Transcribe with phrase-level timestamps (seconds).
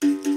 [0.00, 0.27] dia,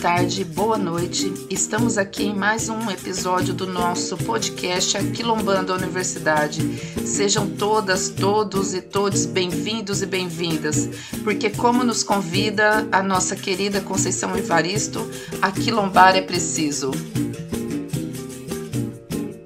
[0.00, 1.30] tarde, boa noite.
[1.50, 6.62] Estamos aqui em mais um episódio do nosso podcast Aquilombando a Universidade.
[7.04, 10.88] Sejam todas, todos e todos bem-vindos e bem-vindas,
[11.22, 15.00] porque como nos convida a nossa querida Conceição Evaristo,
[15.42, 16.92] aquilombar é preciso.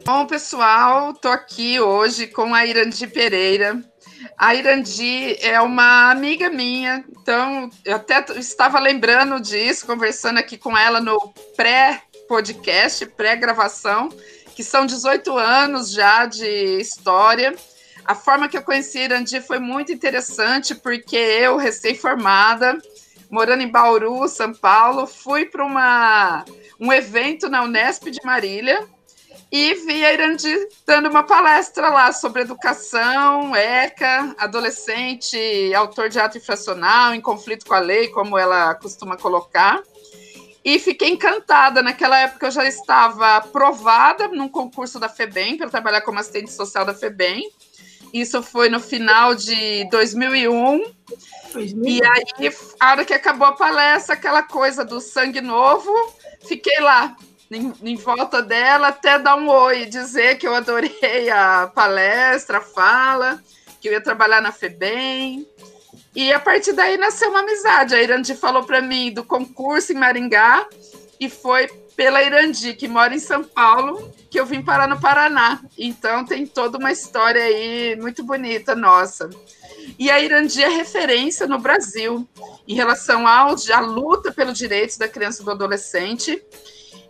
[0.04, 3.82] Bom, pessoal, tô aqui hoje com a Irandi Pereira,
[4.36, 10.76] a Irandi é uma amiga minha, então eu até estava lembrando disso, conversando aqui com
[10.76, 14.08] ela no pré-podcast, pré-gravação,
[14.54, 17.54] que são 18 anos já de história.
[18.04, 22.76] A forma que eu conheci a Irandi foi muito interessante, porque eu, recém-formada,
[23.30, 25.64] morando em Bauru, São Paulo, fui para
[26.78, 28.86] um evento na Unesp de Marília,
[29.56, 30.52] e vi a Irandi
[30.84, 37.74] dando uma palestra lá sobre educação, ECA, adolescente, autor de ato infracional, em conflito com
[37.74, 39.80] a lei, como ela costuma colocar.
[40.64, 41.84] E fiquei encantada.
[41.84, 46.84] Naquela época eu já estava aprovada num concurso da FEBEM para trabalhar como assistente social
[46.84, 47.48] da FEBEM.
[48.12, 50.82] Isso foi no final de 2001.
[51.52, 51.94] 2000.
[51.94, 55.92] E aí, a hora que acabou a palestra, aquela coisa do sangue novo,
[56.44, 57.16] fiquei lá
[57.50, 62.60] em, em, volta dela até dar um oi, dizer que eu adorei a palestra, a
[62.60, 63.42] fala,
[63.80, 65.46] que eu ia trabalhar na FEBEM.
[66.14, 67.94] E a partir daí nasceu uma amizade.
[67.94, 70.66] A Irandi falou para mim do concurso em Maringá
[71.18, 75.60] e foi pela Irandi, que mora em São Paulo, que eu vim parar no Paraná.
[75.78, 79.28] Então tem toda uma história aí muito bonita nossa.
[79.98, 82.26] E a Irandi é referência no Brasil
[82.66, 83.50] em relação à
[83.80, 86.42] luta pelos direitos da criança e do adolescente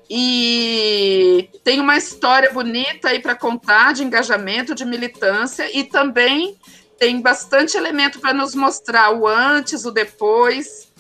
[0.09, 6.57] e tem uma história bonita aí para contar de engajamento, de militância e também
[6.99, 10.93] tem bastante elemento para nos mostrar o antes, o depois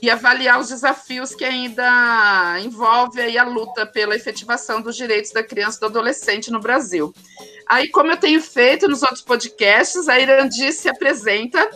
[0.00, 5.44] e avaliar os desafios que ainda envolve aí a luta pela efetivação dos direitos da
[5.44, 7.14] criança e do adolescente no Brasil.
[7.68, 11.70] Aí, como eu tenho feito nos outros podcasts, a Irandi se apresenta,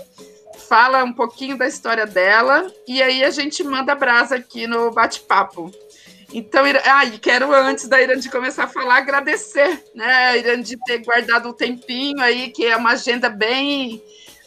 [0.68, 5.70] fala um pouquinho da história dela e aí a gente manda brasa aqui no bate-papo.
[6.32, 11.52] Então, ah, quero antes da Irandi começar a falar, agradecer, né, Irandi ter guardado um
[11.52, 14.02] tempinho aí, que é uma agenda bem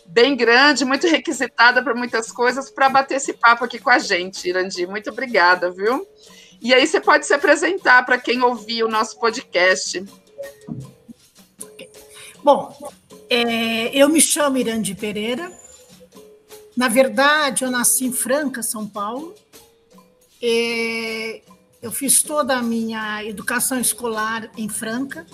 [0.06, 4.50] bem grande, muito requisitada para muitas coisas, para bater esse papo aqui com a gente,
[4.50, 4.88] Irandi.
[4.88, 6.06] Muito obrigada, viu?
[6.59, 10.03] E aí você pode se apresentar para quem ouviu o nosso podcast.
[12.44, 12.75] Bom,
[13.29, 15.51] é, eu me chamo Irandi Pereira.
[16.75, 19.35] Na verdade, eu nasci em Franca, São Paulo.
[20.41, 21.41] É,
[21.81, 25.25] eu fiz toda a minha educação escolar em Franca,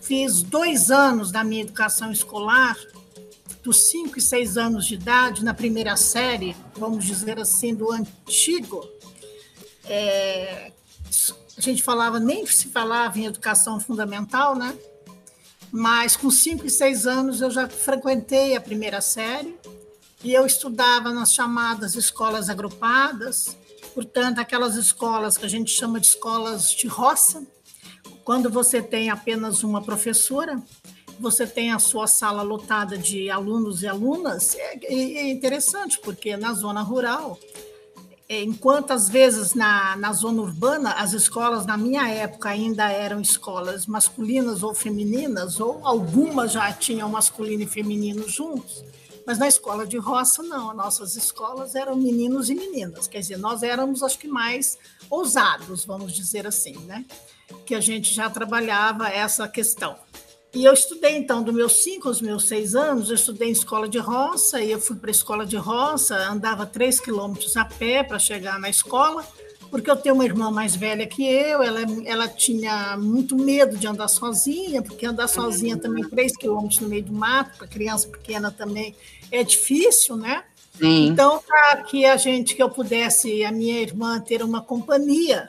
[0.00, 2.76] fiz dois anos da minha educação escolar,
[3.62, 8.84] dos cinco e seis anos de idade, na primeira série, vamos dizer assim, do antigo.
[9.84, 10.72] É,
[11.56, 14.76] a gente falava, nem se falava em educação fundamental, né?
[15.70, 19.56] Mas com cinco e seis anos eu já frequentei a primeira série
[20.24, 23.56] e eu estudava nas chamadas escolas agrupadas,
[23.94, 27.46] portanto, aquelas escolas que a gente chama de escolas de roça,
[28.24, 30.62] quando você tem apenas uma professora,
[31.18, 36.52] você tem a sua sala lotada de alunos e alunas, é, é interessante, porque na
[36.52, 37.38] zona rural,
[38.28, 43.20] é, enquanto às vezes na, na zona urbana, as escolas, na minha época, ainda eram
[43.20, 48.84] escolas masculinas ou femininas, ou algumas já tinham masculino e feminino juntos,
[49.26, 50.74] mas na escola de roça, não.
[50.74, 53.06] Nossas escolas eram meninos e meninas.
[53.06, 54.78] Quer dizer, nós éramos, acho que, mais
[55.08, 57.04] ousados, vamos dizer assim, né?
[57.66, 59.96] Que a gente já trabalhava essa questão.
[60.54, 63.88] E eu estudei, então, dos meus cinco aos meus seis anos, eu estudei em escola
[63.88, 68.02] de roça, e eu fui para a escola de roça, andava três quilômetros a pé
[68.02, 69.26] para chegar na escola,
[69.72, 73.86] porque eu tenho uma irmã mais velha que eu, ela, ela tinha muito medo de
[73.86, 78.50] andar sozinha, porque andar sozinha também três quilômetros no meio do mato, para criança pequena
[78.50, 78.94] também
[79.30, 80.44] é difícil, né?
[80.78, 81.06] Sim.
[81.06, 85.48] Então, para que a gente, que eu pudesse, a minha irmã, ter uma companhia,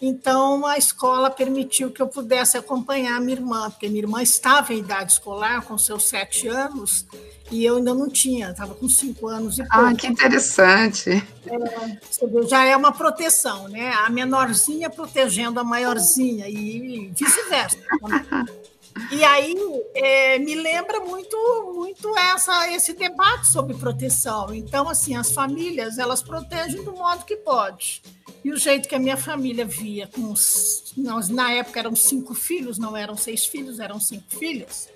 [0.00, 4.72] então a escola permitiu que eu pudesse acompanhar a minha irmã, porque minha irmã estava
[4.72, 7.04] em idade escolar, com seus sete anos,
[7.50, 9.86] e eu ainda não tinha, estava com cinco anos e pouco.
[9.86, 11.10] Ah, que interessante.
[11.46, 13.92] É, já é uma proteção, né?
[14.04, 17.78] A menorzinha protegendo a maiorzinha e vice-versa.
[19.12, 19.54] E aí
[19.94, 21.36] é, me lembra muito,
[21.74, 24.52] muito essa, esse debate sobre proteção.
[24.52, 28.02] Então, assim, as famílias elas protegem do modo que pode.
[28.44, 32.34] E o jeito que a minha família via, com os, nós, na época eram cinco
[32.34, 34.88] filhos, não eram seis filhos, eram cinco filhas.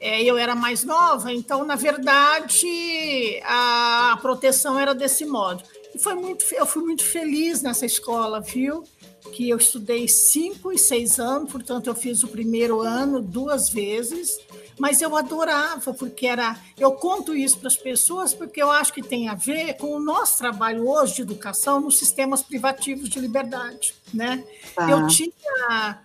[0.00, 5.62] É, eu era mais nova, então, na verdade, a, a proteção era desse modo.
[5.94, 8.84] E foi muito, eu fui muito feliz nessa escola, viu?
[9.32, 14.38] Que eu estudei cinco e seis anos, portanto, eu fiz o primeiro ano duas vezes,
[14.78, 16.56] mas eu adorava, porque era.
[16.78, 20.00] Eu conto isso para as pessoas porque eu acho que tem a ver com o
[20.00, 23.94] nosso trabalho hoje de educação nos sistemas privativos de liberdade.
[24.12, 24.44] Né?
[24.76, 24.90] Ah.
[24.90, 25.98] Eu tinha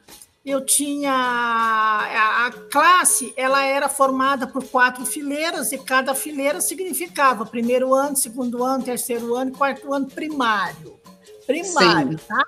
[0.46, 7.94] eu tinha a, classe, ela era formada por quatro fileiras e cada fileira significava primeiro
[7.94, 11.00] ano, segundo ano, terceiro ano, quarto ano primário.
[11.48, 12.26] Primário, Sim.
[12.28, 12.46] tá?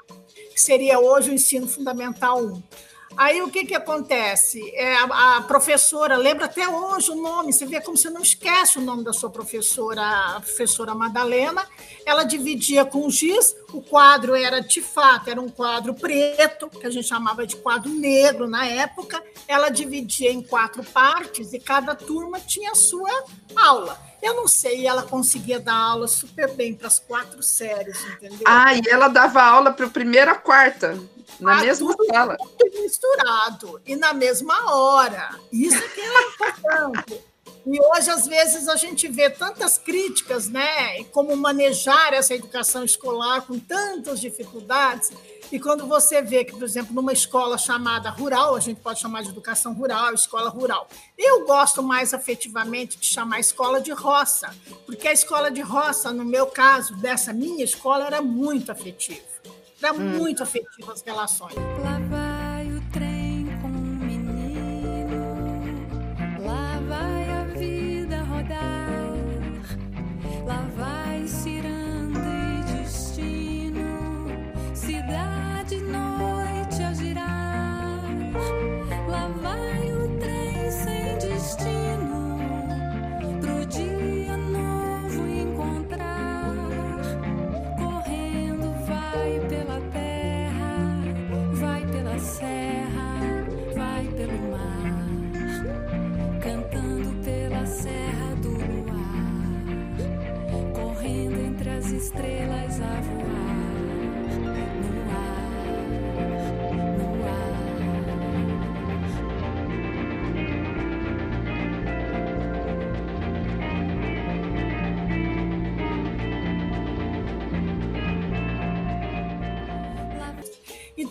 [0.56, 2.64] Que seria hoje o ensino fundamental 1.
[3.18, 4.62] Aí o que, que acontece?
[4.74, 8.78] É, a, a, professora, lembra até hoje o nome, você vê como você não esquece
[8.78, 11.66] o nome da sua professora, a professora Madalena.
[12.06, 16.90] Ela dividia com giz, o quadro era de fato, era um quadro preto, que a
[16.90, 19.22] gente chamava de quadro negro na época.
[19.48, 23.12] Ela dividia em quatro partes e cada turma tinha a sua
[23.56, 23.98] aula.
[24.26, 28.40] Eu não sei, ela conseguia dar aula super bem para as quatro séries, entendeu?
[28.44, 31.00] Ah, e ela dava aula para a primeira a quarta.
[31.40, 32.36] Na ah, mesma sala.
[32.74, 35.30] misturado e na mesma hora.
[35.52, 37.24] Isso que é importante.
[37.66, 41.04] E hoje, às vezes, a gente vê tantas críticas, né?
[41.06, 45.12] Como manejar essa educação escolar com tantas dificuldades.
[45.52, 49.24] E quando você vê que, por exemplo, numa escola chamada rural, a gente pode chamar
[49.24, 50.88] de educação rural, escola rural.
[51.18, 54.54] Eu gosto mais afetivamente de chamar escola de roça,
[54.86, 59.22] porque a escola de roça, no meu caso, dessa minha escola, era muito afetiva.
[59.82, 60.18] Era hum.
[60.18, 61.56] muito afetivo as relações.
[61.56, 62.25] Lá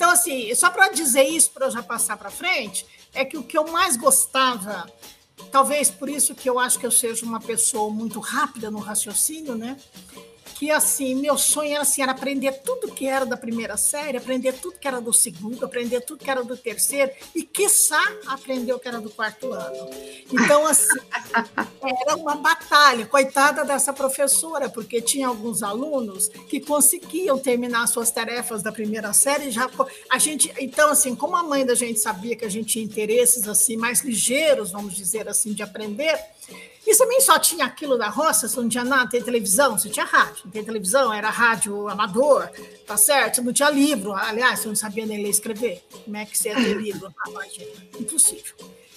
[0.05, 2.85] Então, assim, só para dizer isso, para eu já passar para frente,
[3.15, 4.87] é que o que eu mais gostava,
[5.51, 9.55] talvez por isso que eu acho que eu seja uma pessoa muito rápida no raciocínio,
[9.55, 9.79] né?
[10.65, 14.55] Que assim, meu sonho era assim, era aprender tudo que era da primeira série, aprender
[14.55, 18.79] tudo que era do segundo, aprender tudo que era do terceiro e quiçá aprender o
[18.79, 19.91] que era do quarto ano.
[20.33, 20.99] Então assim,
[22.07, 28.63] era uma batalha, coitada dessa professora, porque tinha alguns alunos que conseguiam terminar suas tarefas
[28.63, 29.71] da primeira série já
[30.09, 33.47] a gente, então assim, como a mãe da gente sabia que a gente tinha interesses
[33.47, 36.19] assim mais ligeiros, vamos dizer assim, de aprender,
[36.87, 40.43] e também só tinha aquilo da roça, não tinha nada, tem televisão, você tinha rádio,
[40.45, 42.49] não tem televisão, era rádio amador,
[42.87, 43.43] tá certo?
[43.43, 45.83] Não tinha livro, aliás, você não sabia nem ler e escrever.
[46.05, 47.15] Como é que você ia ter livro?
[47.99, 48.55] Impossível.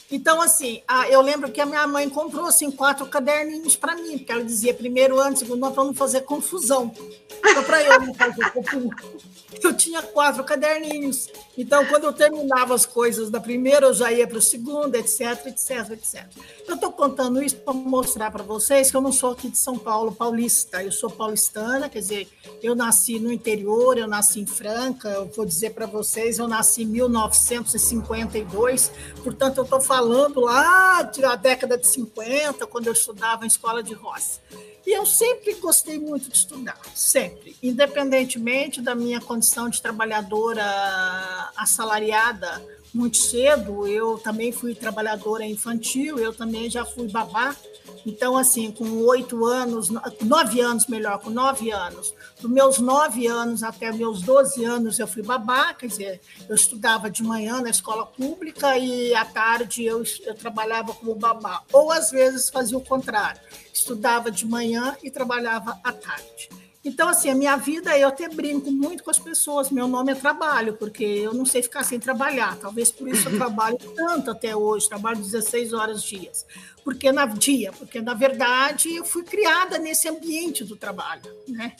[0.09, 4.31] Então, assim, eu lembro que a minha mãe comprou assim, quatro caderninhos para mim, porque
[4.31, 6.93] ela dizia primeiro ano, segundo ano, para não fazer confusão.
[7.39, 8.89] Então, para eu não fazer confusão,
[9.61, 11.27] eu tinha quatro caderninhos.
[11.57, 15.47] Então, quando eu terminava as coisas da primeira, eu já ia para o segundo, etc,
[15.47, 16.25] etc, etc.
[16.65, 19.77] Eu estou contando isso para mostrar para vocês que eu não sou aqui de São
[19.77, 20.81] Paulo, paulista.
[20.81, 22.29] Eu sou paulistana, quer dizer,
[22.63, 25.09] eu nasci no interior, eu nasci em Franca.
[25.09, 31.01] Eu vou dizer para vocês, eu nasci em 1952, portanto, eu estou falando falando lá
[31.01, 34.39] da década de 50, quando eu estudava em escola de roça.
[34.85, 40.63] E eu sempre gostei muito de estudar, sempre, independentemente da minha condição de trabalhadora
[41.57, 42.63] assalariada
[42.93, 47.55] muito cedo, eu também fui trabalhadora infantil, eu também já fui babá.
[48.05, 49.89] Então, assim, com oito anos,
[50.21, 55.07] nove anos melhor, com nove anos, dos meus nove anos até meus doze anos eu
[55.07, 60.03] fui babá, quer dizer, eu estudava de manhã na escola pública e à tarde eu,
[60.25, 61.63] eu trabalhava como babá.
[61.73, 63.41] Ou às vezes fazia o contrário,
[63.73, 66.66] estudava de manhã e trabalhava à tarde.
[66.87, 69.69] Então, assim, a minha vida, eu até brinco muito com as pessoas.
[69.69, 72.57] Meu nome é trabalho, porque eu não sei ficar sem trabalhar.
[72.57, 76.45] Talvez por isso eu trabalho tanto até hoje, trabalho 16 horas dias.
[76.85, 81.75] Porque na dia, porque na verdade eu fui criada nesse ambiente do trabalho, né?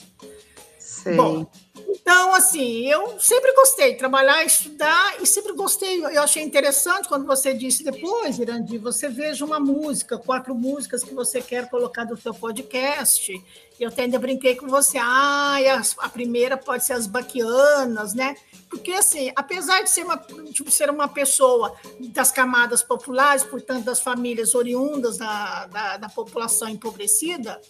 [0.78, 1.16] Sei.
[1.16, 1.50] Bom,
[1.90, 6.04] então, assim, eu sempre gostei de trabalhar, estudar, e sempre gostei.
[6.04, 11.14] Eu achei interessante quando você disse depois, Irandi, você veja uma música, quatro músicas que
[11.14, 13.44] você quer colocar no seu podcast.
[13.80, 15.58] Eu até ainda brinquei com você, ah,
[16.00, 18.36] a, primeira pode ser as baquianas, né?
[18.70, 24.00] Porque, assim, apesar de ser uma, de ser uma pessoa das camadas populares, portanto, das
[24.00, 27.62] famílias oriundas da, da, da população empobrecida,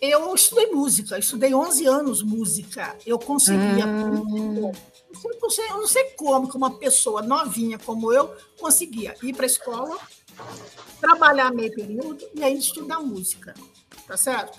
[0.00, 2.96] eu estudei música, estudei 11 anos música.
[3.04, 3.86] Eu conseguia.
[3.86, 4.72] Hum.
[4.72, 9.98] Eu, não sei como que uma pessoa novinha como eu conseguia ir para a escola,
[11.00, 13.54] trabalhar meio período e aí estudar música.
[14.06, 14.58] Tá certo?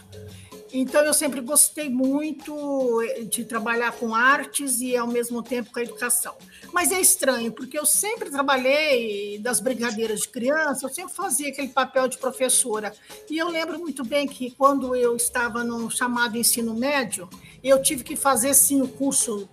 [0.74, 5.80] Então, eu sempre gostei muito eh, de trabalhar com artes e, ao mesmo tempo, com
[5.80, 6.34] a educação.
[6.72, 11.68] Mas é estranho, porque eu sempre trabalhei das brigadeiras de criança, eu sempre fazia aquele
[11.68, 12.94] papel de professora.
[13.30, 17.30] E eu lembro muito bem que, quando eu estava no chamado ensino médio,
[17.64, 19.48] eu tive que fazer, sim, o curso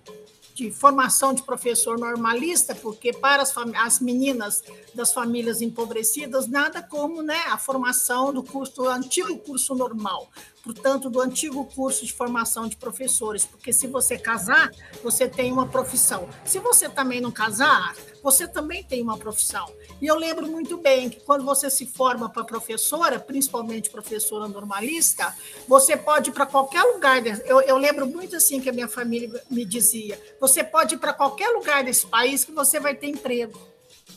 [0.53, 4.61] de formação de professor normalista, porque para as, as meninas
[4.93, 10.29] das famílias empobrecidas, nada como né, a formação do curso, do antigo curso normal
[10.63, 14.71] portanto, do antigo curso de formação de professores, porque se você casar,
[15.03, 16.27] você tem uma profissão.
[16.45, 19.65] Se você também não casar, você também tem uma profissão.
[20.01, 25.35] E eu lembro muito bem que quando você se forma para professora, principalmente professora normalista,
[25.67, 27.25] você pode ir para qualquer lugar.
[27.45, 31.13] Eu, eu lembro muito assim que a minha família me dizia: você pode ir para
[31.13, 33.68] qualquer lugar desse país que você vai ter emprego.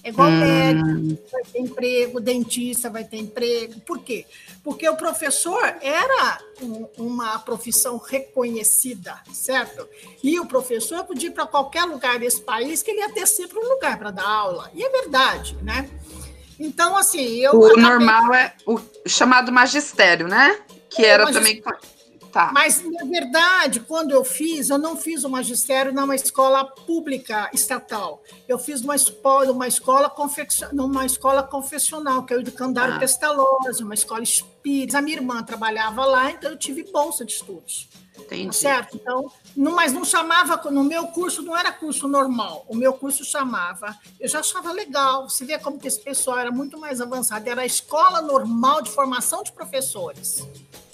[0.04, 0.40] É igual hum.
[0.40, 3.80] médico, vai ter emprego, dentista vai ter emprego.
[3.80, 4.26] Por quê?
[4.64, 9.88] Porque o professor era um, uma profissão reconhecida, certo?
[10.22, 13.58] E o professor podia ir para qualquer lugar desse país que ele ia ter sempre
[13.58, 14.70] um lugar para dar aula.
[14.74, 15.88] E é verdade, né?
[16.58, 17.54] Então, assim, eu.
[17.54, 17.82] O acabei...
[17.82, 20.58] normal é o chamado magistério, né?
[20.90, 21.62] Que era também
[22.32, 22.50] Tá.
[22.50, 28.22] Mas, na verdade, quando eu fiz, eu não fiz o magistério numa escola pública estatal.
[28.48, 32.98] Eu fiz uma escola, uma escola, confeccion, numa escola confessional, que é o Educandário ah.
[32.98, 34.96] Pestalozzi, uma escola espírita.
[34.96, 37.90] A minha irmã trabalhava lá, então eu tive bolsa de estudos.
[38.18, 38.46] Entendi.
[38.46, 38.96] Tá certo?
[38.96, 43.24] Então, não, mas não chamava, no meu curso não era curso normal, o meu curso
[43.24, 47.48] chamava, eu já achava legal, você vê como que esse pessoal era muito mais avançado,
[47.48, 50.46] era a Escola Normal de Formação de Professores.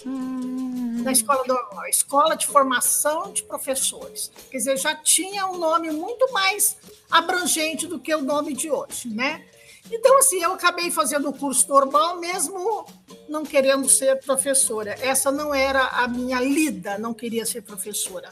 [0.05, 1.01] Hum.
[1.03, 4.31] Na escola normal, escola de formação de professores.
[4.49, 6.77] Quer dizer, já tinha um nome muito mais
[7.09, 9.45] abrangente do que o nome de hoje, né?
[9.91, 12.85] Então, assim, eu acabei fazendo o curso normal, mesmo
[13.27, 14.95] não querendo ser professora.
[15.01, 18.31] Essa não era a minha lida, não queria ser professora.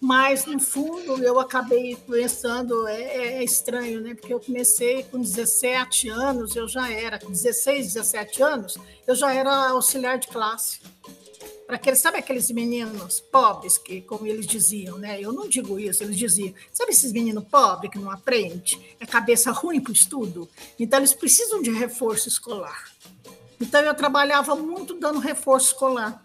[0.00, 4.14] Mas, no fundo, eu acabei pensando, é, é, é estranho, né?
[4.14, 8.76] Porque eu comecei com 17 anos, eu já era, 16, 17 anos,
[9.06, 10.80] eu já era auxiliar de classe
[11.68, 15.20] para aqueles, sabe aqueles meninos pobres que, como eles diziam, né?
[15.20, 18.62] Eu não digo isso, eles diziam, sabe esses meninos pobres que não aprendem,
[18.98, 22.90] é cabeça ruim para o estudo, então eles precisam de reforço escolar.
[23.60, 26.24] Então eu trabalhava muito dando reforço escolar.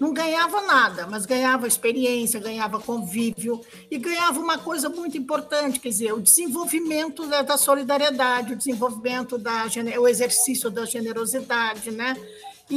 [0.00, 3.60] Não ganhava nada, mas ganhava experiência, ganhava convívio
[3.90, 9.38] e ganhava uma coisa muito importante, quer dizer, o desenvolvimento da, da solidariedade, o desenvolvimento
[9.38, 9.66] da
[9.98, 12.16] o exercício da generosidade, né?
[12.70, 12.76] E,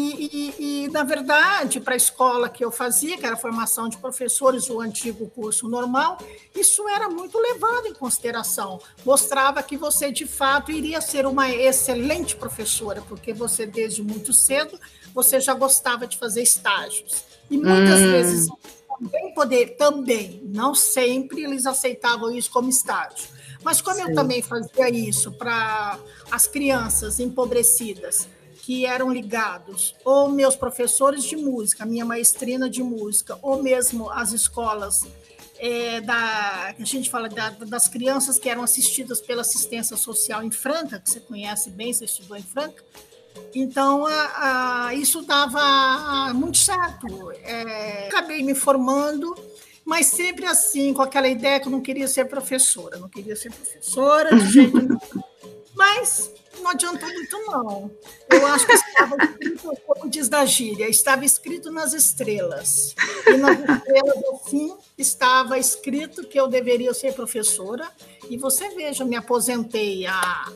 [0.60, 3.98] e, e, na verdade, para a escola que eu fazia, que era a formação de
[3.98, 6.18] professores, o antigo curso normal,
[6.54, 8.82] isso era muito levado em consideração.
[9.06, 14.78] Mostrava que você, de fato, iria ser uma excelente professora, porque você, desde muito cedo,
[15.14, 17.24] você já gostava de fazer estágios.
[17.50, 18.12] E muitas hum.
[18.12, 18.50] vezes
[19.00, 23.30] também poder, também, não sempre eles aceitavam isso como estágio.
[23.64, 24.04] Mas como Sim.
[24.04, 25.98] eu também fazia isso para
[26.30, 28.28] as crianças empobrecidas,
[28.68, 34.34] que eram ligados, ou meus professores de música, minha maestrina de música, ou mesmo as
[34.34, 35.08] escolas
[35.58, 40.52] é, da, a gente fala da, das crianças que eram assistidas pela assistência social em
[40.52, 42.84] Franca, que você conhece bem, você estudou em Franca.
[43.56, 47.32] Então, a, a, isso dava muito certo.
[47.44, 49.34] É, acabei me formando,
[49.86, 53.50] mas sempre assim, com aquela ideia que eu não queria ser professora, não queria ser
[53.50, 55.00] professora de jeito nenhum.
[55.74, 57.92] Mas não adiantou muito, não.
[58.30, 62.96] Eu acho que estava escrito, como diz da gíria, estava escrito nas estrelas.
[63.26, 67.90] E nas estrelas, assim, estava escrito que eu deveria ser professora.
[68.30, 70.52] E você veja, me aposentei há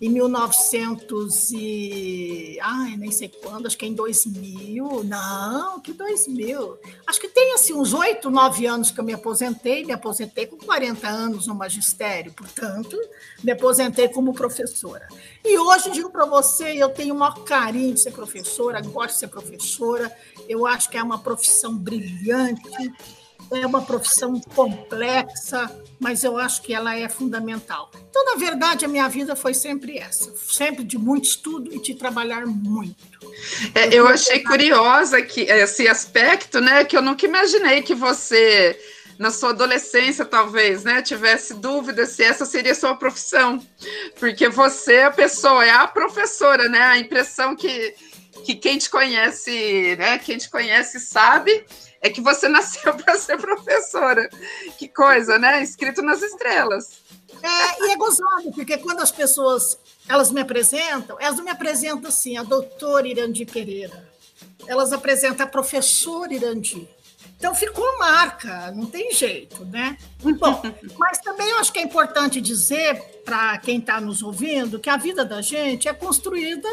[0.00, 2.58] em 1900 e...
[2.62, 5.04] Ai, nem sei quando, acho que é em 2000.
[5.04, 6.78] Não, que 2000.
[7.06, 9.84] Acho que tem, assim, uns oito, nove anos que eu me aposentei.
[9.84, 12.96] Me aposentei com 40 anos no magistério, portanto,
[13.44, 15.06] me aposentei como professora.
[15.44, 19.18] E hoje, digo para você, eu tenho o maior carinho de ser professora, gosto de
[19.20, 20.10] ser professora.
[20.48, 22.62] Eu acho que é uma profissão brilhante,
[23.52, 27.90] é uma profissão complexa, mas eu acho que ela é fundamental.
[28.08, 31.94] Então, na verdade, a minha vida foi sempre essa, sempre de muito estudo e de
[31.94, 33.10] trabalhar muito.
[33.74, 38.78] É, eu, eu achei curiosa que esse aspecto, né, que eu nunca imaginei que você
[39.18, 43.62] na sua adolescência, talvez, né, tivesse dúvida se essa seria sua profissão,
[44.18, 46.80] porque você é a pessoa, é a professora, né?
[46.80, 47.94] A impressão que,
[48.46, 51.66] que quem te conhece, né, quem te conhece sabe
[52.00, 54.28] é que você nasceu para ser professora.
[54.78, 55.62] Que coisa, né?
[55.62, 57.00] Escrito nas estrelas.
[57.42, 59.78] É, e é gozado, porque quando as pessoas
[60.08, 64.08] elas me apresentam, elas não me apresentam assim, a doutora Irandi Pereira.
[64.66, 66.88] Elas apresentam a professora Irandi.
[67.40, 69.96] Então ficou marca, não tem jeito, né?
[70.38, 70.60] Bom,
[70.98, 74.98] mas também eu acho que é importante dizer para quem está nos ouvindo que a
[74.98, 76.68] vida da gente é construída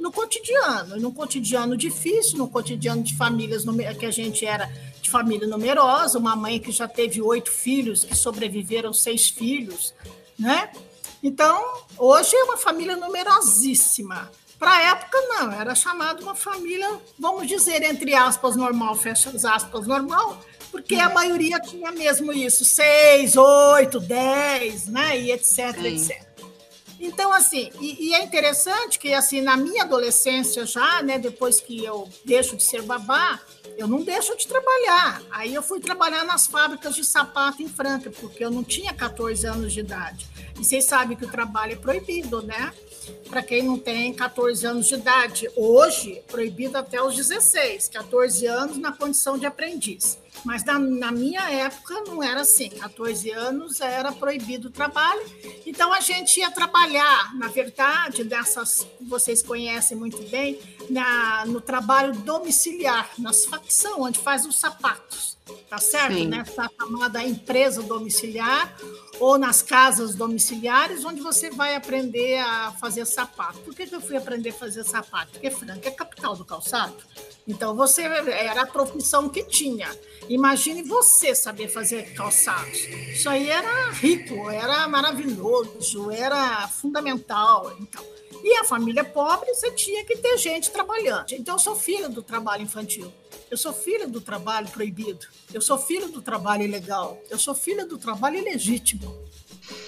[0.00, 3.62] no cotidiano, num cotidiano difícil, num cotidiano de famílias
[3.98, 8.16] que a gente era de família numerosa, uma mãe que já teve oito filhos, que
[8.16, 9.92] sobreviveram seis filhos,
[10.38, 10.70] né?
[11.22, 11.62] Então,
[11.98, 14.30] hoje é uma família numerosíssima.
[14.58, 19.44] Para a época, não, era chamado uma família, vamos dizer, entre aspas, normal, fecha as
[19.44, 25.86] aspas, normal, porque a maioria tinha mesmo isso, seis, oito, dez, né, e etc, Sim.
[25.86, 26.26] etc.
[26.98, 31.84] Então, assim, e, e, é interessante que, assim, na minha adolescência já, né, depois que
[31.84, 33.38] eu deixo de ser babá,
[33.76, 35.22] eu não deixo de trabalhar.
[35.30, 39.46] Aí eu fui trabalhar nas fábricas de sapato em Franca, porque eu não tinha 14
[39.46, 40.26] anos de idade.
[40.58, 42.72] E vocês sabem que o trabalho é proibido, né?
[43.28, 45.50] Para quem não tem 14 anos de idade.
[45.56, 50.18] Hoje, proibido até os 16, 14 anos na condição de aprendiz.
[50.44, 52.68] Mas na, na, minha época não era assim.
[52.68, 55.22] 14 anos era proibido o trabalho.
[55.64, 60.58] Então a gente ia trabalhar, na verdade, dessas vocês conhecem muito bem,
[60.88, 65.35] na, no trabalho domiciliar, nas facções, onde faz os sapatos.
[65.68, 66.24] Tá certo?
[66.24, 66.68] Nessa né?
[66.80, 68.76] chamada empresa domiciliar
[69.20, 73.58] ou nas casas domiciliares, onde você vai aprender a fazer sapato.
[73.60, 75.32] Por que, que eu fui aprender a fazer sapato?
[75.32, 76.96] Porque Franca é capital do calçado.
[77.46, 79.88] Então, você era a profissão que tinha.
[80.28, 82.78] Imagine você saber fazer calçados.
[82.78, 87.72] Isso aí era rico, era maravilhoso, era fundamental.
[87.80, 88.04] Então,
[88.42, 91.32] e a família pobre, você tinha que ter gente trabalhando.
[91.32, 93.12] Então, eu sou filha do trabalho infantil.
[93.50, 95.26] Eu sou filha do trabalho proibido.
[95.52, 97.20] Eu sou filha do trabalho ilegal.
[97.30, 99.16] Eu sou filha do trabalho ilegítimo.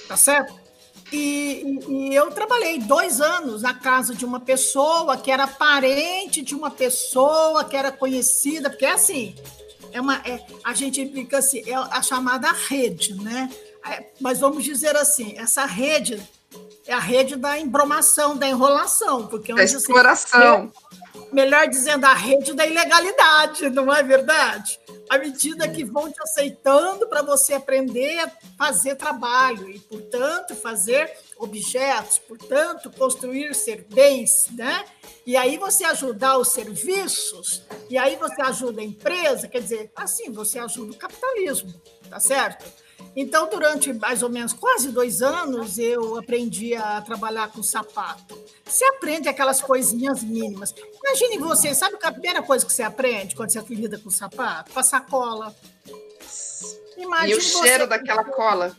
[0.07, 0.69] Tá certo?
[1.13, 6.55] E, e, eu trabalhei dois anos na casa de uma pessoa que era parente de
[6.55, 9.35] uma pessoa que era conhecida, porque é assim,
[9.91, 13.51] é uma, é, a gente implica assim, é a chamada rede, né?
[13.87, 16.21] É, mas vamos dizer assim, essa rede
[16.87, 20.73] é a rede da embromação, da enrolação, porque da exploração.
[21.15, 24.81] Assim, melhor dizendo, a rede da ilegalidade, não é verdade?
[25.11, 31.13] À medida que vão te aceitando para você aprender a fazer trabalho e, portanto, fazer
[31.37, 34.85] objetos, portanto, construir ser bens, né?
[35.27, 40.31] E aí você ajudar os serviços, e aí você ajuda a empresa, quer dizer, assim,
[40.31, 41.73] você ajuda o capitalismo,
[42.09, 42.65] tá certo?
[43.15, 48.39] Então, durante mais ou menos quase dois anos, eu aprendi a trabalhar com sapato.
[48.65, 50.75] Você aprende aquelas coisinhas mínimas.
[51.05, 54.73] Imagine você, sabe a primeira coisa que você aprende quando você lida com sapato?
[54.73, 55.55] Passar cola.
[56.97, 58.77] Imagine e o cheiro daquela cola.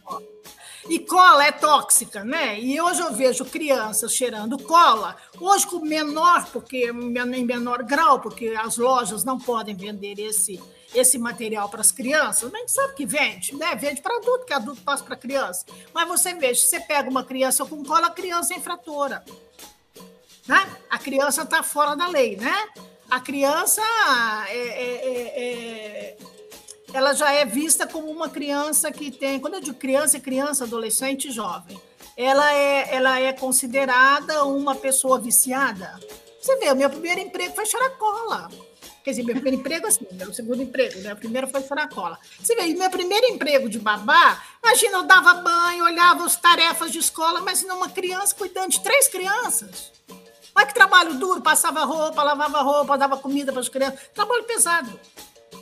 [0.89, 2.59] E cola é tóxica, né?
[2.59, 8.55] E hoje eu vejo crianças cheirando cola, hoje com menor, porque em menor grau, porque
[8.57, 10.59] as lojas não podem vender esse
[10.93, 13.75] esse material para as crianças, a gente sabe que vende, né?
[13.75, 15.65] Vende para adulto, que adulto passa para criança.
[15.93, 19.23] Mas você veja, você pega uma criança com cola, a criança é infratora.
[20.47, 20.77] Né?
[20.89, 22.69] A criança está fora da lei, né?
[23.09, 23.81] A criança
[24.49, 26.17] é, é, é, é,
[26.93, 29.39] ela já é vista como uma criança que tem.
[29.39, 31.79] Quando eu digo criança, é criança, adolescente, jovem.
[32.17, 35.99] Ela é, ela é considerada uma pessoa viciada.
[36.39, 38.49] Você vê, o meu primeiro emprego foi cheirar cola.
[39.03, 41.13] Quer dizer, meu primeiro emprego, assim, meu segundo emprego, né?
[41.13, 41.61] O primeiro foi
[41.93, 42.17] cola.
[42.39, 46.99] Você vê, meu primeiro emprego de babá, imagina, eu dava banho, olhava as tarefas de
[46.99, 49.91] escola, mas numa criança cuidando de três crianças.
[50.55, 53.99] Olha que trabalho duro, passava roupa, lavava roupa, dava comida para as crianças.
[54.13, 54.99] Trabalho pesado.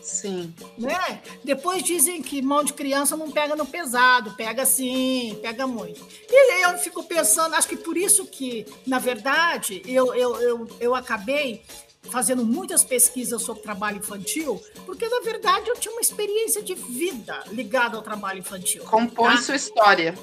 [0.02, 0.54] Sim.
[0.78, 1.22] Né?
[1.44, 6.02] Depois dizem que mão de criança não pega no pesado, pega sim, pega muito.
[6.30, 10.68] E aí eu fico pensando, acho que por isso que, na verdade, eu, eu, eu,
[10.80, 11.62] eu acabei
[12.12, 17.44] fazendo muitas pesquisas sobre trabalho infantil, porque na verdade eu tinha uma experiência de vida
[17.52, 18.84] ligada ao trabalho infantil.
[18.84, 19.42] Compõe tá?
[19.42, 20.16] sua história.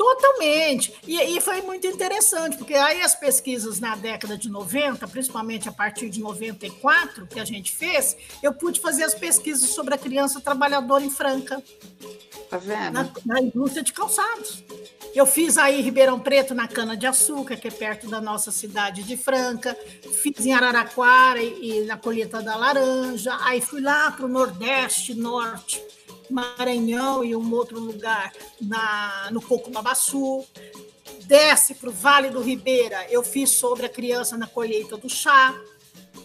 [0.00, 0.94] Totalmente.
[1.06, 5.72] E, e, foi muito interessante, porque aí as pesquisas na década de 90, principalmente a
[5.72, 10.40] partir de 94, que a gente fez, eu pude fazer as pesquisas sobre a criança
[10.40, 11.62] trabalhadora em Franca.
[12.48, 12.92] Tá vendo?
[12.94, 14.64] Na, na indústria de calçados.
[15.14, 19.18] Eu fiz aí em Ribeirão Preto, na cana-de-açúcar, que é perto da nossa cidade de
[19.18, 19.76] Franca.
[20.22, 23.36] Fiz em Araraquara e, e na colheita da laranja.
[23.42, 25.78] Aí fui lá para o Nordeste, Norte
[26.30, 30.44] Maranhão e um outro lugar na, no Coco Babaçu.
[31.24, 35.54] Desce para o Vale do Ribeira, eu fiz sobre a criança na colheita do chá.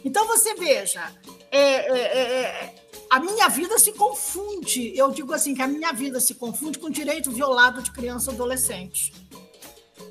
[0.03, 1.11] Então você veja,
[1.51, 2.75] é, é, é, é,
[3.09, 4.97] a minha vida se confunde.
[4.97, 8.31] Eu digo assim que a minha vida se confunde com o direito violado de criança
[8.31, 9.13] e adolescente.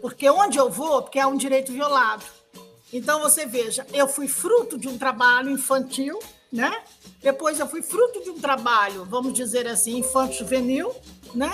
[0.01, 2.25] Porque onde eu vou, porque é um direito violado.
[2.93, 6.19] Então você veja, eu fui fruto de um trabalho infantil
[6.55, 6.73] né?
[7.21, 10.95] Depois eu fui fruto de um trabalho, vamos dizer assim, infanto-juvenil,
[11.35, 11.53] né?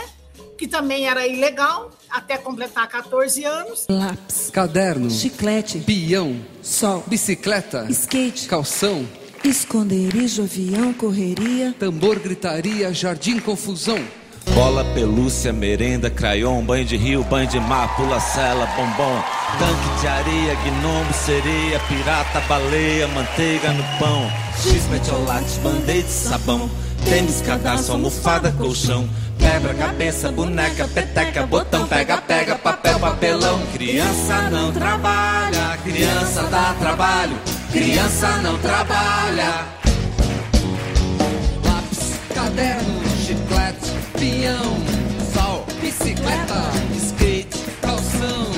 [0.59, 3.87] Que também era ilegal até completar 14 anos.
[3.89, 9.09] Lápis, caderno, chiclete, pião, sol, bicicleta, skate, calção,
[9.43, 13.99] esconderijo, avião, correria, tambor, gritaria, jardim, confusão.
[14.49, 19.23] Bola, pelúcia, merenda, crayon, banho de rio, banho de mar, pula-cela, bombom,
[19.59, 26.71] tanque de areia, gnomo, sereia, pirata, baleia, manteiga no pão, x metiolate, band-aid, sabão,
[27.05, 33.61] tênis, cadarço, almofada, colchão, quebra, cabeça, boneca, peteca, botão, pega, pega, papel, papelão.
[33.73, 37.37] Criança não trabalha, criança dá trabalho,
[37.73, 39.67] criança não trabalha.
[41.65, 43.00] Lápis, caderno,
[44.21, 44.77] Peão,
[45.33, 48.51] sol, bicicleta, skate, calção,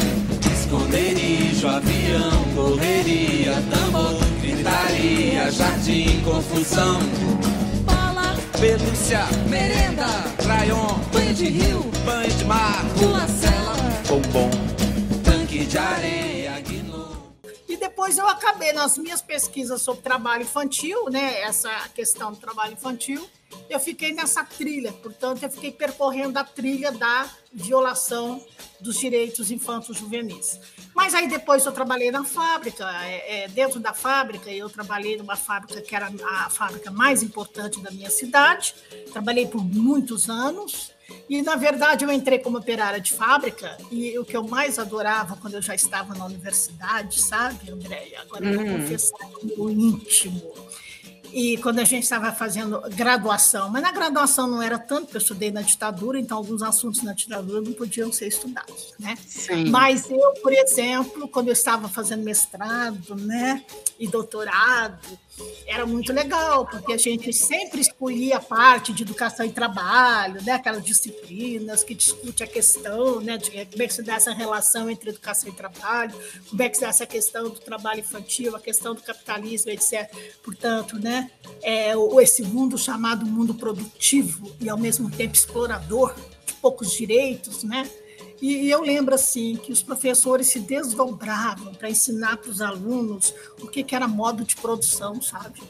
[0.53, 6.98] esconderijo, avião, correria, tambor, gritaria, jardim, confusão.
[7.85, 10.09] Bola, pelúcia, merenda,
[10.42, 13.77] crayon, banho de rio, banho de mar, pula-cela,
[14.09, 14.51] bombom,
[15.22, 16.42] tanque de areia,
[18.03, 21.41] depois eu acabei nas minhas pesquisas sobre trabalho infantil, né?
[21.43, 23.31] Essa questão do trabalho infantil
[23.69, 28.45] eu fiquei nessa trilha, portanto, eu fiquei percorrendo a trilha da violação
[28.81, 30.59] dos direitos infantos juvenis.
[30.95, 35.37] Mas aí depois eu trabalhei na fábrica, é, é, dentro da fábrica, eu trabalhei numa
[35.37, 36.11] fábrica que era
[36.45, 38.75] a fábrica mais importante da minha cidade,
[39.12, 40.93] trabalhei por muitos anos,
[41.29, 45.37] e, na verdade, eu entrei como operária de fábrica e o que eu mais adorava
[45.37, 48.20] quando eu já estava na universidade, sabe, Andréia?
[48.22, 48.81] Agora eu vou uhum.
[48.81, 50.53] confessar o íntimo
[51.33, 55.20] e quando a gente estava fazendo graduação, mas na graduação não era tanto, porque eu
[55.20, 59.16] estudei na ditadura, então alguns assuntos na ditadura não podiam ser estudados, né?
[59.27, 59.70] Sim.
[59.70, 63.64] Mas eu, por exemplo, quando eu estava fazendo mestrado, né,
[63.98, 65.18] e doutorado,
[65.67, 70.53] era muito legal, porque a gente sempre escolhia a parte de educação e trabalho, né?
[70.53, 73.39] aquelas disciplinas que discute a questão né?
[73.39, 76.15] de como é que se dá essa relação entre educação e trabalho,
[76.49, 80.11] como é que se dá essa questão do trabalho infantil, a questão do capitalismo, etc.
[80.43, 81.31] Portanto, né?
[81.63, 87.89] é, esse mundo chamado mundo produtivo e, ao mesmo tempo, explorador, de poucos direitos, né?
[88.43, 93.69] E, eu lembro assim que os professores se desdobravam para ensinar para os alunos o
[93.69, 95.63] que, que era modo de produção, sabe?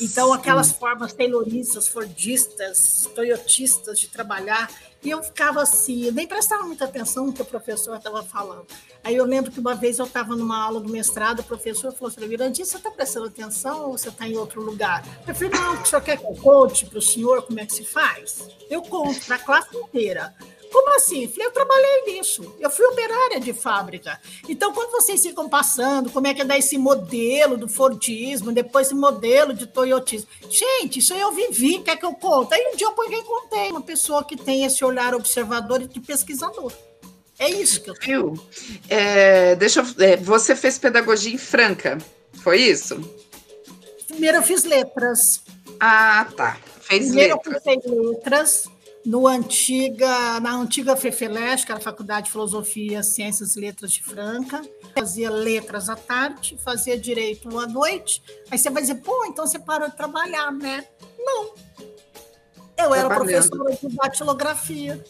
[0.00, 0.74] Então, aquelas Sim.
[0.78, 4.70] formas tayloristas, fordistas, toyotistas de trabalhar,
[5.02, 8.66] e eu ficava assim, eu nem prestava muita atenção no que o professor estava falando.
[9.04, 12.08] Aí eu lembro que uma vez eu estava numa aula do mestrado, o professor falou
[12.08, 15.04] assim, Virandir, você está prestando atenção ou você está em outro lugar?
[15.28, 17.74] Eu falei, não, o senhor quer que eu conte para o senhor como é que
[17.74, 18.48] se faz?
[18.70, 20.34] Eu conto para a classe inteira.
[20.74, 21.28] Como assim?
[21.28, 22.52] Falei, eu trabalhei nisso.
[22.58, 24.20] Eu fui operária de fábrica.
[24.48, 28.88] Então, quando vocês ficam passando, como é que é dar esse modelo do Fordismo, depois
[28.88, 30.26] esse modelo de Toyotismo.
[30.50, 32.54] Gente, isso aí eu vivi, quer que eu conte?
[32.54, 33.70] Aí um dia eu peguei e contei.
[33.70, 36.72] Uma pessoa que tem esse olhar observador e de pesquisador.
[37.38, 38.34] É isso que eu Viu?
[38.88, 41.98] É, deixa eu, é, você fez pedagogia em Franca,
[42.42, 42.98] foi isso?
[44.08, 45.40] Primeiro eu fiz letras.
[45.78, 46.56] Ah, tá.
[46.80, 47.62] Fez Primeiro letras.
[47.64, 48.73] eu fiz letras
[49.04, 54.02] no antiga, na antiga FEFELESH, que era a Faculdade de Filosofia, Ciências e Letras de
[54.02, 54.62] Franca.
[54.96, 58.22] Fazia letras à tarde, fazia direito à noite.
[58.50, 60.86] Aí você vai dizer, pô, então você parou de trabalhar, né?
[61.18, 61.54] Não.
[62.78, 65.04] Eu era professora de datilografia.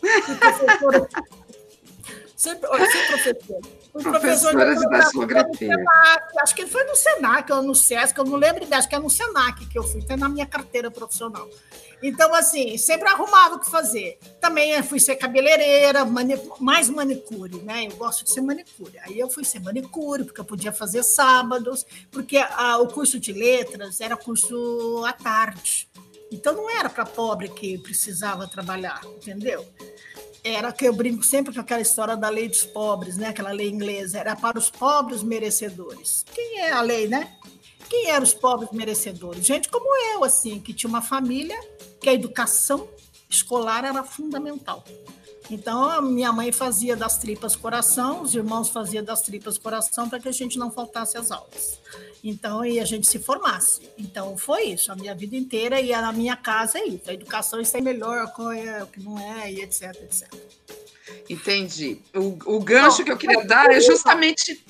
[0.00, 1.08] professora...
[2.36, 3.84] sempre, sempre professora.
[3.94, 5.76] O Professora de datilografia.
[6.40, 9.08] Acho que foi no Senac ou no Sesc, eu não lembro, acho que é no
[9.08, 11.48] Senac que eu fui, até na minha carteira profissional.
[12.02, 14.18] Então, assim, sempre arrumava o que fazer.
[14.40, 16.04] Também fui ser cabeleireira,
[16.60, 17.86] mais manicure, né?
[17.86, 18.98] Eu gosto de ser manicure.
[19.00, 23.32] Aí eu fui ser manicure, porque eu podia fazer sábados, porque ah, o curso de
[23.32, 25.88] letras era curso à tarde.
[26.30, 29.64] Então não era para pobre que precisava trabalhar, entendeu?
[30.42, 33.28] Era que eu brinco sempre com aquela história da lei dos pobres, né?
[33.28, 36.24] Aquela lei inglesa, era para os pobres merecedores.
[36.34, 37.34] Quem é a lei, né?
[37.88, 39.46] Quem eram os pobres merecedores?
[39.46, 41.58] Gente como eu, assim, que tinha uma família
[42.04, 42.86] que a educação
[43.30, 44.84] escolar era fundamental.
[45.50, 50.20] Então, a minha mãe fazia das tripas coração, os irmãos faziam das tripas coração para
[50.20, 51.78] que a gente não faltasse às aulas.
[52.22, 53.88] Então, e a gente se formasse.
[53.98, 57.08] Então, foi isso, a minha vida inteira e a minha casa é isso.
[57.08, 60.32] A educação isso é melhor, qual é, o que não é, e etc, etc.
[61.28, 62.02] Entendi.
[62.14, 64.64] O, o gancho que eu queria dar é justamente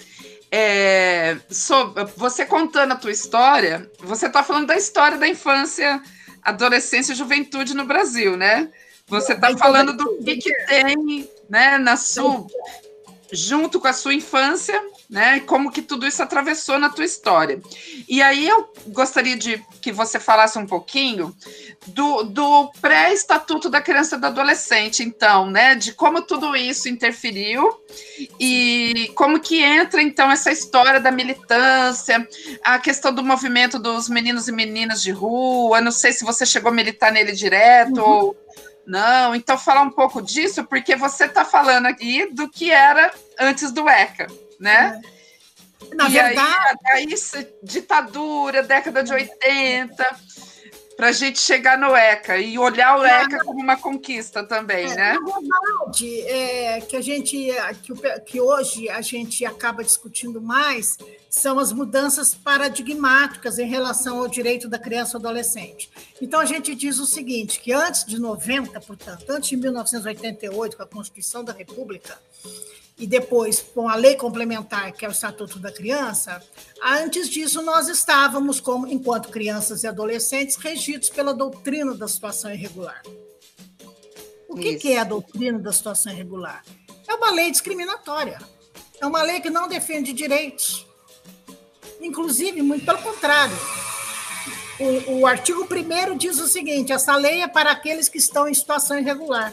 [0.51, 3.91] é, so- você contando a tua história.
[4.01, 6.03] Você está falando da história da infância,
[6.45, 8.71] adolescência e juventude no Brasil, né?
[9.07, 12.47] Você está falando do tudo que, que tem, né, na sua,
[13.35, 15.39] junto com a sua infância, né?
[15.39, 17.61] e Como que tudo isso atravessou na tua história.
[18.09, 21.35] E aí eu gostaria de que você falasse um pouquinho
[21.89, 25.75] do, do pré-estatuto da criança e do adolescente, então, né?
[25.75, 27.81] De como tudo isso interferiu
[28.41, 32.27] e como que entra, então, essa história da militância,
[32.63, 35.81] a questão do movimento dos meninos e meninas de rua.
[35.81, 38.37] Não sei se você chegou a militar nele direto ou
[38.87, 39.35] não.
[39.35, 43.89] Então, falar um pouco disso, porque você está falando aqui do que era antes do
[43.89, 44.27] ECA,
[44.61, 45.01] né?
[45.95, 50.17] Na e verdade, aí, aí, ditadura, década de 80,
[50.97, 54.95] para a gente chegar no ECA e olhar o ECA como uma conquista também, É,
[54.95, 55.19] né?
[55.19, 57.49] Na verdade, é, que a gente,
[57.83, 60.97] que, que hoje a gente acaba discutindo mais
[61.29, 65.91] são as mudanças paradigmáticas em relação ao direito da criança e adolescente.
[66.23, 70.83] Então a gente diz o seguinte, que antes de 90, portanto, antes de 1988, com
[70.83, 72.17] a Constituição da República,
[72.99, 76.43] e depois com a lei complementar, que é o Estatuto da Criança,
[76.83, 83.03] antes disso nós estávamos, como, enquanto crianças e adolescentes, regidos pela doutrina da situação irregular.
[84.49, 86.65] O que, que é a doutrina da situação irregular?
[87.09, 88.39] É uma lei discriminatória.
[89.01, 90.87] É uma lei que não defende direitos.
[92.01, 93.57] Inclusive, muito pelo contrário.
[94.79, 98.55] O, o artigo 1 diz o seguinte: essa lei é para aqueles que estão em
[98.55, 99.53] situação irregular.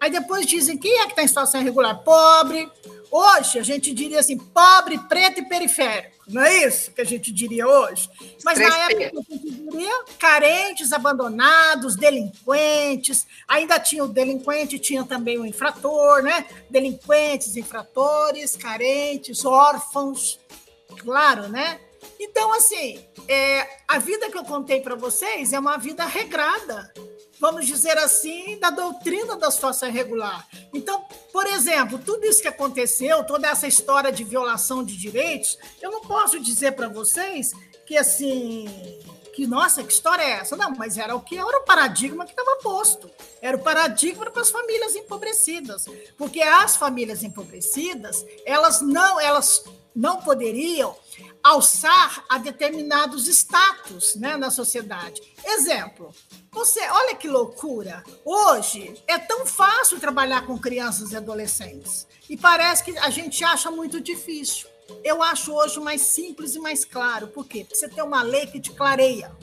[0.00, 2.02] Aí depois dizem quem é que está em situação irregular?
[2.02, 2.70] Pobre.
[3.10, 6.20] Hoje a gente diria assim, pobre, preto e periférico.
[6.28, 8.08] Não é isso que a gente diria hoje?
[8.44, 13.26] Mas Três na época a gente diria carentes, abandonados, delinquentes.
[13.48, 16.46] Ainda tinha o delinquente, tinha também o infrator, né?
[16.70, 20.38] Delinquentes, infratores, carentes, órfãos.
[20.98, 21.80] Claro, né?
[22.18, 26.92] Então, assim, é, a vida que eu contei para vocês é uma vida regrada,
[27.40, 30.46] vamos dizer assim, da doutrina da situação irregular.
[30.74, 35.90] Então, por exemplo, tudo isso que aconteceu, toda essa história de violação de direitos, eu
[35.90, 37.52] não posso dizer para vocês
[37.86, 38.68] que, assim,
[39.32, 40.54] que, nossa, que história é essa?
[40.54, 43.10] Não, mas era o que era o paradigma que estava posto.
[43.40, 45.86] Era o paradigma para as famílias empobrecidas.
[46.18, 49.64] Porque as famílias empobrecidas, elas não, elas
[49.96, 50.94] não poderiam
[51.42, 55.20] alçar a determinados status né, na sociedade.
[55.44, 56.14] Exemplo,
[56.50, 58.02] você, olha que loucura.
[58.24, 62.06] Hoje é tão fácil trabalhar com crianças e adolescentes.
[62.28, 64.68] E parece que a gente acha muito difícil.
[65.04, 67.28] Eu acho hoje mais simples e mais claro.
[67.28, 67.64] Por quê?
[67.64, 69.34] Porque você tem uma lei que te clareia.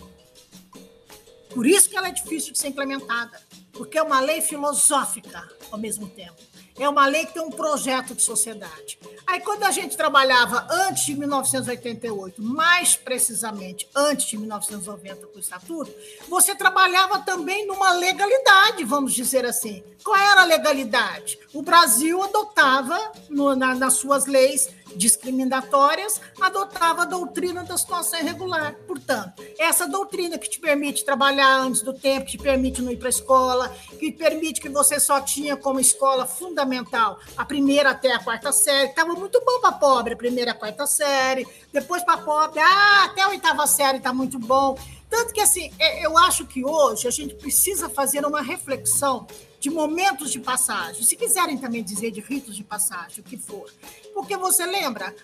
[1.50, 3.42] Por isso que ela é difícil de ser implementada.
[3.72, 6.36] Porque é uma lei filosófica ao mesmo tempo.
[6.80, 9.00] É uma lei que tem um projeto de sociedade.
[9.26, 15.40] Aí, quando a gente trabalhava antes de 1988, mais precisamente antes de 1990 com o
[15.40, 15.92] Estatuto,
[16.30, 19.84] você trabalhava também numa legalidade, vamos dizer assim.
[20.04, 21.40] Qual era a legalidade?
[21.54, 28.76] O Brasil adotava, no, na, nas suas leis discriminatórias, adotava a doutrina da situação irregular.
[28.88, 32.98] Portanto, essa doutrina que te permite trabalhar antes do tempo, que te permite não ir
[32.98, 38.14] para a escola, que permite que você só tinha como escola fundamental a primeira até
[38.14, 38.90] a quarta série.
[38.90, 41.48] Estava muito bom para pobre, a primeira a quarta série.
[41.72, 44.78] Depois para pobre, ah, até a oitava série está muito bom.
[45.10, 49.26] Tanto que, assim, é, eu acho que hoje a gente precisa fazer uma reflexão
[49.60, 51.04] de momentos de passagem.
[51.04, 53.72] Se quiserem também dizer de ritos de passagem, o que for.
[54.14, 55.16] Porque você lembra,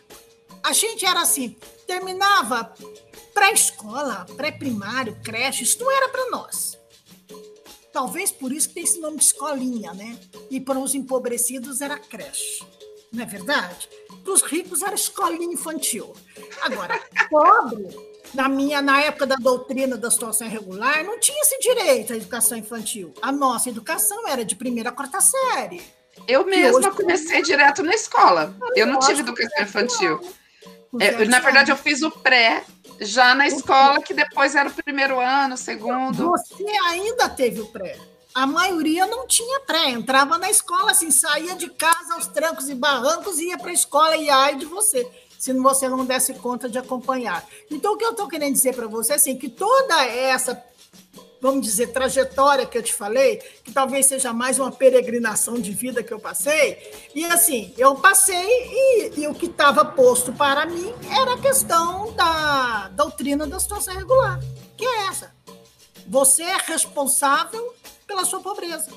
[0.63, 2.74] a gente era assim, terminava
[3.34, 6.78] pré-escola, pré-primário, creche, isso não era para nós.
[7.91, 10.17] Talvez por isso que tem esse nome de escolinha, né?
[10.50, 12.65] E para os empobrecidos era creche.
[13.12, 13.88] Não é verdade?
[14.24, 16.12] Para os ricos era escolinha infantil.
[16.62, 17.88] Agora, pobre,
[18.34, 22.58] na minha na época da doutrina da situação irregular, não tinha esse direito à educação
[22.58, 23.13] infantil.
[23.22, 25.82] A nossa educação era de primeira a quarta série.
[26.28, 28.56] Eu mesma hoje- comecei direto na escola.
[28.76, 30.19] Eu não tive educação infantil.
[30.91, 32.63] Com É, sete na verdade, eu fiz o pré
[33.02, 36.30] já na escola, que depois era o primeiro ano, segundo.
[36.30, 37.98] Você ainda teve o pré.
[38.36, 42.74] A maioria não tinha pré, entrava na escola assim, saía de casa aos trancos e
[42.76, 45.08] barrancos e ia para a escola e ai de você,
[45.43, 47.45] se você não desse conta de acompanhar.
[47.69, 50.63] Então, o que eu estou querendo dizer para você é assim, que toda essa,
[51.41, 56.01] vamos dizer, trajetória que eu te falei, que talvez seja mais uma peregrinação de vida
[56.01, 60.93] que eu passei, e assim, eu passei e, e o que estava posto para mim
[61.12, 64.39] era a questão da doutrina da situação irregular,
[64.77, 65.36] que é essa.
[66.08, 67.75] Você é responsável
[68.08, 68.89] pela sua pobreza.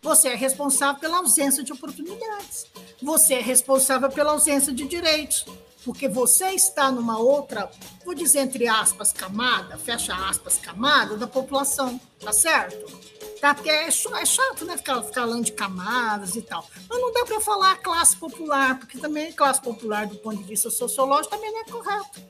[0.00, 2.64] Você é responsável pela ausência de oportunidades.
[3.02, 5.44] Você é responsável pela ausência de direitos.
[5.84, 7.70] Porque você está numa outra,
[8.04, 12.98] vou dizer entre aspas, camada, fecha aspas, camada da população, tá certo?
[13.40, 13.54] Tá?
[13.54, 13.90] Porque é é
[14.26, 14.76] chato, né?
[14.76, 16.66] Ficar falando de camadas e tal.
[16.88, 20.68] Mas não dá para falar classe popular, porque também classe popular, do ponto de vista
[20.68, 22.20] sociológico, também não é correto.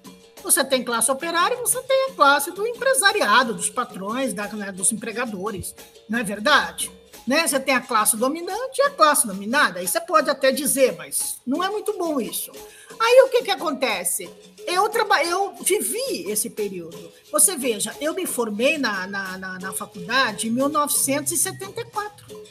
[0.42, 4.70] Você tem classe operária e você tem a classe do empresariado, dos patrões, da- né,
[4.72, 5.74] dos empregadores.
[6.08, 6.90] Não é verdade?
[7.30, 7.46] Né?
[7.46, 9.78] Você tem a classe dominante e a classe dominada.
[9.78, 12.50] Aí você pode até dizer, mas não é muito bom isso.
[12.98, 14.28] Aí o que, que acontece?
[14.66, 15.22] Eu, traba...
[15.22, 16.98] eu vivi esse período.
[17.30, 22.42] Você veja, eu me formei na, na, na, na faculdade em 1974.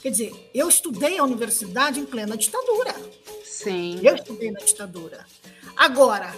[0.00, 2.94] Quer dizer, eu estudei a universidade em plena ditadura.
[3.44, 4.00] Sim.
[4.02, 5.26] Eu estudei na ditadura.
[5.78, 6.34] Agora,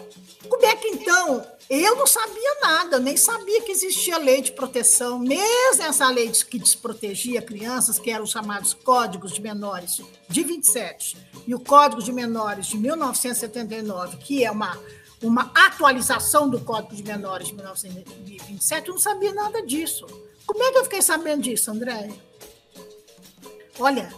[0.50, 1.42] como é que então?
[1.70, 6.59] Eu não sabia nada, nem sabia que existia lei de proteção, mesmo essa lei que
[6.59, 12.12] desprotegia crianças, que eram os chamados Códigos de Menores de 27, e o Código de
[12.12, 14.76] Menores de 1979, que é uma,
[15.22, 20.07] uma atualização do Código de Menores de 1927, eu não sabia nada disso.
[20.44, 22.11] Como é que eu fiquei sabendo disso, André?
[23.79, 24.12] Olha,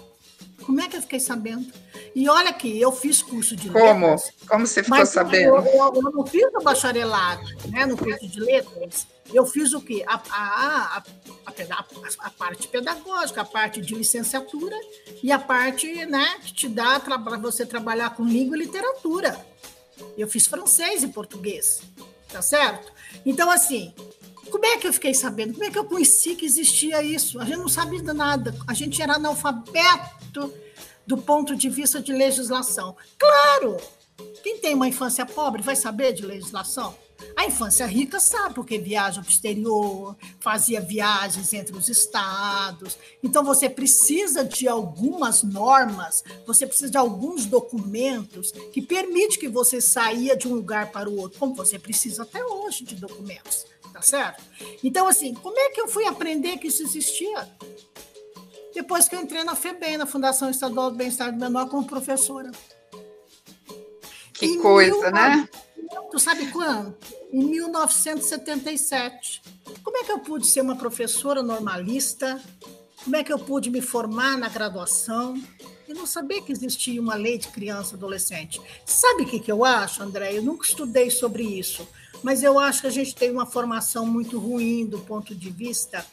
[0.65, 1.73] como é que eu fiquei sabendo?
[2.15, 4.07] E olha aqui, eu fiz curso de Como?
[4.07, 5.57] letras, Como você ficou sabendo?
[5.57, 9.07] Eu, eu, eu não fiz o bacharelado, né, no curso de letras.
[9.33, 10.05] Eu fiz o quê?
[10.07, 11.85] A, a, a,
[12.19, 14.77] a parte pedagógica, a parte de licenciatura
[15.23, 19.39] e a parte né, que te dá para você trabalhar com língua e literatura.
[20.19, 21.83] Eu fiz francês e português,
[22.29, 22.93] tá certo?
[23.25, 23.95] Então, assim,
[24.53, 25.55] como é que eu fiquei sabendo?
[25.55, 27.41] Como é que eu conheci que existia isso?
[27.41, 28.55] A gente não sabia nada.
[28.69, 30.53] A gente era analfabeto
[31.07, 32.95] do ponto de vista de legislação.
[33.19, 33.79] Claro,
[34.43, 36.95] quem tem uma infância pobre vai saber de legislação.
[37.37, 42.99] A infância rica sabe, porque viaja para o exterior, fazia viagens entre os estados.
[43.23, 49.81] Então, você precisa de algumas normas, você precisa de alguns documentos que permite que você
[49.81, 54.03] saia de um lugar para o outro, como você precisa até hoje de documentos, tá
[54.03, 54.43] certo?
[54.83, 57.49] Então, assim, como é que eu fui aprender que isso existia?
[58.75, 62.51] Depois que eu entrei na FEBEM, na Fundação Estadual do Bem-Estar do Menor, como professora.
[64.33, 65.49] Que Em coisa, né?
[66.11, 66.97] Tu sabe quando?
[67.33, 69.43] Em 1977.
[69.83, 72.41] Como é que eu pude ser uma professora normalista?
[73.05, 75.41] Como é que eu pude me formar na graduação?
[75.87, 78.61] Eu não sabia que existia uma lei de criança e adolescente.
[78.87, 80.37] Sabe o que, que eu acho, André?
[80.37, 81.87] Eu nunca estudei sobre isso,
[82.23, 86.05] mas eu acho que a gente tem uma formação muito ruim do ponto de vista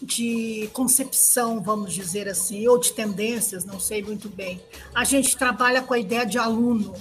[0.00, 4.60] de concepção, vamos dizer assim, ou de tendências, não sei muito bem.
[4.94, 6.94] A gente trabalha com a ideia de aluno,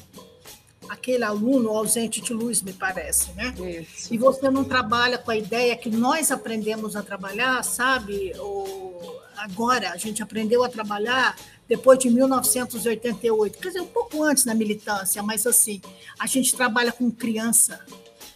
[0.89, 3.53] aquele aluno ausente de luz, me parece, né?
[3.81, 4.13] Isso.
[4.13, 8.33] E você não trabalha com a ideia que nós aprendemos a trabalhar, sabe?
[8.39, 11.35] O, agora, a gente aprendeu a trabalhar
[11.67, 15.81] depois de 1988, quer dizer, um pouco antes da militância, mas assim,
[16.17, 17.85] a gente trabalha com criança,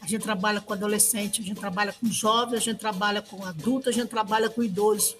[0.01, 3.89] a gente trabalha com adolescente, a gente trabalha com jovem, a gente trabalha com adulto,
[3.89, 5.15] a gente trabalha com idoso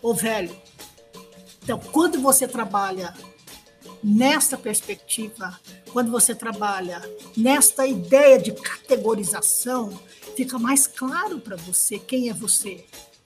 [0.00, 0.56] ou velho.
[1.62, 3.12] Então, quando você trabalha
[4.02, 5.58] nesta perspectiva,
[5.92, 7.02] quando você trabalha
[7.36, 10.00] nesta ideia de categorização,
[10.36, 12.84] fica mais claro para você quem é você.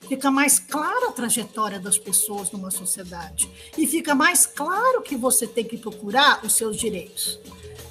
[0.09, 3.49] Fica mais clara a trajetória das pessoas numa sociedade.
[3.77, 7.39] E fica mais claro que você tem que procurar os seus direitos.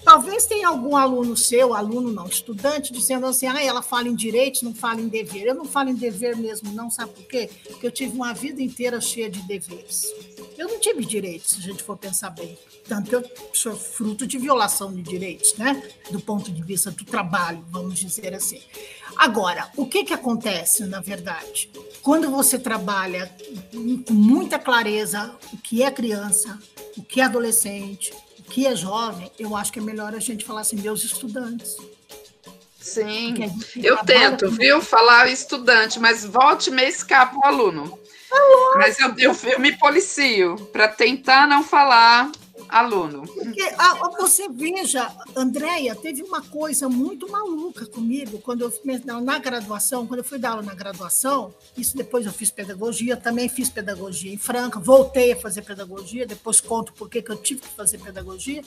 [0.09, 4.63] Talvez tenha algum aluno seu, aluno não, estudante, dizendo assim: ah, ela fala em direitos,
[4.63, 5.45] não fala em dever.
[5.45, 7.47] Eu não falo em dever mesmo, não, sabe por quê?
[7.67, 10.11] Porque eu tive uma vida inteira cheia de deveres.
[10.57, 12.57] Eu não tive direitos, se a gente for pensar bem.
[12.87, 15.79] Tanto eu sou fruto de violação de direitos, né?
[16.09, 18.63] Do ponto de vista do trabalho, vamos dizer assim.
[19.15, 21.69] Agora, o que, que acontece, na verdade?
[22.01, 23.31] Quando você trabalha
[24.07, 26.57] com muita clareza o que é criança,
[26.97, 28.11] o que é adolescente,
[28.49, 31.75] que é jovem, eu acho que é melhor a gente falar assim, meus estudantes.
[32.79, 33.35] Sim.
[33.75, 37.99] Eu tento, com- viu, falar estudante, mas volte meia escapa o aluno.
[38.75, 42.31] Mas eu, eu, eu me policio para tentar não falar
[42.69, 43.27] aluno.
[43.27, 49.39] Porque, ah, você veja, Andréia, teve uma coisa muito maluca comigo quando eu na, na
[49.39, 53.69] graduação, quando eu fui dar aula na graduação, isso depois eu fiz pedagogia, também fiz
[53.69, 57.69] pedagogia em Franca, voltei a fazer pedagogia, depois conto por que que eu tive que
[57.69, 58.63] fazer pedagogia.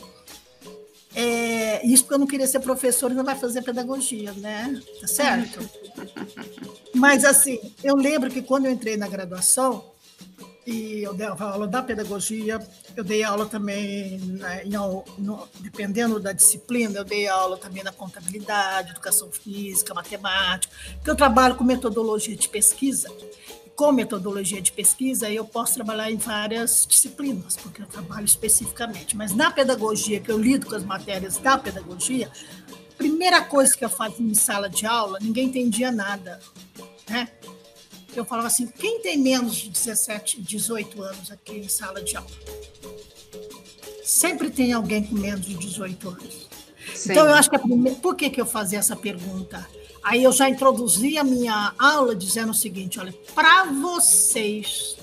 [1.15, 4.81] É, isso porque eu não queria ser professora e não vai fazer pedagogia, né?
[5.01, 5.59] Tá certo?
[6.95, 9.92] Mas assim, eu lembro que quando eu entrei na graduação,
[10.67, 12.61] e eu dava aula da pedagogia,
[12.97, 14.63] eu dei aula também, né,
[15.19, 21.17] no- dependendo da disciplina, eu dei aula também na contabilidade, educação física, matemática, porque eu
[21.17, 23.09] trabalho com metodologia de pesquisa.
[23.75, 29.17] Com metodologia de pesquisa, eu posso trabalhar em várias disciplinas, porque eu trabalho especificamente.
[29.17, 32.31] Mas na pedagogia, que eu lido com as matérias da pedagogia,
[32.71, 36.39] a primeira coisa que eu fazia em sala de aula, ninguém entendia nada.
[37.09, 37.29] Né?
[38.15, 42.31] Eu falava assim: quem tem menos de 17, 18 anos aqui em sala de aula?
[44.05, 46.49] Sempre tem alguém com menos de 18 anos.
[46.95, 47.13] Sim.
[47.13, 47.99] Então, eu acho que a primeira.
[47.99, 49.67] Por que, que eu fazia essa pergunta?
[50.03, 54.97] Aí eu já introduzi a minha aula dizendo o seguinte: olha, para vocês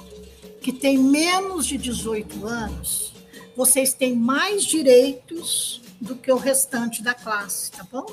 [0.62, 3.14] que têm menos de 18 anos,
[3.56, 8.06] vocês têm mais direitos do que o restante da classe, tá bom?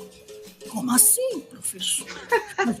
[0.69, 2.05] Como assim, professor?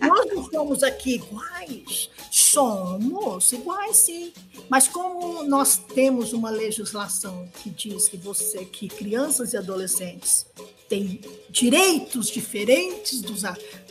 [0.01, 2.09] Nós não somos aqui iguais?
[2.31, 4.33] Somos iguais, sim.
[4.69, 10.45] Mas como nós temos uma legislação que diz que você, que crianças e adolescentes
[10.89, 13.43] têm direitos diferentes dos,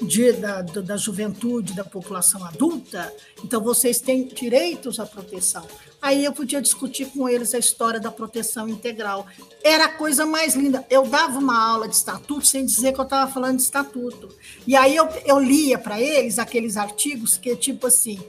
[0.03, 3.15] de- da, da juventude, da população adulta,
[3.45, 5.67] então vocês têm direitos à proteção.
[6.07, 9.27] Aí eu podia discutir com eles a história da proteção integral.
[9.61, 10.87] Era a coisa mais linda.
[10.89, 14.29] Eu dava uma aula de estatuto sem dizer que eu estava falando de estatuto.
[14.65, 18.21] E aí eu, eu lia para eles aqueles artigos que, tipo assim,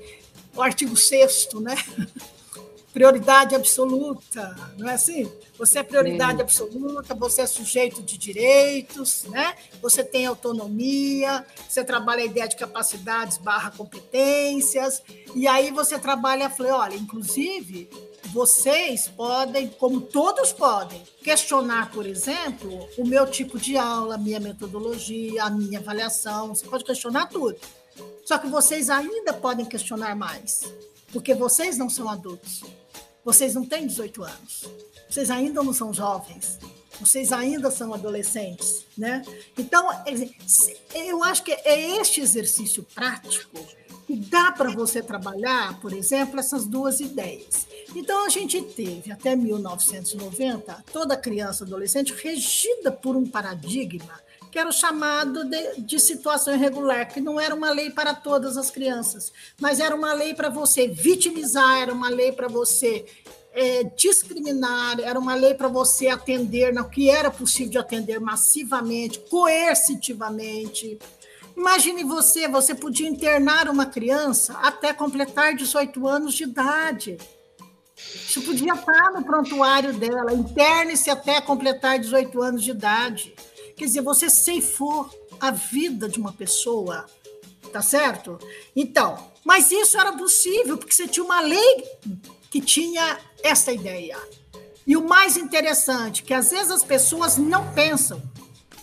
[0.55, 1.75] o artigo 6 né?
[2.97, 5.31] Prioridade absoluta, não é assim?
[5.59, 9.55] Você é prioridade absoluta, você é sujeito de direitos, né?
[9.83, 15.03] Você tem autonomia, você trabalha a ideia de capacidades barra competências,
[15.35, 17.87] e aí você trabalha, falei, olha, inclusive,
[18.33, 24.39] vocês podem, como todos podem, questionar, por exemplo, o meu tipo de aula, a minha
[24.39, 27.59] metodologia, a minha avaliação, você pode questionar tudo.
[28.25, 30.63] Só que vocês ainda podem questionar mais,
[31.13, 32.63] porque vocês não são adultos.
[33.27, 34.63] Vocês não têm 18 anos.
[35.09, 36.57] Vocês ainda não são jovens.
[36.97, 39.21] Vocês ainda são adolescentes, né?
[39.57, 39.85] Então,
[40.95, 43.59] eu acho que é este exercício prático
[44.07, 47.67] que dá para você trabalhar, por exemplo, essas duas ideias.
[47.93, 54.21] Então, a gente teve, até 1990, toda criança adolescente regida por um paradigma
[54.51, 58.57] que era o chamado de, de situação irregular, que não era uma lei para todas
[58.57, 63.05] as crianças, mas era uma lei para você vitimizar, era uma lei para você
[63.53, 69.19] é, discriminar, era uma lei para você atender no que era possível de atender massivamente,
[69.29, 70.99] coercitivamente.
[71.55, 77.17] Imagine você, você podia internar uma criança até completar 18 anos de idade.
[77.97, 83.33] Isso podia estar no prontuário dela, interne-se até completar 18 anos de idade.
[83.77, 85.07] Quer dizer, você ceifou
[85.39, 87.05] a vida de uma pessoa,
[87.71, 88.39] tá certo?
[88.75, 91.83] Então, mas isso era possível porque você tinha uma lei
[92.49, 94.17] que tinha essa ideia.
[94.85, 98.19] E o mais interessante, que às vezes as pessoas não pensam.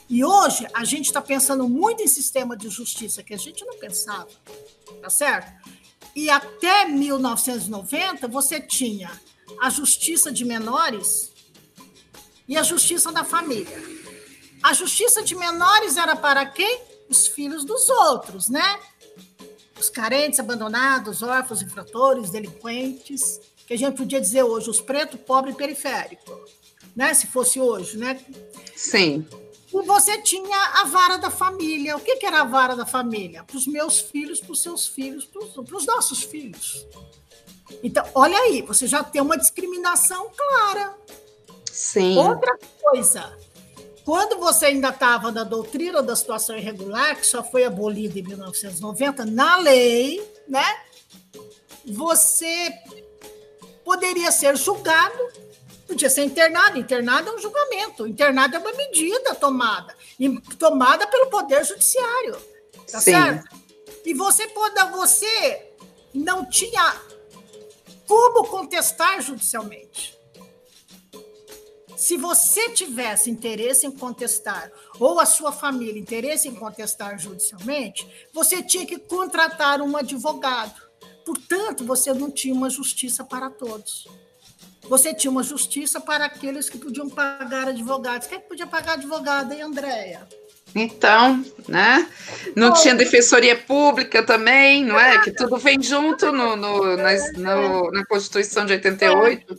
[0.09, 3.77] E hoje a gente está pensando muito em sistema de justiça, que a gente não
[3.79, 4.29] pensava,
[5.03, 5.53] tá certo?
[6.15, 9.11] E até 1990 você tinha
[9.61, 11.33] a justiça de menores
[12.47, 14.04] e a justiça da família.
[14.65, 16.81] A justiça de menores era para quem?
[17.07, 18.81] Os filhos dos outros, né?
[19.79, 25.51] Os carentes, abandonados, órfãos, infratores, delinquentes, que a gente podia dizer hoje, os preto, pobre
[25.51, 26.41] e periférico,
[26.97, 27.13] né?
[27.13, 28.19] Se fosse hoje, né?
[28.75, 29.29] Sim.
[29.71, 31.99] E você tinha a vara da família.
[31.99, 33.45] O que, que era a vara da família?
[33.45, 36.87] Para os meus filhos, para os seus filhos, para os nossos filhos.
[37.83, 40.97] Então, olha aí, você já tem uma discriminação clara.
[41.71, 42.17] Sim.
[42.17, 43.37] Outra coisa,
[44.05, 49.25] quando você ainda estava na doutrina da situação irregular, que só foi abolida em 1990,
[49.25, 50.65] na lei, né?
[51.87, 52.71] Você
[53.83, 55.19] poderia ser julgado,
[55.87, 56.79] podia ser internado.
[56.79, 62.37] Internado é um julgamento, internado é uma medida tomada, e tomada pelo Poder Judiciário.
[62.91, 63.13] Tá Sim.
[63.13, 63.57] certo?
[64.05, 64.47] E você
[64.93, 65.73] você
[66.13, 66.95] não tinha
[68.07, 70.14] como contestar judicialmente.
[71.97, 78.63] Se você tivesse interesse em contestar, ou a sua família interesse em contestar judicialmente, você
[78.63, 80.75] tinha que contratar um advogado.
[81.25, 84.07] Portanto, você não tinha uma justiça para todos.
[84.83, 88.27] Você tinha uma justiça para aqueles que podiam pagar advogados.
[88.27, 90.29] Quem é que podia pagar advogado, hein, Andréia?
[90.75, 92.07] Então, né?
[92.57, 92.75] Não Bom.
[92.83, 95.23] tinha defensoria pública também, não é?
[95.23, 99.59] Que tudo vem junto no, no- nas- no- na Constituição de 88.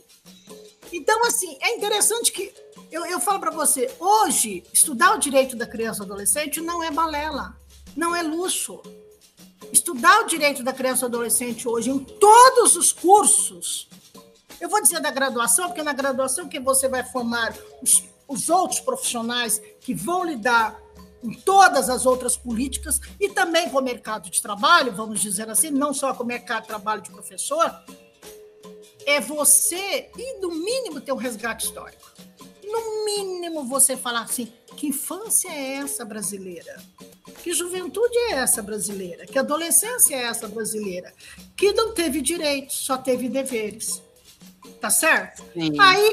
[0.96, 2.50] Então, assim, é interessante que
[2.90, 6.82] eu, eu falo para você, hoje, estudar o direito da criança e do adolescente não
[6.82, 7.54] é balela,
[7.94, 8.80] não é luxo.
[9.70, 13.90] Estudar o direito da criança e do adolescente hoje em todos os cursos,
[14.58, 18.80] eu vou dizer da graduação, porque na graduação que você vai formar os, os outros
[18.80, 20.80] profissionais que vão lidar
[21.20, 25.70] com todas as outras políticas e também com o mercado de trabalho, vamos dizer assim,
[25.70, 27.70] não só com o mercado de trabalho de professor,
[29.06, 32.10] é você, e no mínimo, ter um resgate histórico.
[32.64, 36.82] No mínimo, você falar assim: que infância é essa brasileira?
[37.42, 39.24] Que juventude é essa brasileira?
[39.24, 41.14] Que adolescência é essa brasileira?
[41.56, 44.02] Que não teve direitos, só teve deveres.
[44.80, 45.44] Tá certo?
[45.54, 45.78] Sim.
[45.80, 46.12] Aí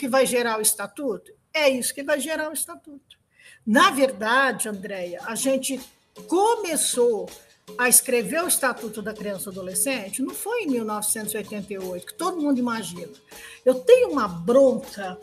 [0.00, 1.30] que vai gerar o estatuto?
[1.52, 3.18] É isso que vai gerar o estatuto.
[3.66, 5.78] Na verdade, Andréia, a gente
[6.26, 7.28] começou
[7.78, 12.58] a escrever o Estatuto da Criança e Adolescente não foi em 1988, que todo mundo
[12.58, 13.12] imagina.
[13.64, 15.18] Eu tenho uma bronca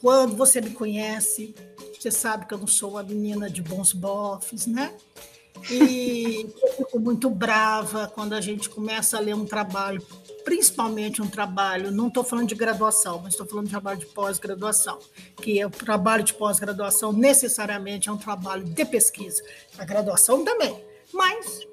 [0.00, 1.54] quando você me conhece,
[1.98, 4.94] você sabe que eu não sou uma menina de bons bofes, né?
[5.70, 10.06] E eu fico muito brava quando a gente começa a ler um trabalho,
[10.44, 14.98] principalmente um trabalho, não estou falando de graduação, mas estou falando de trabalho de pós-graduação,
[15.36, 19.42] que é o trabalho de pós-graduação necessariamente é um trabalho de pesquisa.
[19.76, 20.82] A graduação também,
[21.12, 21.66] mas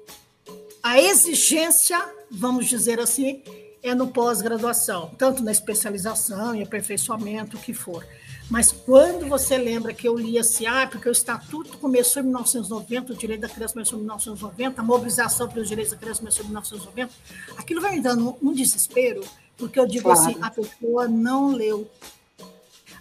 [0.82, 1.98] a exigência,
[2.30, 3.42] vamos dizer assim,
[3.82, 8.06] é no pós-graduação, tanto na especialização e aperfeiçoamento, o que for.
[8.48, 13.12] Mas quando você lembra que eu li assim, ah, porque o Estatuto começou em 1990,
[13.12, 16.48] o direito da criança começou em 1990, a mobilização pelos direitos da criança começou em
[16.48, 17.12] 1990,
[17.56, 19.22] aquilo vai me dando um desespero,
[19.56, 20.20] porque eu digo Claro.
[20.20, 21.90] assim, a pessoa não leu.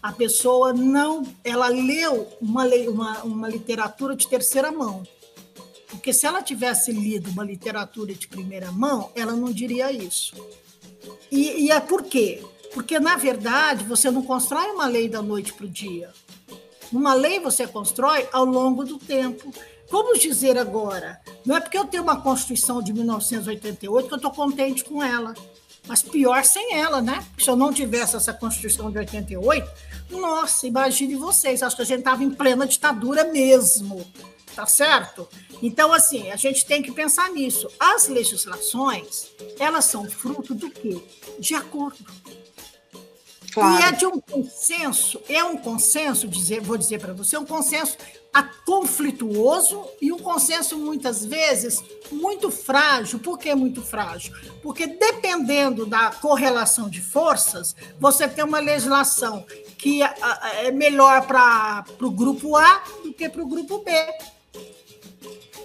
[0.01, 5.03] A pessoa não, ela leu uma, lei- uma, uma literatura de terceira mão.
[5.89, 10.35] Porque se ela tivesse lido uma literatura de primeira mão, ela não diria isso.
[11.31, 12.43] E, e é por quê?
[12.75, 16.11] Porque, na verdade, você não constrói uma lei da noite para o dia.
[16.91, 19.49] Uma lei você constrói ao longo do tempo.
[19.89, 24.29] Vamos dizer agora, não é porque eu tenho uma Constituição de 1988 que eu estou
[24.29, 25.33] contente com ela.
[25.87, 27.23] Mas pior sem ela, né?
[27.39, 29.71] Se eu não tivesse essa Constituição de 88,
[30.09, 34.05] nossa, imagine vocês, acho que a gente estava em plena ditadura mesmo,
[34.55, 35.27] tá certo?
[35.61, 37.67] Então, assim, a gente tem que pensar nisso.
[37.79, 39.27] As legislações,
[39.59, 41.01] elas são fruto do quê?
[41.39, 42.05] De acordo.
[43.53, 43.79] Claro.
[43.81, 47.97] E é de um consenso, é um consenso, dizer, vou dizer para você, um consenso
[48.65, 51.81] conflituoso e um consenso, muitas vezes,
[52.11, 53.19] muito frágil.
[53.19, 54.33] Por que muito frágil?
[54.61, 59.45] Porque dependendo da correlação de forças, você tem uma legislação
[59.77, 63.91] que a- a- é melhor para o grupo A do que para o grupo B.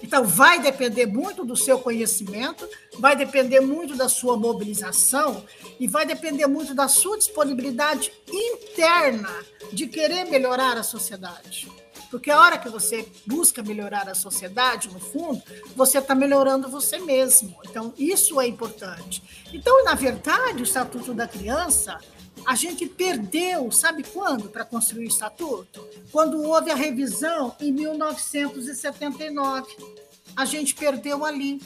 [0.03, 5.45] Então, vai depender muito do seu conhecimento, vai depender muito da sua mobilização
[5.79, 9.29] e vai depender muito da sua disponibilidade interna
[9.71, 11.71] de querer melhorar a sociedade.
[12.11, 15.41] Porque a hora que você busca melhorar a sociedade, no fundo,
[15.77, 17.57] você está melhorando você mesmo.
[17.63, 19.23] Então, isso é importante.
[19.53, 21.97] Então, na verdade, o Estatuto da Criança,
[22.45, 25.87] a gente perdeu, sabe quando, para construir o Estatuto?
[26.11, 29.67] Quando houve a revisão em 1979.
[30.35, 31.61] A gente perdeu ali.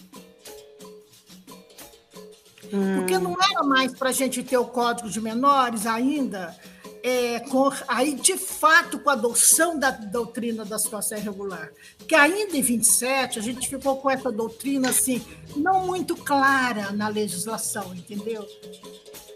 [2.96, 6.56] Porque não era mais para a gente ter o Código de Menores ainda,
[7.04, 11.72] é, com, aí de fato com a adoção da doutrina da situação irregular.
[11.98, 15.24] Porque ainda em 27 a gente ficou com essa doutrina assim,
[15.56, 18.46] não muito clara na legislação, entendeu?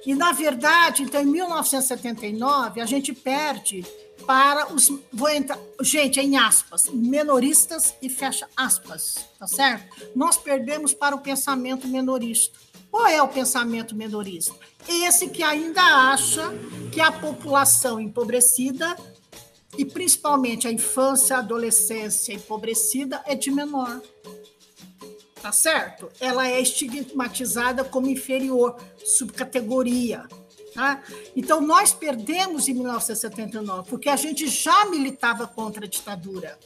[0.10, 3.86] E, na verdade, então, em 1979, a gente perde
[4.26, 4.92] para os.
[5.14, 10.10] Vou entrar, gente, em aspas, menoristas e fecha aspas, tá certo?
[10.16, 12.58] Nós perdemos para o pensamento menorista.
[12.90, 14.56] Qual é o pensamento menorista?
[14.88, 16.42] Esse que ainda acha
[16.92, 18.98] que a população empobrecida,
[19.78, 24.02] e principalmente a infância, a adolescência empobrecida, é de menor
[25.42, 26.10] tá certo?
[26.20, 30.28] Ela é estigmatizada como inferior, subcategoria.
[30.74, 31.02] Tá?
[31.36, 36.58] Então, nós perdemos em 1979, porque a gente já militava contra a ditadura.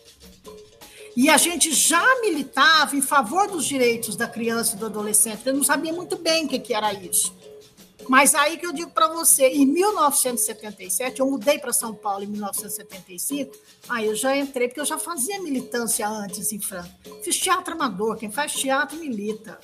[1.15, 5.45] E a gente já militava em favor dos direitos da criança e do adolescente.
[5.45, 7.33] Eu não sabia muito bem o que, era isso.
[8.09, 12.27] Mas aí que eu digo para você, em 1977, eu mudei para São Paulo em
[12.27, 13.55] 1975,
[13.87, 16.89] aí eu já entrei, porque eu já fazia militância antes em Franca.
[17.23, 19.57] Fiz teatro amador, quem faz teatro milita.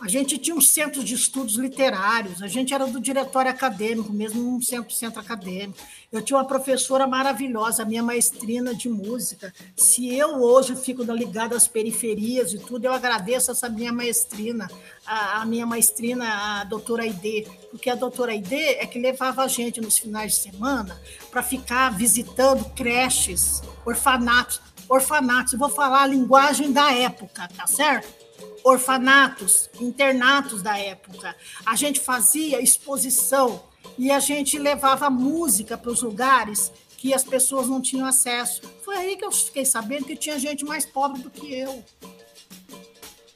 [0.00, 4.56] A gente tinha um centro de estudos literários, a gente era do diretório acadêmico, mesmo
[4.56, 5.78] um centro, centro acadêmico.
[6.10, 9.52] Eu tinha uma professora maravilhosa, minha maestrina de música.
[9.76, 14.70] Se eu hoje fico ligada às periferias e tudo, eu agradeço essa minha maestrina,
[15.06, 19.48] a, a minha maestrina, a doutora Aide, porque a doutora Aide é que levava a
[19.48, 20.98] gente nos finais de semana
[21.30, 24.62] para ficar visitando creches, orfanatos.
[24.88, 28.19] Orfanatos, eu vou falar a linguagem da época, tá certo?
[28.64, 31.34] Orfanatos, internatos da época.
[31.64, 33.62] A gente fazia exposição
[33.98, 38.62] e a gente levava música para os lugares que as pessoas não tinham acesso.
[38.84, 41.82] Foi aí que eu fiquei sabendo que tinha gente mais pobre do que eu.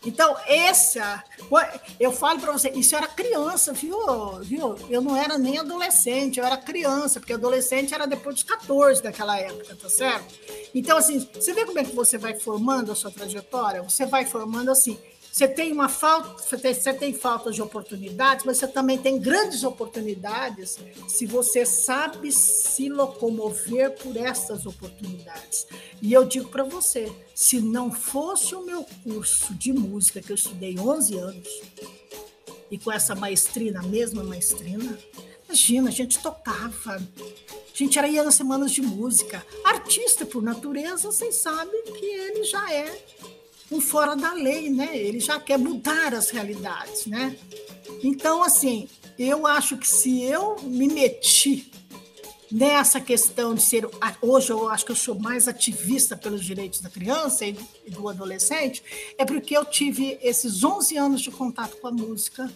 [0.07, 1.25] Então, essa,
[1.99, 3.99] eu falo para você, isso era criança, viu?
[4.43, 4.77] viu?
[4.91, 9.39] Eu não era nem adolescente, eu era criança, porque adolescente era depois dos 14 daquela
[9.39, 10.35] época, tá certo?
[10.75, 13.83] Então, assim, você vê como é que você vai formando a sua trajetória?
[13.83, 14.99] Você vai formando assim,
[15.35, 19.19] você tem uma falta, você tem, você tem falta de oportunidades, mas você também tem
[19.19, 20.79] grandes oportunidades
[21.09, 25.67] se você sabe se locomover por essas oportunidades.
[26.01, 30.37] E eu digo para você, se não fosse o meu curso de música que eu
[30.37, 31.49] estudei 11 anos
[32.71, 34.97] e com essa maestrina, a mesma maestrina,
[35.49, 39.45] imagina, a gente tocava, a gente era ia nas semanas de música.
[39.65, 43.05] Artista por natureza, vocês sabem que ele já é
[43.71, 44.97] um fora da lei, né?
[44.97, 47.37] Ele já quer mudar as realidades, né?
[48.03, 48.89] Então, assim,
[49.19, 51.71] eu acho que se eu me meti
[52.51, 53.89] nessa questão de ser.
[54.23, 57.57] Hoje eu acho que eu sou mais ativista pelos direitos da criança e
[57.91, 58.83] do adolescente,
[59.19, 62.51] é porque eu tive esses 11 anos de contato com a música.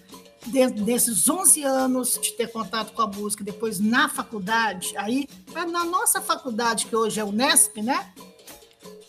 [0.86, 6.22] Desses 11 anos de ter contato com a música, depois na faculdade, aí, na nossa
[6.22, 8.12] faculdade, que hoje é o Nesp, né?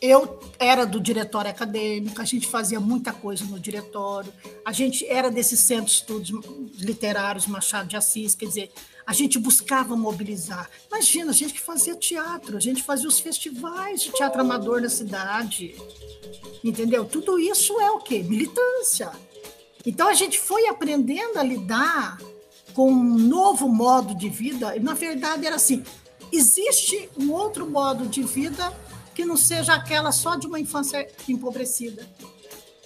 [0.01, 4.31] Eu era do diretório acadêmico, a gente fazia muita coisa no diretório,
[4.63, 6.31] a gente era desses centros de estudos
[6.79, 8.71] literários Machado de Assis, quer dizer,
[9.05, 10.69] a gente buscava mobilizar.
[10.87, 14.89] Imagina, a gente que fazia teatro, a gente fazia os festivais de teatro amador na
[14.89, 15.75] cidade,
[16.63, 17.03] entendeu?
[17.05, 18.23] Tudo isso é o quê?
[18.23, 19.11] Militância.
[19.85, 22.19] Então a gente foi aprendendo a lidar
[22.73, 25.83] com um novo modo de vida, e na verdade era assim,
[26.31, 28.71] existe um outro modo de vida
[29.19, 32.07] que não seja aquela só de uma infância empobrecida,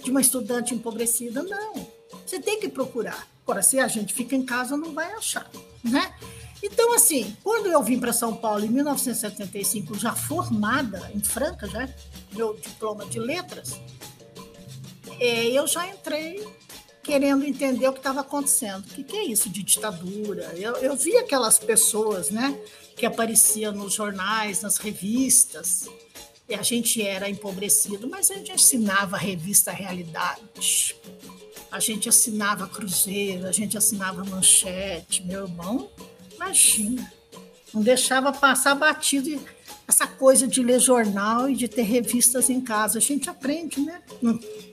[0.04, 1.44] de uma estudante empobrecida.
[1.44, 1.88] Não.
[2.26, 3.28] Você tem que procurar.
[3.44, 5.48] Agora, se a gente fica em casa, não vai achar,
[5.84, 6.12] né?
[6.64, 11.88] Então, assim, quando eu vim para São Paulo em 1975, já formada em Franca, já
[12.32, 13.80] meu diploma de letras,
[15.20, 16.44] é, eu já entrei
[17.04, 18.86] querendo entender o que estava acontecendo.
[18.86, 20.52] O que, que, é isso de ditadura?
[20.56, 22.60] Eu, eu vi aquelas pessoas, né,
[22.98, 25.88] que apareciam nos jornais, nas revistas,
[26.48, 30.96] e a gente era empobrecido, mas a gente assinava a revista Realidade,
[31.72, 35.90] a gente assinava Cruzeiro, a gente assinava Manchete, meu irmão
[36.44, 37.12] Imagina.
[37.74, 39.40] Não deixava passar batido
[39.88, 42.98] essa coisa de ler jornal e de ter revistas em casa.
[42.98, 44.02] A gente aprende, né?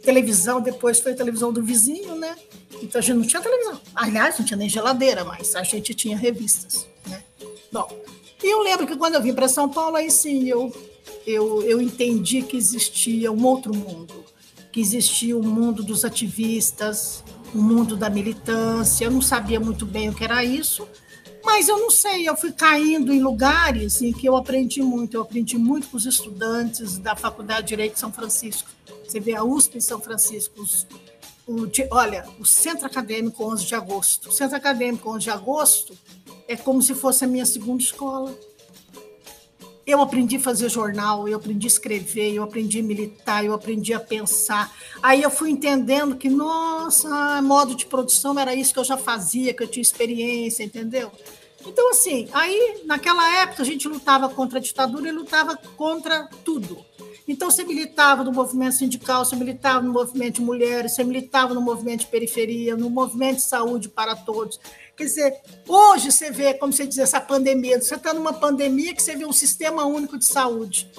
[0.03, 2.37] Televisão, depois foi a televisão do vizinho, né?
[2.83, 3.81] Então a gente não tinha televisão.
[3.95, 7.23] Aliás, não tinha nem geladeira, mas a gente tinha revistas, né?
[7.73, 7.89] Bom,
[8.43, 10.73] e eu lembro que quando eu vim para São Paulo, aí sim eu,
[11.27, 14.25] eu, eu entendi que existia um outro mundo,
[14.73, 19.05] que existia o um mundo dos ativistas, o um mundo da militância.
[19.05, 20.87] Eu não sabia muito bem o que era isso,
[21.45, 25.17] mas eu não sei, eu fui caindo em lugares em que eu aprendi muito.
[25.17, 28.69] Eu aprendi muito com os estudantes da Faculdade de Direito de São Francisco.
[29.05, 30.87] Você vê a USP em São Francisco, os,
[31.47, 34.29] o, olha, o Centro Acadêmico 11 de Agosto.
[34.29, 35.99] O Centro Acadêmico 11 de Agosto
[36.47, 38.37] é como se fosse a minha segunda escola.
[39.91, 43.93] Eu aprendi a fazer jornal, eu aprendi a escrever, eu aprendi a militar, eu aprendi
[43.93, 44.73] a pensar.
[45.03, 49.53] Aí eu fui entendendo que, nossa, modo de produção era isso que eu já fazia,
[49.53, 51.11] que eu tinha experiência, entendeu?
[51.67, 56.79] Então, assim, aí naquela época a gente lutava contra a ditadura e lutava contra tudo.
[57.27, 61.61] Então, você militava no movimento sindical, você militava no movimento de mulheres, você militava no
[61.61, 64.59] movimento de periferia, no movimento de saúde para todos.
[65.01, 69.03] Quer dizer, hoje você vê, como você diz, essa pandemia, você está numa pandemia que
[69.03, 70.93] você vê um sistema único de saúde.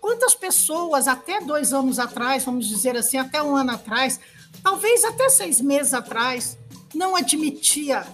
[0.00, 4.18] Quantas pessoas, até dois anos atrás, vamos dizer assim, até um ano atrás,
[4.64, 6.58] talvez até seis meses atrás,
[6.92, 8.04] não admitia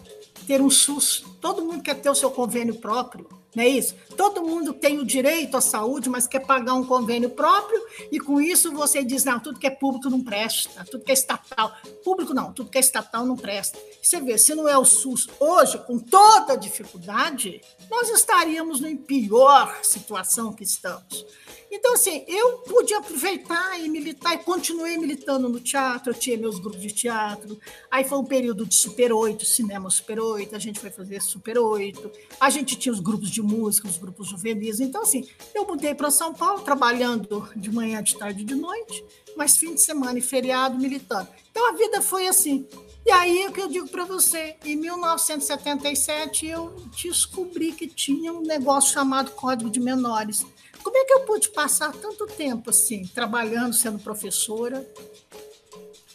[0.47, 1.24] ter um SUS.
[1.41, 3.94] Todo mundo quer ter o seu convênio próprio não é isso?
[4.16, 7.80] Todo mundo tem o direito à saúde, mas quer pagar um convênio próprio,
[8.11, 11.14] e com isso você diz: não, tudo que é público não presta, tudo que é
[11.14, 11.72] estatal.
[12.03, 13.78] Público não, tudo que é estatal não presta.
[14.03, 18.96] Você vê, se não é o SUS hoje, com toda a dificuldade, nós estaríamos em
[18.96, 21.26] pior situação que estamos.
[21.75, 26.59] Então, assim, eu pude aproveitar e militar, e continuei militando no teatro, eu tinha meus
[26.59, 27.59] grupos de teatro.
[27.91, 31.59] Aí foi um período de Super 8, cinema Super 8, a gente foi fazer Super
[31.59, 34.81] 8, a gente tinha os grupos de música, os grupos juvenis.
[34.81, 39.03] Então, assim, eu mudei para São Paulo, trabalhando de manhã, de tarde e de noite,
[39.35, 41.29] mas fim de semana e feriado militando.
[41.51, 42.66] Então, a vida foi assim.
[43.07, 48.43] E aí, o que eu digo para você, em 1977, eu descobri que tinha um
[48.43, 50.45] negócio chamado Código de Menores
[50.83, 54.87] como é que eu pude passar tanto tempo assim, trabalhando, sendo professora,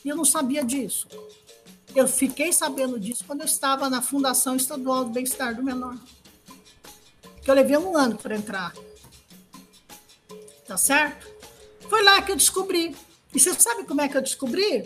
[0.04, 1.08] e eu não sabia disso?
[1.96, 5.98] Eu fiquei sabendo disso quando eu estava na Fundação Estadual do Bem-Estar do Menor.
[7.42, 8.74] Que eu levei um ano para entrar.
[10.68, 11.28] Tá certo?
[11.90, 12.96] Foi lá que eu descobri.
[13.34, 14.84] E você sabe como é que eu descobri?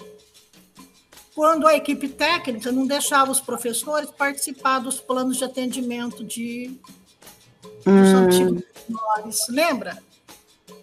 [1.33, 6.79] Quando a equipe técnica não deixava os professores participar dos planos de atendimento de
[7.85, 8.17] dos hum.
[8.17, 10.03] antigos menores, lembra?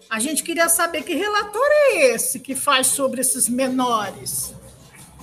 [0.09, 4.53] A gente queria saber que relatório é esse que faz sobre esses menores.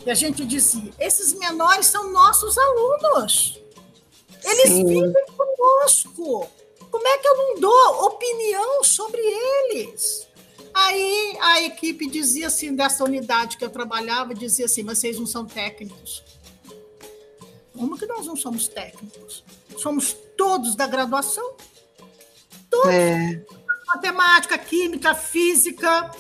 [0.05, 3.61] E a gente dizia: esses menores são nossos alunos.
[4.45, 4.87] Eles Sim.
[4.87, 6.49] vivem conosco.
[6.89, 10.27] Como é que eu não dou opinião sobre eles?
[10.72, 15.45] Aí a equipe dizia assim, dessa unidade que eu trabalhava, dizia assim: vocês não são
[15.45, 16.22] técnicos.
[17.77, 19.43] Como que nós não somos técnicos?
[19.77, 21.57] Somos todos da graduação.
[22.70, 22.93] Todos.
[22.93, 23.45] É.
[23.87, 26.11] Matemática, química, física,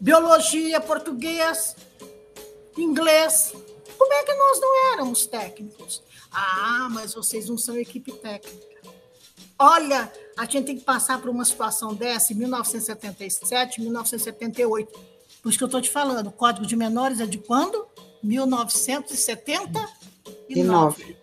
[0.00, 1.76] biologia, português,
[2.76, 3.52] inglês.
[3.98, 6.02] Como é que nós não éramos técnicos?
[6.30, 8.72] Ah, mas vocês não são equipe técnica.
[9.58, 14.92] Olha, a gente tem que passar por uma situação dessa em 1977, 1978.
[15.42, 17.86] Por isso que eu estou te falando, o Código de Menores é de quando?
[18.22, 21.21] 1979.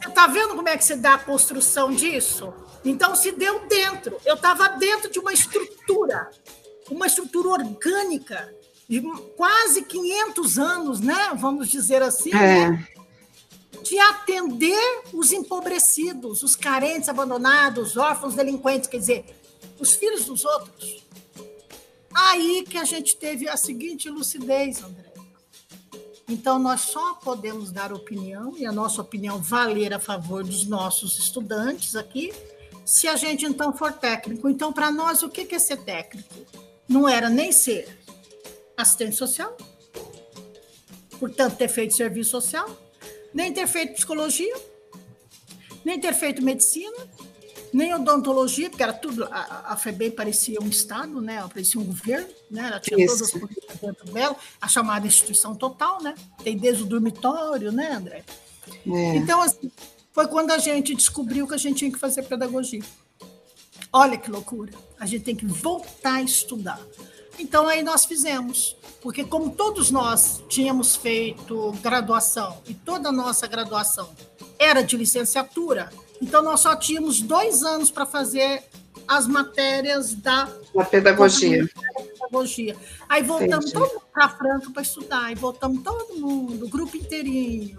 [0.00, 2.52] Você está vendo como é que se dá a construção disso?
[2.84, 4.16] Então, se deu dentro.
[4.24, 6.30] Eu estava dentro de uma estrutura,
[6.90, 8.54] uma estrutura orgânica,
[8.88, 9.02] de
[9.36, 11.30] quase 500 anos, né?
[11.34, 12.70] vamos dizer assim, é.
[12.70, 12.88] né?
[13.82, 19.24] de atender os empobrecidos, os carentes, abandonados, órfãos, delinquentes, quer dizer,
[19.78, 21.04] os filhos dos outros.
[22.14, 25.07] Aí que a gente teve a seguinte lucidez, André.
[26.28, 31.18] Então, nós só podemos dar opinião, e a nossa opinião valer a favor dos nossos
[31.18, 32.32] estudantes aqui,
[32.84, 34.48] se a gente então for técnico.
[34.48, 36.34] Então, para nós, o que é ser técnico?
[36.86, 37.98] Não era nem ser
[38.76, 39.56] assistente social,
[41.18, 42.68] portanto, ter feito serviço social,
[43.32, 44.54] nem ter feito psicologia,
[45.84, 46.96] nem ter feito medicina,
[47.72, 51.36] nem odontologia, porque era tudo, a, a FEBEM parecia um Estado, né?
[51.36, 52.68] Ela parecia um governo, né?
[52.68, 53.14] Ela tinha Isso.
[53.14, 56.14] todas as políticas dentro dela, a chamada instituição total, né?
[56.42, 58.24] Tem desde o dormitório, né, André?
[58.86, 59.16] É.
[59.16, 59.70] Então, assim,
[60.12, 62.82] foi quando a gente descobriu que a gente tinha que fazer pedagogia.
[63.92, 64.72] Olha que loucura!
[64.98, 66.80] A gente tem que voltar a estudar.
[67.38, 73.46] Então, aí nós fizemos, porque como todos nós tínhamos feito graduação, e toda a nossa
[73.46, 74.10] graduação
[74.58, 75.90] era de licenciatura,
[76.20, 78.62] então nós só tínhamos dois anos para fazer
[79.06, 80.46] as matérias da
[80.90, 81.68] pedagogia.
[82.28, 82.76] pedagogia.
[83.08, 83.72] Aí voltamos Entendi.
[83.72, 87.78] todo mundo para Franca para estudar, aí voltamos todo mundo, o grupo inteirinho.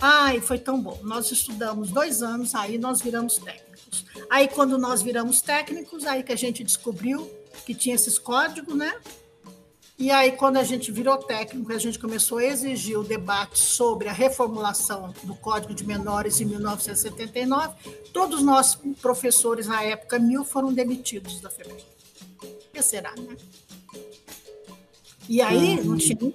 [0.00, 0.98] Ai, foi tão bom.
[1.02, 4.04] Nós estudamos dois anos, aí nós viramos técnicos.
[4.30, 7.28] Aí, quando nós viramos técnicos, aí que a gente descobriu
[7.64, 8.94] que tinha esses códigos, né?
[9.98, 14.08] E aí, quando a gente virou técnico, a gente começou a exigir o debate sobre
[14.08, 17.74] a reformulação do Código de Menores em 1979.
[18.12, 21.84] Todos nós, professores na época, mil foram demitidos da FEBEM.
[22.38, 23.36] Por que será, né?
[25.28, 26.32] E aí, não tinha.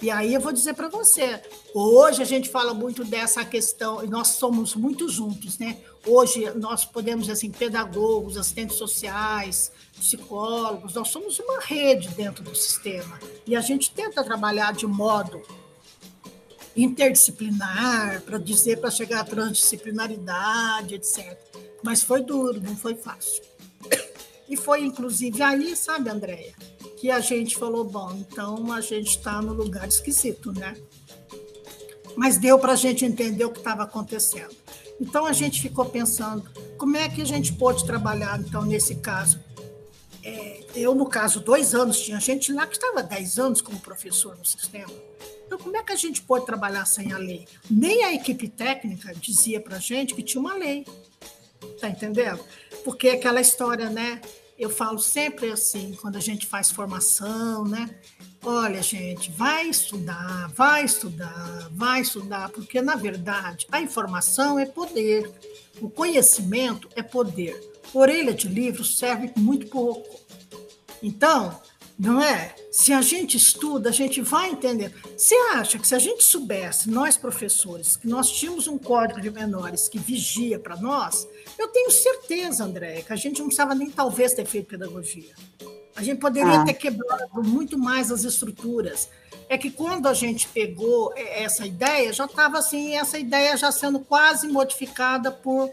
[0.00, 1.40] E aí eu vou dizer para você,
[1.72, 5.78] hoje a gente fala muito dessa questão, e nós somos muito juntos, né?
[6.06, 13.18] Hoje nós podemos, assim, pedagogos, assistentes sociais, psicólogos, nós somos uma rede dentro do sistema.
[13.46, 15.42] E a gente tenta trabalhar de modo
[16.76, 21.38] interdisciplinar, para dizer, para chegar à transdisciplinaridade, etc.
[21.82, 23.42] Mas foi duro, não foi fácil.
[24.48, 26.54] E foi, inclusive, aí, sabe, Andréia,
[26.96, 30.76] que a gente falou, bom, então a gente está no lugar esquisito, né?
[32.16, 34.54] Mas deu para a gente entender o que estava acontecendo.
[35.00, 39.38] Então a gente ficou pensando, como é que a gente pode trabalhar, então, nesse caso?
[40.24, 44.36] É, eu, no caso, dois anos, tinha gente lá que estava dez anos como professor
[44.36, 44.92] no sistema.
[45.46, 47.46] Então, como é que a gente pode trabalhar sem a lei?
[47.70, 50.84] Nem a equipe técnica dizia para a gente que tinha uma lei.
[51.80, 52.40] Tá entendendo?
[52.84, 54.20] Porque aquela história, né?
[54.58, 57.90] Eu falo sempre assim, quando a gente faz formação, né?
[58.42, 65.30] Olha, gente, vai estudar, vai estudar, vai estudar, porque na verdade a informação é poder,
[65.80, 67.60] o conhecimento é poder.
[67.92, 70.20] Orelha de livro serve muito pouco.
[71.02, 71.60] Então,
[71.98, 72.54] não é?
[72.70, 74.92] Se a gente estuda, a gente vai entender.
[75.16, 79.30] Você acha que se a gente soubesse, nós professores, que nós tínhamos um código de
[79.30, 81.26] menores que vigia para nós,
[81.58, 85.34] eu tenho certeza, André, que a gente não precisava nem talvez ter feito pedagogia.
[85.94, 86.64] A gente poderia Ah.
[86.64, 89.08] ter quebrado muito mais as estruturas.
[89.48, 93.72] É que quando a gente pegou eh, essa ideia, já estava assim, essa ideia já
[93.72, 95.70] sendo quase modificada por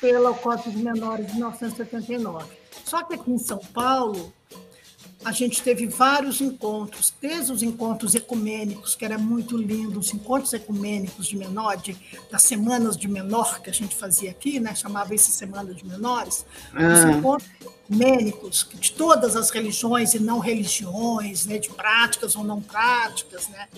[0.00, 2.46] pelo Código de Menores de 1979.
[2.84, 4.32] Só que aqui em São Paulo,
[5.24, 10.52] a gente teve vários encontros, desde os encontros ecumênicos, que era muito lindo, os encontros
[10.52, 11.94] ecumênicos de menor, de,
[12.30, 14.74] das semanas de menor que a gente fazia aqui, né?
[14.74, 20.38] chamava isso Semana de Menores, os Ah, encontros ecumênicos de todas as religiões e não
[20.38, 21.58] religiões, né?
[21.58, 23.68] de práticas ou não práticas, né?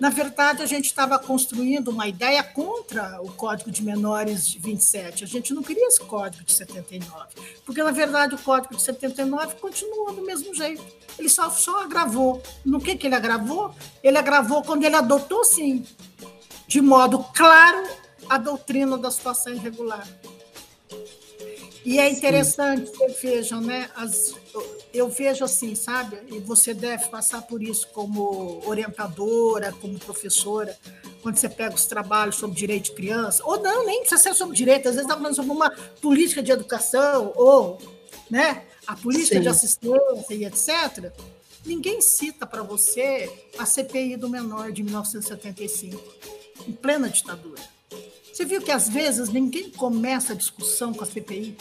[0.00, 5.24] Na verdade, a gente estava construindo uma ideia contra o Código de Menores de 27.
[5.24, 7.26] A gente não queria esse Código de 79,
[7.64, 10.82] porque, na verdade, o Código de 79 continua do mesmo jeito.
[11.18, 12.42] Ele só, só agravou.
[12.64, 13.74] No que, que ele agravou?
[14.02, 15.84] Ele agravou quando ele adotou, sim,
[16.66, 17.86] de modo claro,
[18.28, 20.06] a doutrina da situação irregular.
[21.84, 23.90] E é interessante, vocês vejam, né?
[23.94, 24.34] As,
[24.92, 26.18] eu vejo assim, sabe?
[26.28, 30.76] E você deve passar por isso como orientadora, como professora,
[31.22, 34.56] quando você pega os trabalhos sobre direito de criança, ou não, nem precisa ser sobre
[34.56, 37.78] direito, às vezes está falando sobre uma política de educação, ou
[38.30, 39.42] né, a política Sim.
[39.42, 41.12] de assistência e etc.
[41.66, 46.00] Ninguém cita para você a CPI do menor de 1975,
[46.68, 47.62] em plena ditadura.
[48.32, 51.56] Você viu que às vezes ninguém começa a discussão com a CPI?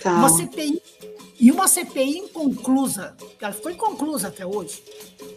[0.00, 0.12] tá.
[0.12, 0.80] Uma CPI
[1.40, 4.82] e uma CPI inconclusa, ela ficou inconclusa até hoje,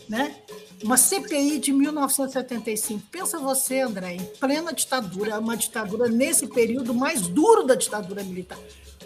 [0.09, 0.35] né?
[0.83, 3.03] Uma CPI de 1975.
[3.11, 8.57] Pensa você, André, em plena ditadura, uma ditadura nesse período mais duro da ditadura militar.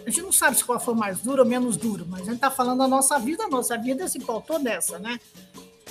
[0.06, 2.36] A gente não sabe se qual foi mais duro ou menos duro, mas a gente
[2.36, 5.20] está falando da nossa vida, a nossa vida se pautou dessa, né?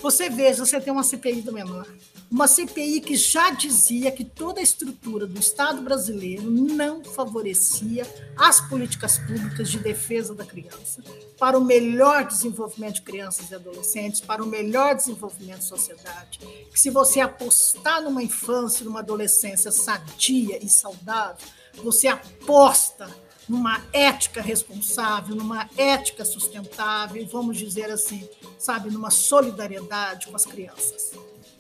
[0.01, 1.85] Você veja, você tem uma CPI do menor.
[2.30, 8.05] Uma CPI que já dizia que toda a estrutura do Estado brasileiro não favorecia
[8.36, 11.03] as políticas públicas de defesa da criança,
[11.39, 16.39] para o melhor desenvolvimento de crianças e adolescentes, para o melhor desenvolvimento da sociedade.
[16.71, 21.47] Que se você apostar numa infância, numa adolescência sadia e saudável,
[21.84, 23.07] você aposta
[23.47, 30.45] numa ética responsável, numa ética sustentável, e vamos dizer assim, sabe, numa solidariedade com as
[30.45, 31.11] crianças,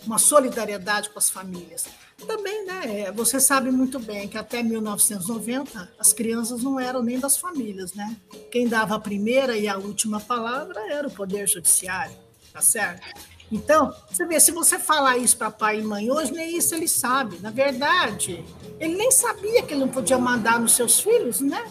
[0.05, 1.85] uma solidariedade com as famílias.
[2.25, 7.19] Também, né, é, você sabe muito bem que até 1990 as crianças não eram nem
[7.19, 8.15] das famílias, né?
[8.51, 12.15] Quem dava a primeira e a última palavra era o Poder Judiciário,
[12.53, 13.05] tá certo?
[13.51, 16.87] Então, você vê, se você falar isso para pai e mãe hoje, nem isso ele
[16.87, 17.37] sabe.
[17.39, 18.43] Na verdade,
[18.79, 21.69] ele nem sabia que ele não podia mandar nos seus filhos, né?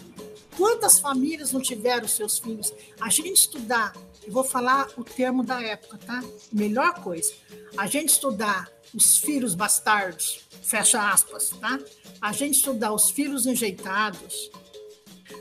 [0.55, 2.73] Quantas famílias não tiveram seus filhos?
[2.99, 3.93] A gente estudar,
[4.25, 6.23] eu vou falar o termo da época, tá?
[6.51, 7.31] Melhor coisa.
[7.77, 11.79] A gente estudar os filhos bastardos, fecha aspas, tá?
[12.21, 14.49] A gente estudar os filhos enjeitados,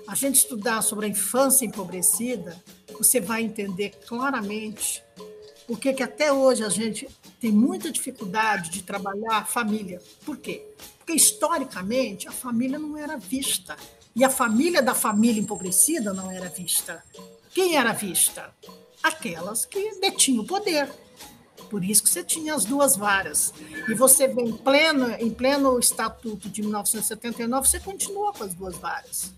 [0.06, 2.62] a gente estudar sobre a infância empobrecida,
[2.98, 5.02] você vai entender claramente
[5.66, 7.08] por que até hoje a gente
[7.40, 10.00] tem muita dificuldade de trabalhar a família.
[10.24, 10.66] Por quê?
[10.98, 13.76] Porque historicamente a família não era vista.
[14.14, 17.02] E a família da família empobrecida não era vista.
[17.54, 18.52] Quem era vista?
[19.02, 20.92] Aquelas que detinham o poder.
[21.70, 23.54] Por isso que você tinha as duas varas.
[23.88, 28.76] E você vem em pleno, em pleno estatuto de 1979, você continua com as duas
[28.76, 29.32] varas.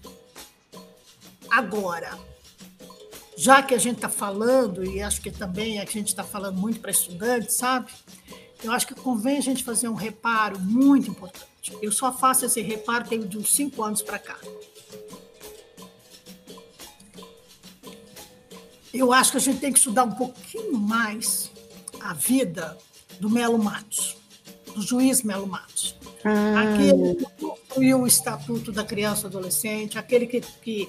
[1.50, 2.18] Agora,
[3.36, 6.80] já que a gente está falando, e acho que também a gente está falando muito
[6.80, 7.92] para estudantes, sabe?
[8.64, 11.46] Eu acho que convém a gente fazer um reparo muito importante.
[11.82, 14.38] Eu só faço esse reparo de uns cinco anos para cá.
[18.96, 21.50] Eu acho que a gente tem que estudar um pouquinho mais
[22.00, 22.76] a vida
[23.20, 24.16] do Melo Matos,
[24.74, 25.96] do juiz Melo Matos.
[26.24, 26.62] Ah.
[26.62, 30.88] Aquele que construiu o Estatuto da Criança e Adolescente, aquele que, que,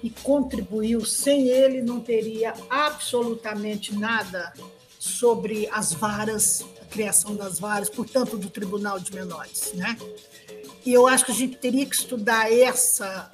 [0.00, 4.52] que contribuiu, sem ele não teria absolutamente nada
[4.98, 9.72] sobre as varas, a criação das varas, portanto, do Tribunal de Menores.
[9.74, 9.98] Né?
[10.86, 13.30] E eu acho que a gente teria que estudar essa,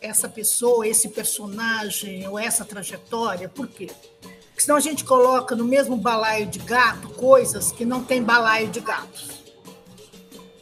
[0.00, 3.88] essa pessoa, esse personagem, ou essa trajetória, por quê?
[4.50, 8.68] Porque senão a gente coloca no mesmo balaio de gato coisas que não tem balaio
[8.68, 9.40] de gatos.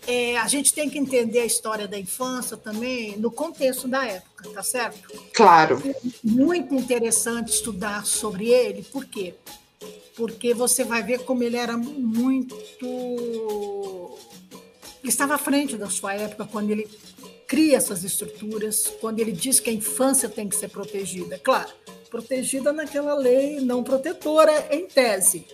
[0.07, 4.49] É, a gente tem que entender a história da infância também no contexto da época,
[4.55, 5.07] tá certo?
[5.35, 5.83] Claro.
[6.25, 9.35] Muito interessante estudar sobre ele, por quê?
[10.17, 12.57] Porque você vai ver como ele era muito.
[15.03, 16.89] Ele estava à frente da sua época quando ele
[17.49, 21.39] cria essas estruturas, quando ele diz que a infância tem que ser protegida.
[21.39, 21.71] Claro,
[22.11, 25.47] protegida naquela lei não protetora, em tese.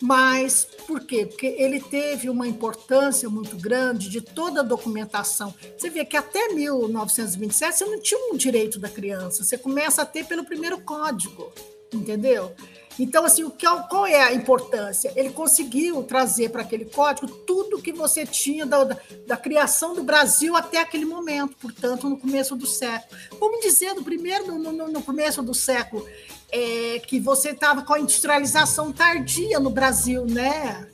[0.00, 1.26] Mas por quê?
[1.26, 5.54] Porque ele teve uma importância muito grande de toda a documentação.
[5.76, 10.06] Você vê que até 1927 você não tinha um direito da criança, você começa a
[10.06, 11.52] ter pelo primeiro código,
[11.92, 12.52] entendeu?
[12.98, 15.12] Então, assim, o que, qual é a importância?
[15.14, 18.96] Ele conseguiu trazer para aquele código tudo que você tinha da, da,
[19.26, 23.18] da, criação do Brasil até aquele momento, portanto, no começo do século.
[23.38, 26.06] Vamos dizer, no primeiro, no, no, no começo do século,
[26.50, 30.88] é, que você estava com a industrialização tardia no Brasil, né?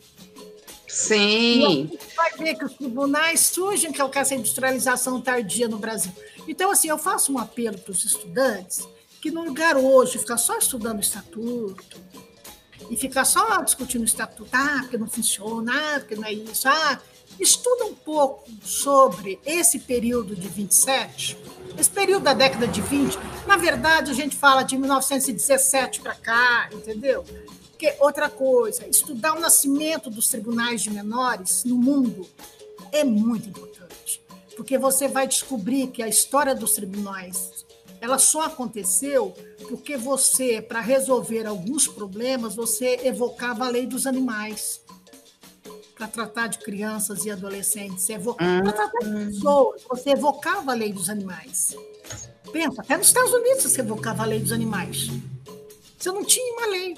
[0.87, 1.91] Sim.
[1.91, 6.13] Você vai ver que os tribunais surgem com essa industrialização tardia no Brasil.
[6.47, 8.87] Então, assim, eu faço um apelo para os estudantes
[9.25, 11.99] que no lugar hoje ficar só estudando o estatuto
[12.91, 16.68] e ficar só discutindo o estatuto, ah, porque não funciona, ah, porque não é isso,
[16.68, 17.01] ah,
[17.41, 21.39] estuda um pouco sobre esse período de 27,
[21.79, 23.18] esse período da década de 20.
[23.47, 27.25] Na verdade, a gente fala de 1917 para cá, entendeu?
[27.70, 32.29] Porque outra coisa, estudar o nascimento dos tribunais de menores no mundo
[32.93, 34.22] é muito importante,
[34.55, 37.64] porque você vai descobrir que a história dos tribunais
[38.05, 39.35] ela só aconteceu
[39.67, 44.83] porque você, para resolver alguns problemas, você evocava a lei dos animais
[45.95, 48.11] para tratar de crianças e adolescentes.
[48.11, 48.35] Evo...
[48.35, 51.75] Para tratar de pessoas, você evocava a lei dos animais.
[52.53, 55.09] Pensa, até nos Estados Unidos você evocava a lei dos animais.
[55.99, 56.95] Você não tinha uma lei.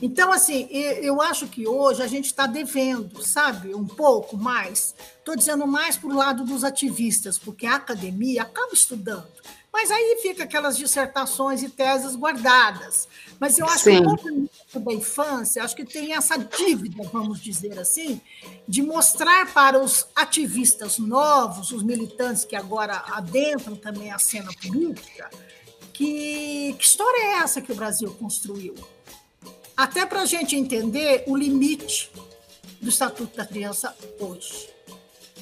[0.00, 4.94] Então, assim, eu acho que hoje a gente está devendo, sabe, um pouco mais.
[5.18, 9.28] Estou dizendo mais para o lado dos ativistas, porque a academia acaba estudando.
[9.72, 13.06] Mas aí fica aquelas dissertações e teses guardadas.
[13.38, 13.96] Mas eu acho Sim.
[13.96, 18.20] que o movimento da infância, acho que tem essa dívida, vamos dizer assim,
[18.66, 25.28] de mostrar para os ativistas novos, os militantes que agora adentram também a cena política,
[25.92, 28.74] que, que história é essa que o Brasil construiu?
[29.78, 32.10] Até para a gente entender o limite
[32.80, 34.68] do Estatuto da Criança hoje.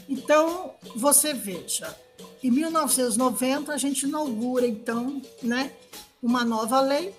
[0.07, 1.97] Então, você veja,
[2.45, 5.72] em 1990, a gente inaugura, então, né,
[6.22, 7.14] uma nova lei.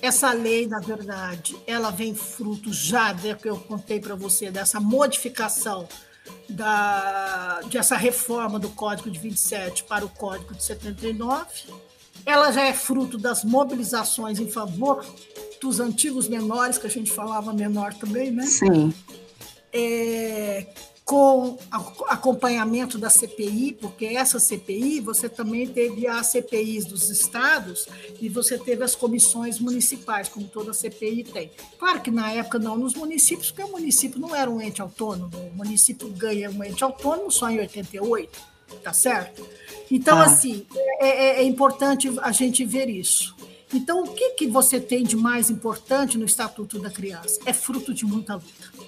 [0.00, 4.80] Essa lei, na verdade, ela vem fruto já, do que eu contei para você, dessa
[4.80, 5.86] modificação
[6.48, 11.85] da, dessa reforma do Código de 27 para o Código de 79.
[12.26, 15.06] Ela já é fruto das mobilizações em favor
[15.60, 18.44] dos antigos menores, que a gente falava menor também, né?
[18.44, 18.92] Sim.
[19.72, 20.66] É,
[21.06, 21.56] com
[22.08, 27.86] acompanhamento da CPI, porque essa CPI você também teve as CPIs dos estados
[28.20, 31.52] e você teve as comissões municipais, como toda CPI tem.
[31.78, 35.30] Claro que na época não nos municípios, porque o município não era um ente autônomo,
[35.38, 39.46] o município ganha um ente autônomo só em 88, tá certo?
[39.90, 40.24] Então, Ah.
[40.24, 40.66] assim,
[40.98, 43.34] é, é- é importante a gente ver isso.
[43.74, 47.40] Então, o que, que você tem de mais importante no Estatuto da Criança?
[47.44, 48.86] É fruto de muita luta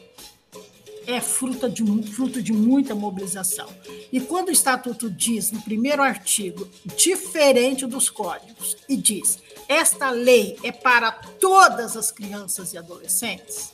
[1.07, 3.67] é fruta de, fruto de muita mobilização.
[4.13, 6.69] E quando o Estatuto diz, no primeiro artigo,
[6.99, 13.71] diferente dos códigos, e diz: esta lei é para todas as crianças e adolescentes,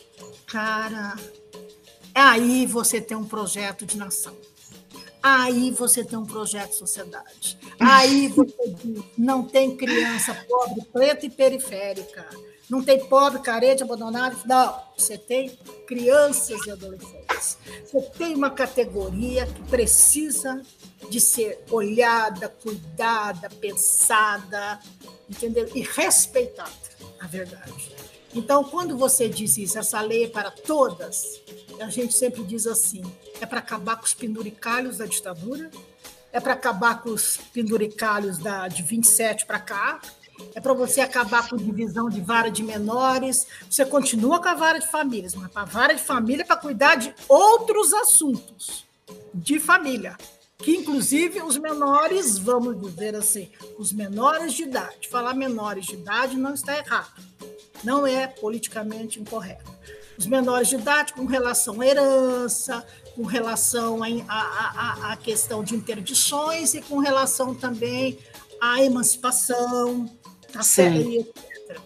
[0.46, 1.16] cara,
[2.14, 4.36] aí você tem um projeto de nação.
[5.26, 7.58] Aí você tem um projeto de sociedade.
[7.80, 8.54] Aí você
[9.16, 12.28] não tem criança pobre, preta e periférica.
[12.68, 14.36] Não tem pobre, carente, abandonado.
[14.44, 15.48] Não, você tem
[15.86, 17.56] crianças e adolescentes.
[17.86, 20.60] Você tem uma categoria que precisa
[21.08, 24.78] de ser olhada, cuidada, pensada,
[25.26, 25.70] entendeu?
[25.74, 26.70] E respeitada,
[27.18, 27.93] na verdade.
[28.34, 31.40] Então, quando você diz isso, essa lei é para todas,
[31.80, 33.02] a gente sempre diz assim:
[33.40, 35.70] é para acabar com os penduricalhos da ditadura,
[36.32, 40.00] é para acabar com os penduricalhos da, de 27 para cá,
[40.54, 43.46] é para você acabar com divisão de vara de menores.
[43.70, 46.96] Você continua com a vara de famílias, mas a vara de família é para cuidar
[46.96, 48.84] de outros assuntos
[49.32, 50.16] de família,
[50.58, 55.08] que inclusive os menores, vamos dizer assim, os menores de idade.
[55.08, 57.22] Falar menores de idade não está errado,
[57.84, 59.72] não é politicamente incorreto.
[60.16, 66.82] Os menores de idade com relação à herança, com relação à questão de interdições e
[66.82, 68.18] com relação também
[68.60, 70.08] à emancipação,
[70.52, 71.10] tá certo?
[71.10, 71.80] Etc.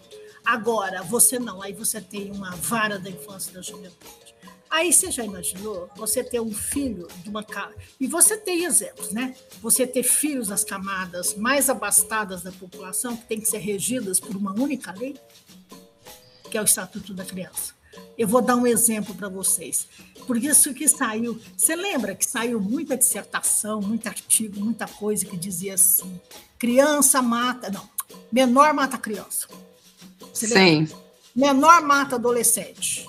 [0.45, 4.29] Agora, você não, aí você tem uma vara da infância e da juventude.
[4.69, 7.73] Aí você já imaginou você ter um filho de uma casa.
[7.99, 9.35] E você tem exemplos, né?
[9.61, 14.35] Você ter filhos das camadas mais abastadas da população, que têm que ser regidas por
[14.35, 15.15] uma única lei,
[16.49, 17.73] que é o Estatuto da Criança.
[18.17, 19.87] Eu vou dar um exemplo para vocês.
[20.27, 21.39] Por isso que saiu.
[21.55, 26.19] Você lembra que saiu muita dissertação, muito artigo, muita coisa que dizia assim:
[26.57, 27.69] criança mata.
[27.69, 27.89] Não,
[28.31, 29.47] menor mata criança.
[30.33, 30.87] Você lembra?
[30.87, 31.01] Sim.
[31.35, 33.07] Menor mata adolescente.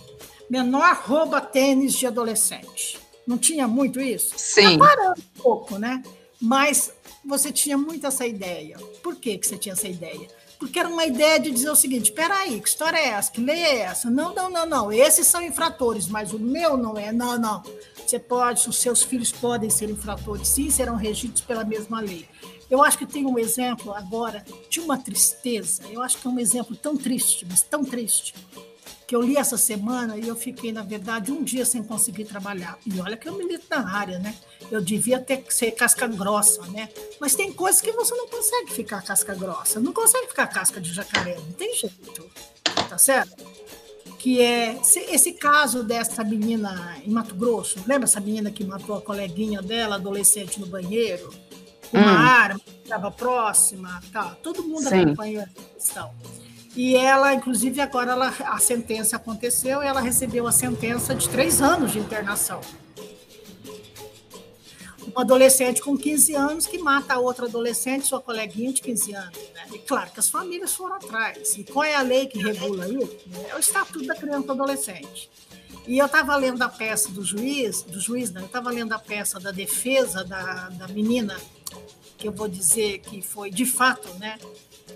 [0.48, 2.98] Menor rouba tênis de adolescente.
[3.26, 4.34] Não tinha muito isso?
[4.36, 4.78] Sim.
[4.78, 6.02] Tá parando um pouco, né?
[6.40, 6.92] Mas
[7.24, 8.78] você tinha muito essa ideia.
[9.02, 10.28] Por que, que você tinha essa ideia?
[10.60, 13.32] Porque era uma ideia de dizer o seguinte: espera aí, que história é essa?
[13.32, 14.10] Que lei é essa?
[14.10, 14.92] Não, não, não, não.
[14.92, 17.10] Esses são infratores, mas o meu não é.
[17.10, 17.62] Não, não.
[18.06, 22.28] Você pode, os seus filhos podem ser infratores, sim, serão regidos pela mesma lei.
[22.68, 25.82] Eu acho que tem um exemplo agora de uma tristeza.
[25.90, 28.34] Eu acho que é um exemplo tão triste, mas tão triste,
[29.10, 32.78] que eu li essa semana e eu fiquei, na verdade, um dia sem conseguir trabalhar.
[32.86, 34.36] E olha que eu milito na área, né?
[34.70, 36.88] Eu devia ter que ser casca grossa, né?
[37.20, 40.92] Mas tem coisas que você não consegue ficar casca grossa, não consegue ficar casca de
[40.94, 42.30] jacaré, não tem jeito,
[42.88, 43.44] tá certo?
[44.16, 49.02] Que é esse- caso dessa menina em Mato Grosso, lembra essa menina que matou a
[49.02, 51.34] coleguinha dela, adolescente, no banheiro?
[51.90, 52.26] Com uma Hum.
[52.28, 54.36] arma que estava próxima, tá?
[54.40, 55.00] Todo mundo Sim.
[55.02, 56.14] acompanhou essa questão.
[56.76, 61.60] E ela, inclusive, agora ela, a sentença aconteceu e ela recebeu a sentença de três
[61.60, 62.60] anos de internação.
[65.14, 69.38] Um adolescente com 15 anos que mata a outra adolescente, sua coleguinha de 15 anos.
[69.54, 69.66] Né?
[69.74, 71.56] E claro que as famílias foram atrás.
[71.56, 73.18] E qual é a lei que regula isso?
[73.48, 75.30] É o Estatuto da Criança e Adolescente.
[75.88, 78.98] E eu estava lendo a peça do juiz, do juiz, não, eu estava lendo a
[78.98, 81.36] peça da defesa da, da menina,
[82.16, 84.38] que eu vou dizer que foi de fato, né?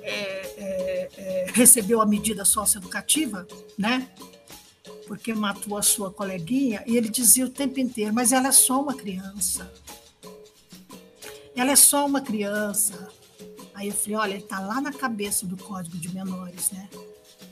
[0.03, 3.47] É, é, é, recebeu a medida socioeducativa,
[3.79, 4.09] né?
[5.07, 8.81] Porque matou a sua coleguinha, e ele dizia o tempo inteiro, mas ela é só
[8.81, 9.71] uma criança.
[11.55, 13.09] Ela é só uma criança.
[13.75, 16.89] Aí eu falei, olha, ele está lá na cabeça do Código de Menores, né?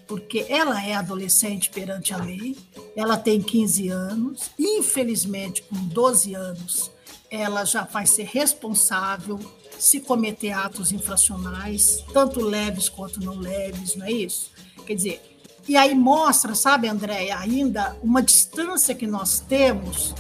[0.07, 2.57] Porque ela é adolescente perante a lei,
[2.95, 6.91] ela tem 15 anos, infelizmente, com 12 anos,
[7.31, 9.41] ela já vai ser responsável
[9.83, 14.51] se cometer atos infracionais, tanto leves quanto não leves, não é isso?
[14.87, 15.39] Quer dizer,
[15.69, 20.15] e aí mostra, sabe, Andréia, ainda uma distância que nós temos,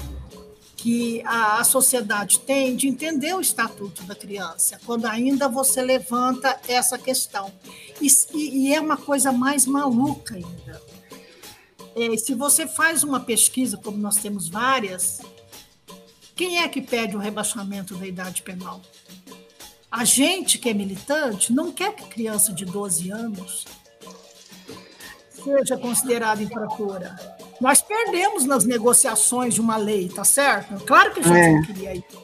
[0.76, 6.58] que a, a sociedade tem de entender o estatuto da criança, quando ainda você levanta
[6.66, 7.52] essa questão.
[8.00, 10.82] E, e- é uma coisa mais maluca ainda.
[11.94, 15.20] É, se você faz uma pesquisa, como nós temos várias,
[16.34, 18.80] Quem é que pede o rebaixamento da idade penal?
[19.92, 23.66] A gente que é militante não quer que criança de 12 anos
[25.44, 27.14] seja considerada infratora.
[27.60, 30.82] Nós perdemos nas negociações de uma lei, tá certo?
[30.84, 31.52] Claro que a gente É.
[31.52, 32.22] não queria isso.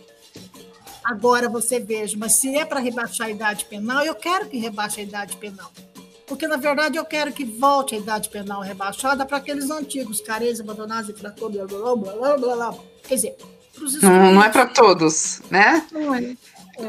[1.04, 5.00] Agora você veja, mas se é para rebaixar a idade penal, eu quero que rebaixe
[5.00, 5.70] a idade penal.
[6.26, 10.60] Porque, na verdade, eu quero que volte a idade penal rebaixada para aqueles antigos, careis,
[10.60, 12.74] abandonados, infratores, blá, blá, blá, blá, blá.
[13.02, 13.36] Quer dizer,
[13.74, 15.86] para os Não, não é para todos, né?
[15.90, 16.36] Não é.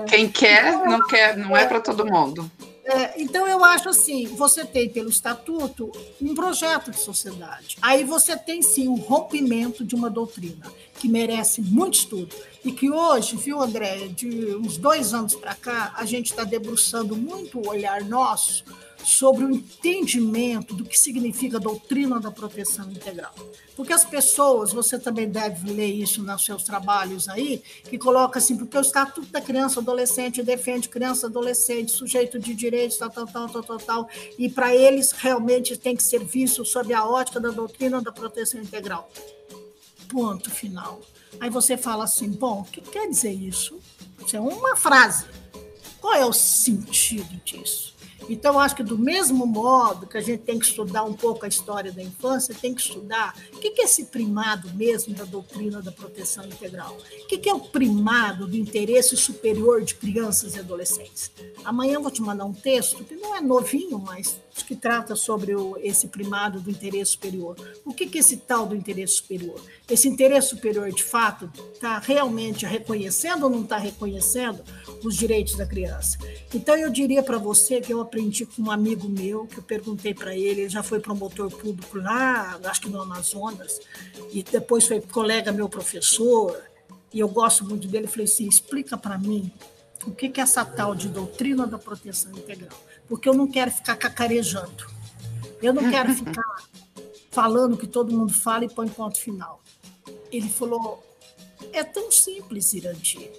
[0.08, 2.50] Quem quer, não quer, não é para todo mundo.
[2.86, 7.78] É, então, eu acho assim: você tem pelo estatuto um projeto de sociedade.
[7.82, 12.36] Aí você tem sim um rompimento de uma doutrina que merece muito estudo.
[12.66, 17.16] E que hoje, viu, André, de uns dois anos para cá, a gente está debruçando
[17.16, 18.66] muito o olhar nosso
[19.04, 23.34] sobre o entendimento do que significa a doutrina da proteção integral.
[23.76, 28.58] Porque as pessoas, você também deve ler isso nos seus trabalhos aí, que coloca assim,
[28.58, 33.50] porque o Estatuto da Criança Adolescente defende criança adolescente, sujeito de direitos, tal, tal, tal,
[33.50, 37.50] tal, tal, tal, e para eles realmente tem que ser visto sob a ótica da
[37.50, 39.10] doutrina da proteção integral.
[40.10, 41.00] Ponto final.
[41.40, 43.80] Aí você fala assim, bom, o que quer dizer isso?
[44.26, 45.26] Isso é uma frase.
[46.02, 47.99] Qual é o sentido disso?
[48.30, 51.48] Então, acho que do mesmo modo que a gente tem que estudar um pouco a
[51.48, 55.92] história da infância, tem que estudar o que é esse primado mesmo da doutrina da
[55.92, 56.96] proteção integral.
[57.24, 61.32] O que é o primado do interesse superior de crianças e adolescentes?
[61.66, 65.56] Amanhã eu vou te mandar um texto que não é novinho, mas que trata sobre
[65.56, 67.56] o, esse primado do interesse superior.
[67.86, 69.60] O que é esse tal do interesse superior?
[69.90, 74.64] Esse interesse superior, de fato, está realmente reconhecendo ou não está reconhecendo
[75.04, 76.18] os direitos da criança?
[76.54, 80.14] Então, eu diria para você que eu aprendi com um amigo meu, que eu perguntei
[80.14, 83.80] para ele, ele já foi promotor público lá, acho que no Amazonas,
[84.32, 86.62] e depois foi colega meu professor,
[87.14, 89.52] e eu gosto muito dele, eu falei assim, explica para mim
[90.06, 92.78] o que é essa tal de doutrina da proteção integral,
[93.10, 94.88] porque eu não quero ficar cacarejando,
[95.62, 96.70] eu não quero ficar
[97.32, 99.62] falando o que todo mundo fala e põe ponto final.
[100.32, 101.04] Ele falou,
[101.74, 103.32] é tão simples, Irandir.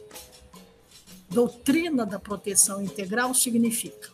[1.28, 4.10] Doutrina da proteção integral significa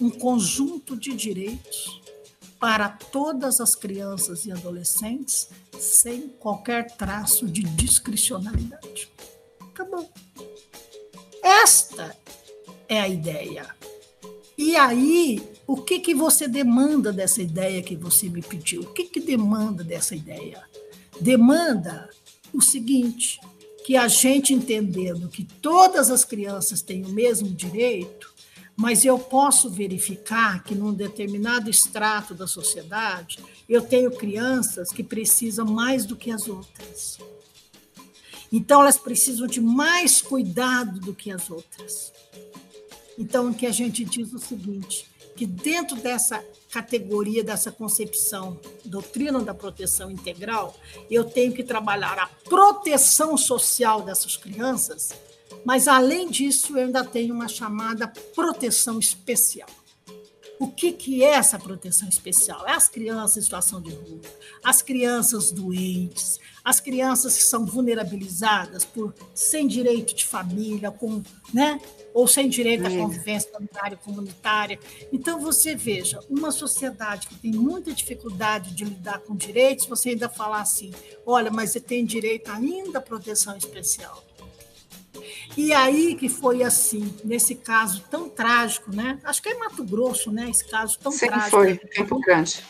[0.00, 2.02] um conjunto de direitos
[2.58, 5.48] para todas as crianças e adolescentes
[5.78, 9.10] sem qualquer traço de discricionalidade.
[9.60, 10.10] Acabou.
[11.42, 12.16] Esta
[12.88, 13.74] é a ideia.
[14.56, 18.82] E aí, o que, que você demanda dessa ideia que você me pediu?
[18.82, 20.62] O que, que demanda dessa ideia?
[21.20, 22.08] Demanda
[22.52, 23.40] o seguinte:
[23.84, 28.32] que a gente entendendo que todas as crianças têm o mesmo direito,
[28.74, 35.66] mas eu posso verificar que num determinado extrato da sociedade eu tenho crianças que precisam
[35.66, 37.18] mais do que as outras.
[38.50, 42.12] Então elas precisam de mais cuidado do que as outras.
[43.18, 49.40] Então o que a gente diz o seguinte, que dentro dessa categoria, dessa concepção, doutrina
[49.40, 50.76] da proteção integral,
[51.10, 55.10] eu tenho que trabalhar a proteção social dessas crianças,
[55.64, 59.68] mas além disso, eu ainda tenho uma chamada proteção especial.
[60.58, 62.66] O que, que é essa proteção especial?
[62.66, 64.20] É as crianças em situação de rua,
[64.62, 71.22] as crianças doentes, as crianças que são vulnerabilizadas por sem direito de família, com,
[71.52, 71.80] né?
[72.14, 74.78] Ou sem direito à convivência familiar e comunitária.
[75.12, 80.28] Então, você veja, uma sociedade que tem muita dificuldade de lidar com direitos, você ainda
[80.28, 80.92] falar assim,
[81.26, 84.22] olha, mas você tem direito ainda à proteção especial.
[85.56, 89.18] E aí que foi assim, nesse caso tão trágico, né?
[89.24, 90.48] Acho que é Mato Grosso, né?
[90.50, 91.56] Esse caso tão Sempre trágico.
[91.56, 92.62] foi, Campo Grande.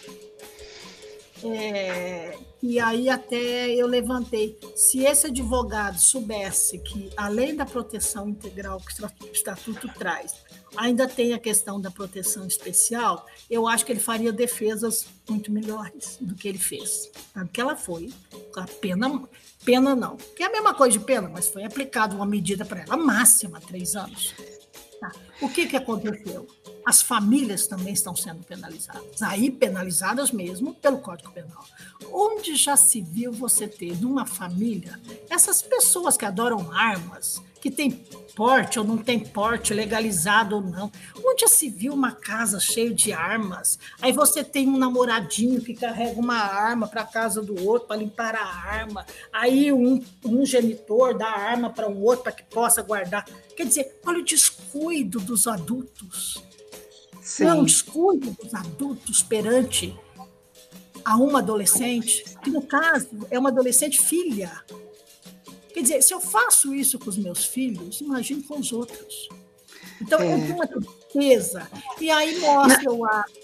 [1.42, 4.58] É, e aí até eu levantei.
[4.76, 10.34] Se esse advogado soubesse que, além da proteção integral que o Estatuto traz,
[10.76, 16.16] ainda tem a questão da proteção especial, eu acho que ele faria defesas muito melhores
[16.20, 17.10] do que ele fez.
[17.32, 18.12] Tanto que ela foi,
[18.56, 19.28] a pena,
[19.64, 22.82] pena não, que é a mesma coisa de pena, mas foi aplicada uma medida para
[22.82, 24.34] ela máxima, três anos.
[25.04, 25.12] Tá.
[25.42, 26.46] O que, que aconteceu?
[26.86, 31.62] As famílias também estão sendo penalizadas, aí penalizadas mesmo pelo Código Penal.
[32.10, 34.98] Onde já se viu você ter numa família
[35.28, 38.02] essas pessoas que adoram armas, que tem
[38.34, 40.90] porte ou não tem porte, legalizado ou não?
[41.24, 43.78] Onde já se viu uma casa cheia de armas?
[44.00, 47.96] Aí você tem um namoradinho que carrega uma arma para a casa do outro para
[47.96, 49.06] limpar a arma.
[49.32, 53.24] Aí um, um genitor dá a arma para o outro para que possa guardar.
[53.56, 56.42] Quer dizer, olha o descuido dos adultos.
[57.22, 57.44] Sim.
[57.44, 59.96] Não um descuido dos adultos perante
[61.04, 64.50] a uma adolescente, que no caso é uma adolescente filha.
[65.74, 69.28] Quer dizer, se eu faço isso com os meus filhos, imagine com os outros.
[70.00, 70.32] Então, é.
[70.32, 71.68] eu tenho uma tristeza.
[72.00, 73.34] E aí mostra, eu acho,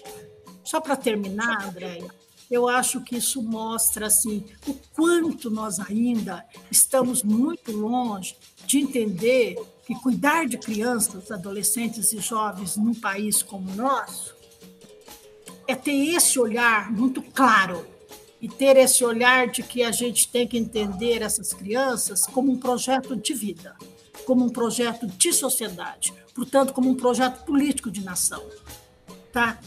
[0.63, 2.09] só para terminar, Andréia,
[2.49, 9.57] eu acho que isso mostra assim, o quanto nós ainda estamos muito longe de entender
[9.85, 14.33] que cuidar de crianças, adolescentes e jovens num país como o nosso
[15.67, 17.85] é ter esse olhar muito claro
[18.41, 22.57] e ter esse olhar de que a gente tem que entender essas crianças como um
[22.57, 23.75] projeto de vida,
[24.25, 28.43] como um projeto de sociedade, portanto, como um projeto político de nação.
[29.31, 29.59] Tá?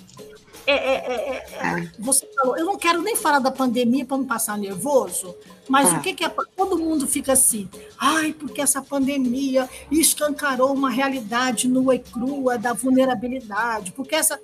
[0.67, 4.25] É, é, é, é você falou, eu não quero nem falar da pandemia para não
[4.25, 5.37] passar nervoso,
[5.69, 6.35] mas o que, que é.
[6.57, 7.69] Todo mundo fica assim,
[7.99, 14.41] ai, porque essa pandemia escancarou uma realidade nua e crua da vulnerabilidade, porque essa.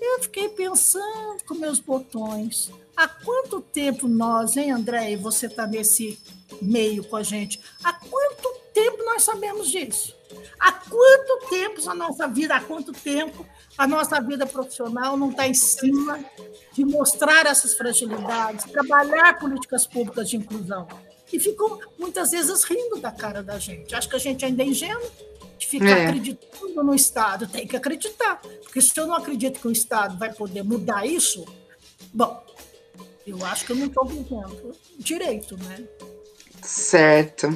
[0.00, 2.72] Eu fiquei pensando com meus botões.
[2.96, 6.18] Há quanto tempo nós, hein, André, e você está nesse
[6.60, 10.14] meio com a gente, há quanto tempo nós sabemos disso?
[10.58, 13.46] Há quanto tempo a nossa vida, há quanto tempo
[13.76, 16.24] a nossa vida profissional não está em cima
[16.72, 20.86] de mostrar essas fragilidades, trabalhar políticas públicas de inclusão?
[21.32, 23.94] E ficam muitas vezes rindo da cara da gente.
[23.94, 25.10] Acho que a gente ainda é ingênuo
[25.58, 26.06] de ficar é.
[26.06, 27.46] acreditando no Estado.
[27.46, 28.36] Tem que acreditar.
[28.62, 31.46] Porque se eu não acredito que o Estado vai poder mudar isso,
[32.12, 32.44] bom,
[33.26, 35.84] eu acho que eu não estou vivendo direito, né?
[36.62, 37.48] Certo.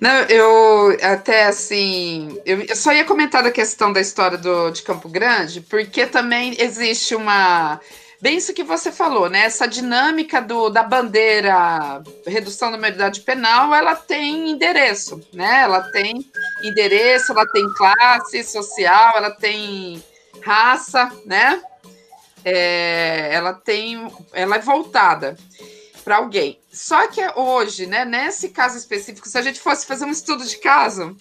[0.00, 4.82] Não, eu até assim, eu, eu, só ia comentar da questão da história do, de
[4.82, 7.80] Campo Grande, porque também existe uma.
[8.20, 9.44] Bem isso que você falou, né?
[9.44, 15.60] Essa dinâmica do, da bandeira redução da maioridade penal, ela tem endereço, né?
[15.62, 16.28] Ela tem
[16.62, 20.02] endereço, ela tem classe social, ela tem
[20.42, 21.62] raça, né?
[22.50, 25.36] É, ela tem, ela é voltada
[26.02, 26.58] para alguém.
[26.72, 30.56] Só que hoje, né, nesse caso específico, se a gente fosse fazer um estudo de
[30.56, 31.14] caso,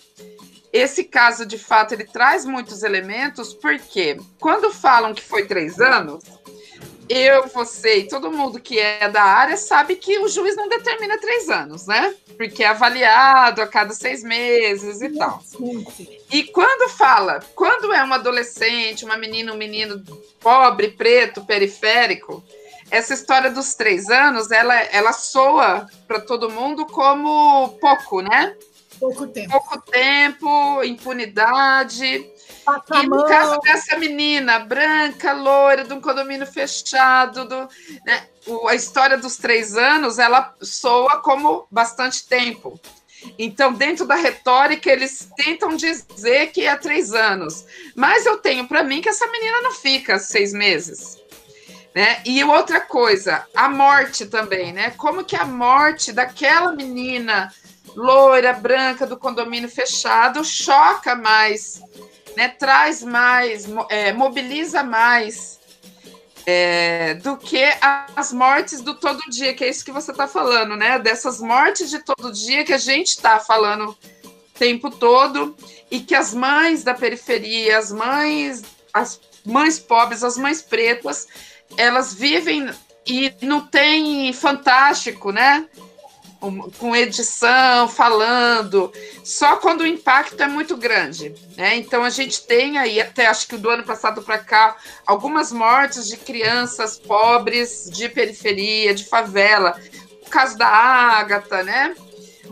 [0.71, 6.23] esse caso de fato ele traz muitos elementos, porque quando falam que foi três anos,
[7.09, 11.17] eu, você e todo mundo que é da área sabe que o juiz não determina
[11.17, 12.13] três anos, né?
[12.35, 15.41] Porque é avaliado a cada seis meses e tal.
[16.31, 20.03] E quando fala, quando é um adolescente, uma menina, um menino
[20.39, 22.43] pobre, preto, periférico,
[22.89, 28.55] essa história dos três anos, ela, ela soa para todo mundo como pouco, né?
[28.99, 29.51] Pouco tempo.
[29.51, 32.25] Pouco tempo, impunidade.
[32.67, 37.69] Passa e no caso dessa menina, branca, loira, de um condomínio fechado, do,
[38.05, 42.77] né, o, a história dos três anos, ela soa como bastante tempo.
[43.39, 47.65] Então, dentro da retórica, eles tentam dizer que é três anos.
[47.95, 51.17] Mas eu tenho para mim que essa menina não fica seis meses.
[51.95, 52.21] Né?
[52.25, 54.91] E outra coisa, a morte também, né?
[54.91, 57.51] Como que a morte daquela menina
[57.95, 61.81] loira, branca, do condomínio fechado choca mais,
[62.37, 62.49] né?
[62.49, 65.59] Traz mais, é, mobiliza mais
[66.45, 67.63] é, do que
[68.15, 70.99] as mortes do todo dia, que é isso que você está falando, né?
[70.99, 75.57] Dessas mortes de todo dia que a gente está falando o tempo todo
[75.89, 81.27] e que as mães da periferia, as mães, as mães pobres, as mães pretas,
[81.75, 82.69] elas vivem
[83.03, 85.65] e não tem fantástico, né?
[86.77, 88.93] Com edição, falando,
[89.23, 91.75] só quando o impacto é muito grande, né?
[91.75, 96.07] Então a gente tem aí, até acho que do ano passado para cá, algumas mortes
[96.07, 99.79] de crianças pobres de periferia, de favela.
[100.25, 101.95] O caso da Ágata, né?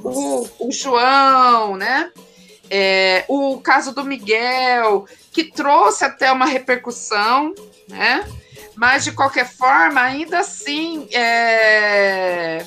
[0.03, 2.12] O, o João, né?
[2.70, 7.53] É, o caso do Miguel, que trouxe até uma repercussão,
[7.88, 8.26] né?
[8.76, 12.66] Mas, de qualquer forma, ainda assim, é...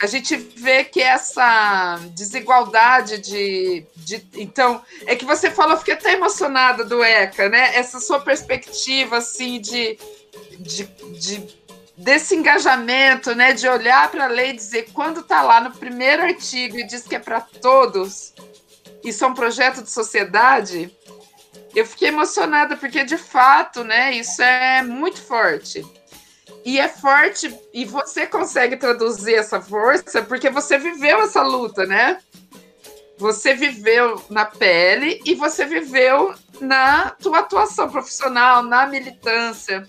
[0.00, 4.26] a gente vê que essa desigualdade de, de.
[4.34, 7.76] Então, é que você falou, eu fiquei até emocionada do ECA, né?
[7.76, 9.96] Essa sua perspectiva, assim, de,
[10.58, 10.84] de,
[11.18, 11.64] de
[11.96, 16.22] desse engajamento, né, de olhar para a lei e dizer quando está lá no primeiro
[16.22, 18.34] artigo e diz que é para todos,
[19.04, 20.92] isso é um projeto de sociedade,
[21.74, 25.84] eu fiquei emocionada porque de fato, né, isso é muito forte.
[26.64, 32.18] E é forte e você consegue traduzir essa força porque você viveu essa luta, né?
[33.18, 39.86] Você viveu na pele e você viveu na tua atuação profissional, na militância.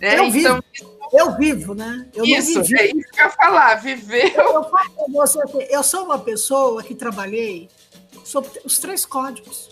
[0.00, 0.18] Né?
[0.18, 0.92] Eu então, vivo.
[1.12, 2.08] Eu vivo, né?
[2.14, 4.30] Eu isso, é isso que eu ia falar, viveu.
[4.34, 4.70] Eu,
[5.10, 5.38] você,
[5.70, 7.68] eu sou uma pessoa que trabalhei
[8.24, 9.68] sobre os três códigos.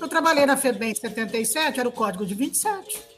[0.00, 3.15] Eu trabalhei na FEBEM em 77, era o código de 27.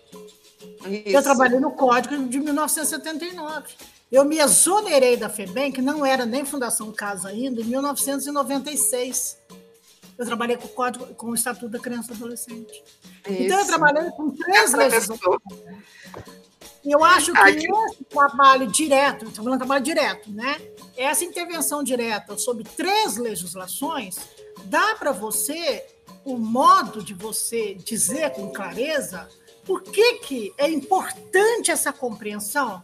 [0.87, 1.17] Isso.
[1.17, 3.75] Eu trabalhei no código de 1979.
[4.11, 9.39] Eu me exonerei da FEBEM, que não era nem Fundação Casa ainda, em 1996.
[10.17, 12.83] Eu trabalhei com o Código, com o Estatuto da Criança e Adolescente.
[13.29, 13.67] Então, eu Isso.
[13.69, 15.41] trabalhei com três legislações.
[16.85, 20.57] Eu acho que- esse trabalho direto, estou falando trabalho direto, né?
[20.97, 24.17] Essa intervenção direta sobre três legislações
[24.65, 25.85] dá para você
[26.25, 29.29] o modo de você dizer com clareza
[29.69, 32.83] por que, que é importante essa compreensão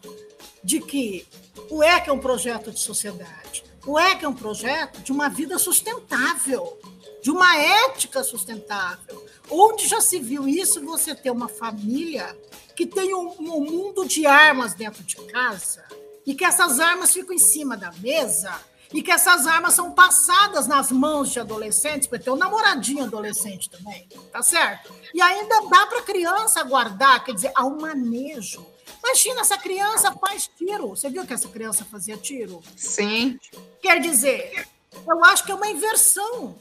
[0.62, 1.27] de que
[1.70, 5.59] o EC é um projeto de sociedade, o EC é um projeto de uma vida
[5.59, 6.78] sustentável,
[7.23, 9.24] de uma ética sustentável.
[9.51, 12.36] Onde já se viu isso, você ter uma família
[12.77, 15.86] que tem um, um mundo de armas dentro de casa
[16.27, 18.55] e que essas armas ficam em cima da mesa
[18.94, 23.68] e que essas armas são passadas nas mãos de adolescentes, porque tem um namoradinho adolescente
[23.68, 24.94] também, tá certo?
[25.12, 28.64] E ainda dá para a criança guardar, quer dizer, há um manejo.
[29.02, 30.90] Imagina, essa criança faz tiro.
[30.90, 32.62] Você viu que essa criança fazia tiro?
[32.76, 33.36] Sim,
[33.82, 34.68] Quer dizer,
[35.06, 36.56] eu acho que é uma inversão.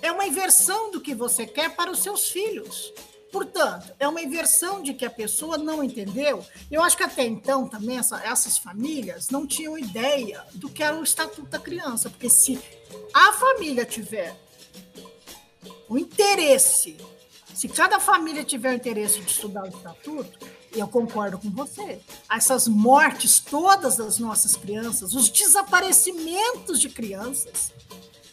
[0.00, 2.92] É uma inversão do que você quer para os seus filhos.
[3.32, 6.44] Portanto, é uma inversão de que a pessoa não entendeu.
[6.70, 10.94] Eu acho que até então também essa- essas famílias não tinham ideia do que era
[10.94, 12.60] o Estatuto da Criança, porque se
[13.14, 14.36] a família tiver
[15.88, 16.98] o interesse,
[17.54, 20.38] se cada família tiver o interesse de estudar o Estatuto,
[20.74, 22.00] eu concordo com você.
[22.30, 27.72] Essas mortes todas das nossas crianças, os desaparecimentos de crianças,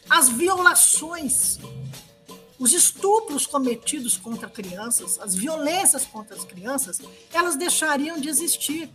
[0.09, 1.57] as violações,
[2.59, 6.99] os estupros cometidos contra crianças, as violências contra as crianças,
[7.33, 8.89] elas deixariam de existir.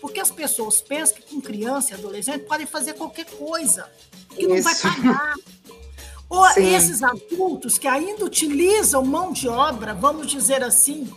[0.00, 3.88] Porque as pessoas pensam que com criança e adolescente podem fazer qualquer coisa,
[4.30, 5.34] que não vai pagar.
[6.28, 6.74] Ou Sim.
[6.74, 11.08] esses adultos que ainda utilizam mão de obra, vamos dizer assim,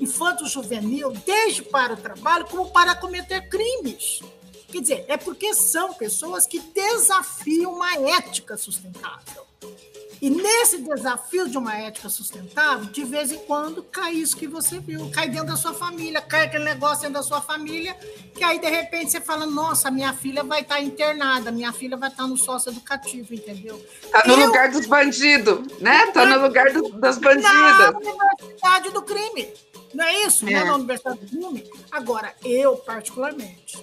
[0.00, 4.20] infanto-juvenil, desde para o trabalho, como para cometer crimes.
[4.72, 9.46] Quer dizer, é porque são pessoas que desafiam uma ética sustentável.
[10.24, 14.78] E nesse desafio de uma ética sustentável, de vez em quando cai isso que você
[14.78, 17.92] viu, cai dentro da sua família, cai aquele negócio dentro da sua família,
[18.34, 22.08] que aí de repente você fala: nossa, minha filha vai estar internada, minha filha vai
[22.08, 23.78] estar no sócio educativo, entendeu?
[24.10, 26.06] tá no Eu- lugar dos bandidos, né?
[26.06, 27.94] Tá no lugar do- das Na bandidas.
[27.94, 29.52] universidade do crime.
[29.92, 30.46] Não é isso?
[30.46, 30.54] Né?
[30.54, 30.64] É.
[30.64, 31.70] Na universidade do crime.
[31.92, 33.76] Agora, eu, particularmente,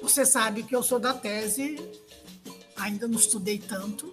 [0.00, 1.76] você sabe que eu sou da tese,
[2.84, 4.10] ainda não estudei tanto,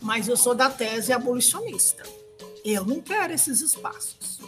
[0.00, 2.02] mas eu sou da tese abolicionista.
[2.62, 4.40] Eu não quero esses espaços.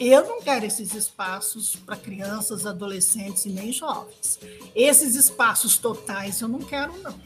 [0.00, 4.38] Eu não quero esses espaços para crianças, adolescentes e nem jovens.
[4.74, 7.18] Esses espaços totais eu não quero, não.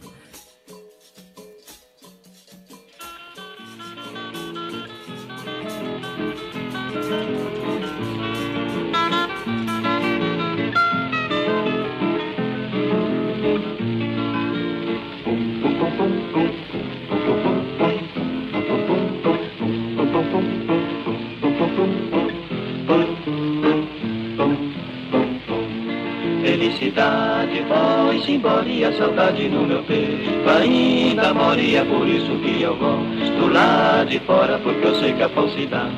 [26.92, 32.36] Felicidade foi-se embora e a saudade no meu peito ainda mora e é por isso
[32.36, 35.94] que eu gosto lá de fora porque eu sei que a falsidade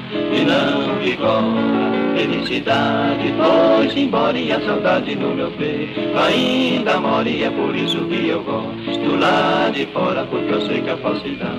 [0.46, 2.14] não vigora.
[2.14, 7.98] Felicidade foi-se embora e a saudade no meu peito ainda mora e é por isso
[8.04, 11.58] que eu gosto lá de fora porque eu sei que a falsidade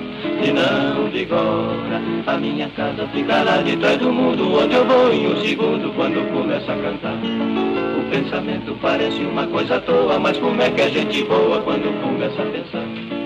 [0.54, 2.00] não vigora.
[2.26, 5.94] A minha casa fica lá de trás do mundo onde eu vou em um segundo
[5.94, 7.65] quando começo a cantar.
[8.10, 12.42] Pensamento parece uma coisa à toa, mas como é que a gente voa quando começa
[12.42, 13.16] a pensar?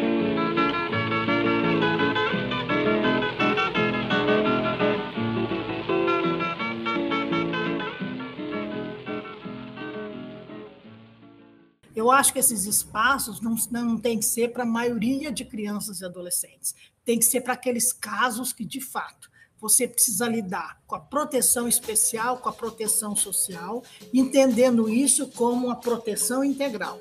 [11.95, 16.01] Eu acho que esses espaços não, não tem que ser para a maioria de crianças
[16.01, 16.75] e adolescentes.
[17.05, 19.30] Tem que ser para aqueles casos que, de fato,
[19.61, 23.83] você precisa lidar com a proteção especial, com a proteção social,
[24.13, 26.99] entendendo isso como uma proteção integral.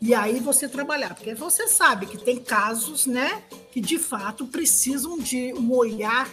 [0.00, 3.42] E aí você trabalhar, porque você sabe que tem casos, né,
[3.72, 6.30] que de fato precisam de um olhar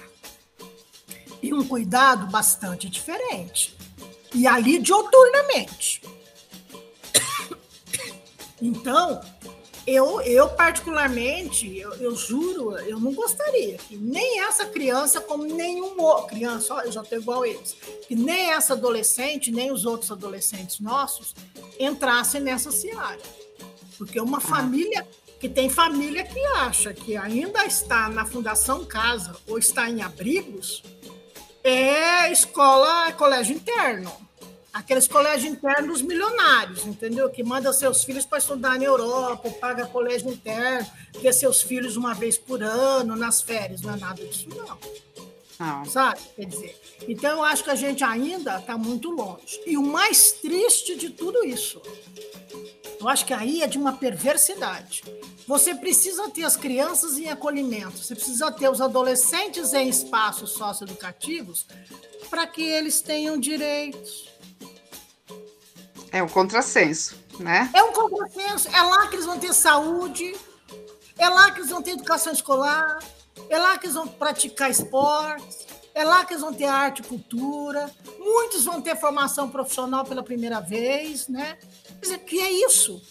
[1.41, 3.75] e um cuidado bastante diferente.
[4.33, 6.01] E ali dioturnamente.
[8.61, 9.19] Então,
[9.87, 15.99] eu, eu particularmente, eu, eu juro, eu não gostaria que nem essa criança, como nenhum
[16.01, 17.75] outro, criança, ó, eu já estou igual a eles,
[18.07, 21.35] que nem essa adolescente, nem os outros adolescentes nossos
[21.79, 23.19] entrassem nessa seara.
[23.97, 25.07] Porque uma família,
[25.39, 30.83] que tem família que acha que ainda está na Fundação Casa ou está em abrigos,
[31.63, 34.24] é escola, colégio interno.
[34.75, 37.29] Aqueles colégios internos milionários, entendeu?
[37.29, 40.85] Que manda seus filhos para estudar na Europa, paga colégio interno,
[41.21, 43.79] vê seus filhos uma vez por ano, nas férias.
[43.79, 44.77] Não é nada disso, não.
[45.57, 45.85] Não.
[45.85, 46.19] Sabe?
[46.35, 49.61] Quer dizer, então eu acho que a gente ainda está muito longe.
[49.65, 51.81] E o mais triste de tudo isso,
[52.99, 55.05] eu acho que aí é de uma perversidade.
[55.47, 61.65] Você precisa ter as crianças em acolhimento, você precisa ter os adolescentes em espaços socioeducativos
[62.29, 64.34] para que eles tenham direitos.
[66.15, 67.69] É um contrassenso, né?
[67.73, 68.69] É um contrassenso.
[68.69, 70.33] É lá que eles vão ter saúde,
[71.17, 72.99] é lá que eles vão ter educação escolar,
[73.49, 77.05] é lá que eles vão praticar esportes, é lá que eles vão ter arte e
[77.05, 77.93] cultura.
[78.17, 81.57] Muitos vão ter formação profissional pela primeira vez, né?
[81.85, 83.01] Quer dizer, que é isso?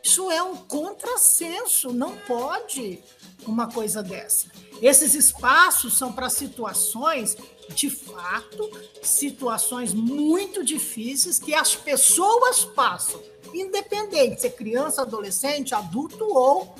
[0.00, 3.02] Isso é um contrassenso, não pode
[3.44, 4.46] uma coisa dessa.
[4.80, 7.36] Esses espaços são para situações,
[7.68, 8.70] de fato,
[9.02, 13.22] situações muito difíceis que as pessoas passam,
[13.52, 16.74] independente de ser criança, adolescente, adulto ou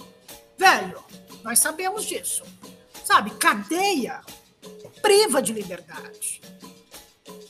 [0.56, 1.02] velho.
[1.42, 2.42] Nós sabemos disso.
[3.04, 4.20] Sabe, cadeia
[5.02, 6.40] priva de liberdade.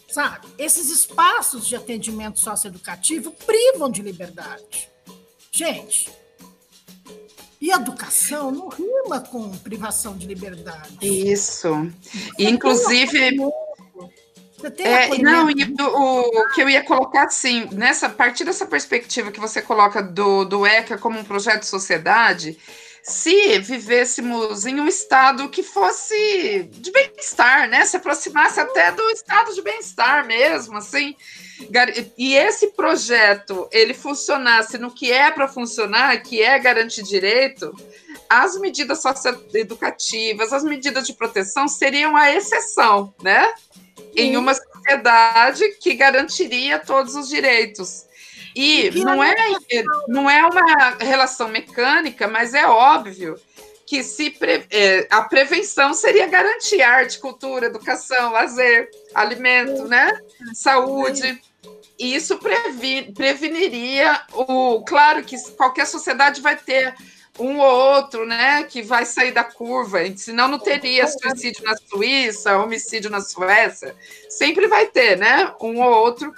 [0.09, 0.49] Sabe?
[0.59, 4.89] Esses espaços de atendimento socioeducativo privam de liberdade.
[5.51, 6.11] Gente,
[7.65, 10.99] e educação não rima com privação de liberdade.
[11.01, 11.91] Isso.
[12.39, 13.39] E, inclusive.
[14.81, 19.33] É, não, e o, o que eu ia colocar, assim, nessa, a partir dessa perspectiva
[19.33, 22.59] que você coloca do, do ECA como um projeto de sociedade,
[23.07, 27.85] se vivêssemos em um estado que fosse de bem-estar, né?
[27.85, 31.15] Se aproximasse até do estado de bem-estar mesmo, assim.
[32.17, 37.75] E esse projeto, ele funcionasse no que é para funcionar, que é garantir direito,
[38.29, 43.53] as medidas socioeducativas, as medidas de proteção seriam a exceção, né?
[44.17, 48.07] Em uma sociedade que garantiria todos os direitos.
[48.55, 49.35] E não é,
[50.07, 53.37] não é uma relação mecânica, mas é óbvio
[53.87, 60.21] que se pre- é, a prevenção seria garantir arte, cultura, educação, lazer, alimento, né?
[60.55, 61.41] Saúde.
[61.99, 64.83] E isso previ- preveniria o.
[64.85, 66.95] Claro que qualquer sociedade vai ter
[67.39, 72.57] um ou outro, né, que vai sair da curva, senão não teria suicídio na Suíça,
[72.59, 73.95] homicídio na Suécia,
[74.29, 76.33] sempre vai ter, né, um ou outro,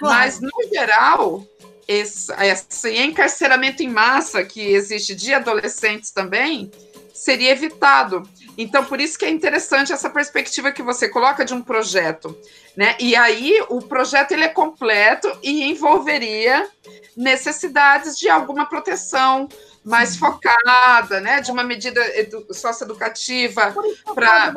[0.00, 1.46] mas no geral,
[1.88, 6.70] esse, esse encarceramento em massa que existe de adolescentes também
[7.12, 8.28] seria evitado.
[8.56, 12.36] Então, por isso que é interessante essa perspectiva que você coloca de um projeto,
[12.76, 12.96] né?
[12.98, 16.68] E aí o projeto ele é completo e envolveria
[17.16, 19.48] necessidades de alguma proteção
[19.84, 21.40] mais focada, né?
[21.40, 23.74] De uma medida edu socioeducativa
[24.06, 24.52] eu pra-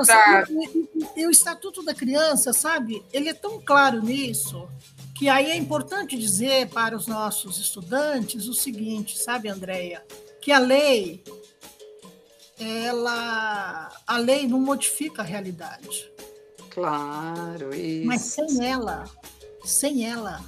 [1.18, 4.68] o Estatuto da Criança, sabe, ele é tão claro nisso,
[5.24, 10.06] que aí é importante dizer para os nossos estudantes o seguinte, sabe, Andréia,
[10.42, 11.24] que a lei,
[12.60, 16.12] ela, a lei não modifica a realidade,
[16.72, 18.06] Claro, isso.
[18.06, 19.10] mas sem ela,
[19.64, 20.44] sem ela,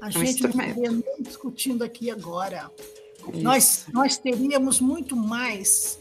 [0.00, 2.70] a gente não estaria nem discutindo aqui agora.
[3.34, 5.98] Nós, nós teríamos muito mais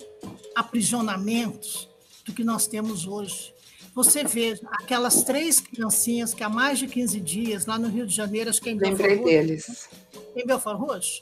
[0.54, 1.90] aprisionamentos
[2.24, 3.52] do que nós temos hoje.
[3.94, 8.16] Você vê aquelas três criancinhas que há mais de 15 dias, lá no Rio de
[8.16, 9.90] Janeiro, acho que é em Lembrei Belfort Roxo, deles.
[10.36, 11.22] em Belfort Roxo,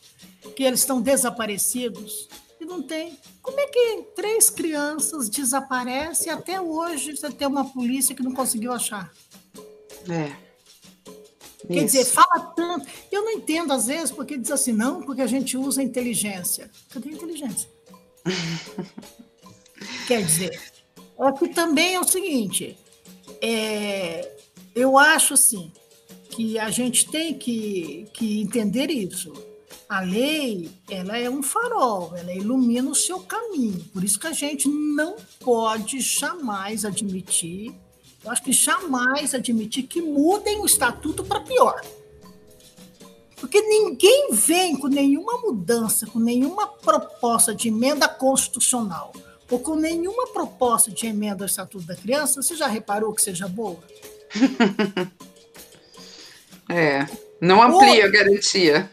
[0.56, 2.30] que eles estão desaparecidos
[2.62, 3.18] e não tem.
[3.42, 8.34] Como é que três crianças desaparecem e até hoje você tem uma polícia que não
[8.34, 9.12] conseguiu achar?
[10.08, 10.50] É.
[11.68, 11.86] Quer Isso.
[11.86, 12.88] dizer, fala tanto.
[13.12, 16.70] Eu não entendo às vezes porque diz assim, não, porque a gente usa inteligência.
[16.90, 17.70] Cadê a inteligência?
[20.08, 20.69] Quer dizer,
[21.28, 22.78] é que também é o seguinte,
[23.42, 24.32] é,
[24.74, 25.72] eu acho assim
[26.30, 29.34] que a gente tem que, que entender isso.
[29.90, 33.84] A lei, ela é um farol, ela ilumina o seu caminho.
[33.92, 37.74] Por isso que a gente não pode jamais admitir,
[38.24, 41.82] eu acho que jamais admitir que mudem o estatuto para pior.
[43.36, 49.12] Porque ninguém vem com nenhuma mudança, com nenhuma proposta de emenda constitucional
[49.50, 53.48] ou com nenhuma proposta de emenda ao Estatuto da Criança, você já reparou que seja
[53.48, 53.80] boa?
[56.72, 57.08] É.
[57.42, 58.92] Não amplia a garantia.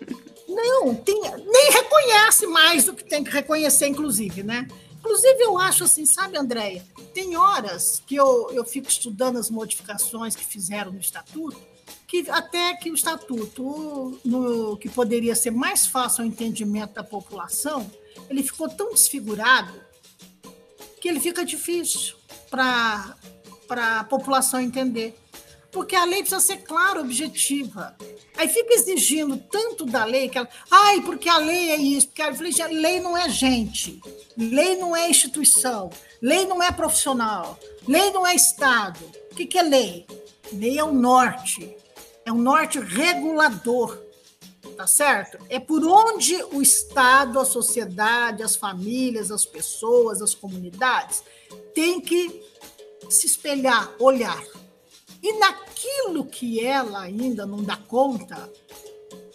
[0.48, 4.66] Não, tem, nem reconhece mais do que tem que reconhecer, inclusive, né?
[4.98, 6.82] Inclusive, eu acho assim, sabe, Andréia?
[7.12, 11.60] Tem horas que eu, eu fico estudando as modificações que fizeram no Estatuto,
[12.08, 17.90] que até que o Estatuto, no, que poderia ser mais fácil ao entendimento da população,
[18.30, 19.85] ele ficou tão desfigurado
[21.00, 22.16] que ele fica difícil
[22.50, 23.16] para
[23.70, 25.14] a população entender.
[25.70, 27.94] Porque a lei precisa ser clara, objetiva.
[28.36, 30.48] Aí fica exigindo tanto da lei que ela.
[30.70, 32.08] Ai, porque a lei é isso.
[32.08, 34.00] Porque a lei não é gente.
[34.38, 35.90] Lei não é instituição.
[36.22, 37.58] Lei não é profissional.
[37.86, 38.98] Lei não é Estado.
[39.30, 40.06] O que, que é lei?
[40.50, 41.76] Lei é o norte.
[42.24, 44.05] É um norte regulador.
[44.76, 45.38] Tá certo?
[45.48, 51.22] É por onde o Estado, a sociedade, as famílias, as pessoas, as comunidades
[51.74, 52.44] têm que
[53.08, 54.42] se espelhar, olhar.
[55.22, 58.52] E naquilo que ela ainda não dá conta,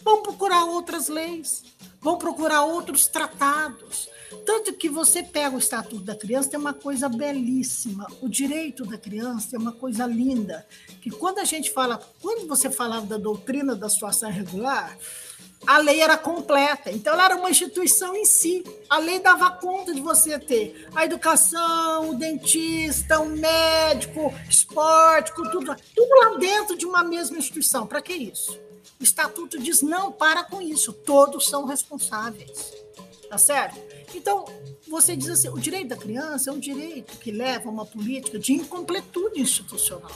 [0.04, 1.64] vão procurar outras leis,
[2.00, 4.10] vão procurar outros tratados.
[4.46, 8.08] Tanto que você pega o Estatuto da Criança, tem uma coisa belíssima.
[8.22, 10.66] O direito da criança é uma coisa linda.
[11.02, 14.98] Que quando a gente fala, quando você falava da doutrina da situação irregular,
[15.66, 16.92] a lei era completa.
[16.92, 18.64] Então, ela era uma instituição em si.
[18.90, 25.76] A lei dava conta de você ter a educação, o dentista, o médico, esporte, tudo,
[25.96, 27.86] tudo lá dentro de uma mesma instituição.
[27.86, 28.60] Para que isso?
[29.00, 32.74] O estatuto diz: não, para com isso, todos são responsáveis.
[33.30, 33.80] Tá certo?
[34.14, 34.46] Então,
[34.88, 38.38] você diz assim: o direito da criança é um direito que leva a uma política
[38.38, 40.12] de incompletude institucional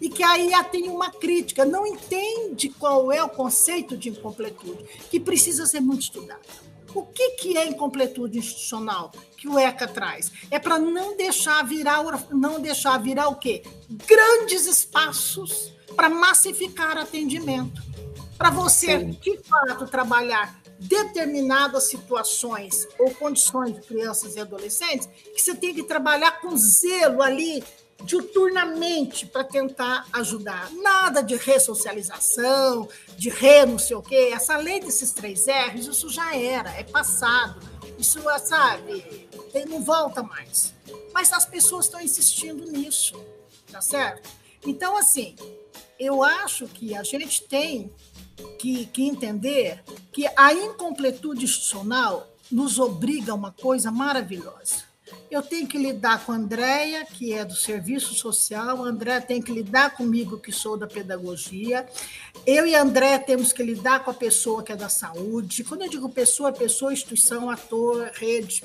[0.00, 5.18] e que aí tem uma crítica, não entende qual é o conceito de incompletude, que
[5.18, 6.40] precisa ser muito estudado.
[6.94, 10.32] O que, que é incompletude institucional que o ECA traz?
[10.50, 13.62] É para não deixar virar não deixar virar o quê?
[14.06, 17.82] Grandes espaços para massificar atendimento.
[18.38, 19.10] Para você, Sim.
[19.10, 25.82] de fato, trabalhar determinadas situações ou condições de crianças e adolescentes, que você tem que
[25.82, 27.64] trabalhar com zelo ali
[28.04, 30.70] diuturnamente para tentar ajudar.
[30.72, 34.30] Nada de ressocialização, de re não sei o quê.
[34.32, 37.60] Essa lei desses três R's, isso já era, é passado.
[37.98, 39.28] Isso, sabe,
[39.68, 40.72] não volta mais.
[41.12, 43.20] Mas as pessoas estão insistindo nisso,
[43.70, 44.30] tá certo?
[44.64, 45.34] Então, assim,
[45.98, 47.90] eu acho que a gente tem
[48.58, 54.87] que, que entender que a incompletude institucional nos obriga a uma coisa maravilhosa
[55.30, 59.42] eu tenho que lidar com a Andréia, que é do serviço social, a Andréia tem
[59.42, 61.86] que lidar comigo, que sou da pedagogia.
[62.46, 65.64] Eu e a Andréia temos que lidar com a pessoa que é da saúde.
[65.64, 68.64] Quando eu digo pessoa, é pessoa, instituição, ator, rede.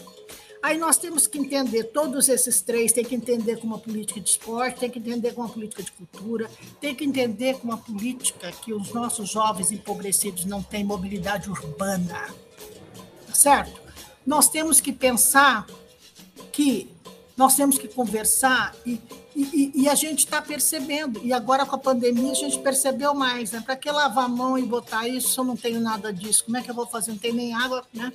[0.62, 4.30] Aí nós temos que entender, todos esses três, tem que entender com uma política de
[4.30, 6.50] esporte, tem que entender com uma política de cultura,
[6.80, 12.34] tem que entender com uma política que os nossos jovens empobrecidos não têm mobilidade urbana.
[13.28, 13.82] Tá certo?
[14.26, 15.68] Nós temos que pensar
[16.52, 16.90] que
[17.36, 19.00] nós temos que conversar e,
[19.36, 21.20] e, e a gente está percebendo.
[21.24, 23.52] E agora com a pandemia a gente percebeu mais.
[23.52, 23.62] Né?
[23.62, 26.46] Para que lavar a mão e botar isso se eu não tenho nada disso?
[26.46, 27.12] Como é que eu vou fazer?
[27.12, 27.84] Não tem nem água.
[27.94, 28.14] Né?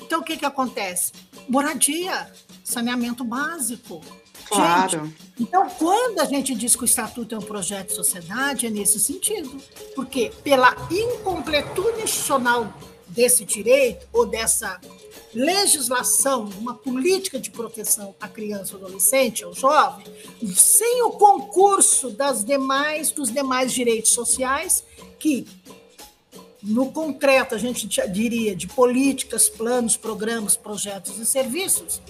[0.00, 1.12] Então o que, que acontece?
[1.48, 2.30] Moradia,
[2.62, 4.02] saneamento básico.
[4.46, 5.06] Claro.
[5.06, 8.70] Gente, então, quando a gente diz que o Estatuto é um projeto de sociedade, é
[8.70, 9.60] nesse sentido.
[9.94, 12.72] Porque pela incompletude institucional
[13.08, 14.80] desse direito ou dessa
[15.34, 20.06] legislação, uma política de proteção à criança, ao adolescente, ao jovem,
[20.54, 24.84] sem o concurso das demais dos demais direitos sociais
[25.18, 25.46] que
[26.62, 32.00] no concreto a gente diria de políticas, planos, programas, projetos e serviços,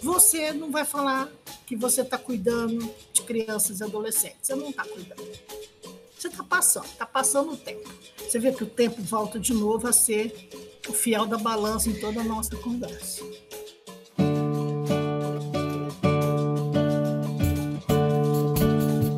[0.00, 1.30] você não vai falar
[1.66, 4.38] que você está cuidando de crianças e adolescentes.
[4.42, 5.28] Você não está cuidando.
[6.18, 7.88] Você está passando, está passando o tempo.
[8.18, 10.50] Você vê que o tempo volta de novo a ser
[10.88, 13.22] o fiel da balança em toda a nossa conversa.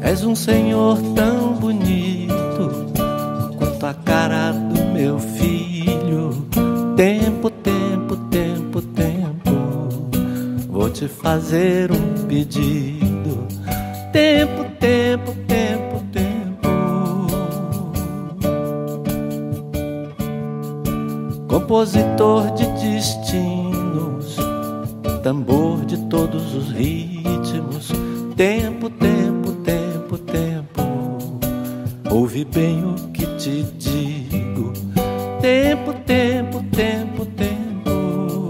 [0.03, 2.93] És um senhor tão bonito
[3.57, 6.47] quanto a cara do meu filho.
[6.97, 9.51] Tempo, tempo, tempo, tempo.
[10.69, 13.49] Vou te fazer um pedido.
[14.13, 15.90] Tempo, tempo, tempo,
[21.71, 24.37] compositor de destinos,
[25.23, 27.93] tambor de todos os ritmos.
[28.37, 30.83] Tempo, tempo, tempo, tempo.
[32.11, 34.73] Ouve bem o que te digo.
[35.41, 38.49] Tempo, tempo, tempo, tempo.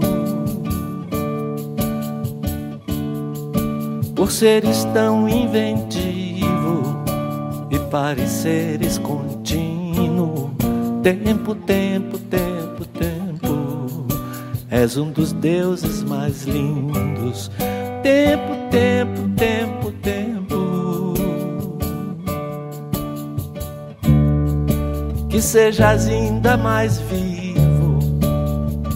[4.15, 7.03] Por seres tão inventivo
[7.69, 10.49] e pareceres contínuo.
[11.03, 12.20] Tempo, tempo,
[14.71, 17.51] És um dos deuses mais lindos.
[18.01, 21.13] Tempo, tempo, tempo, tempo.
[25.29, 27.99] Que sejas ainda mais vivo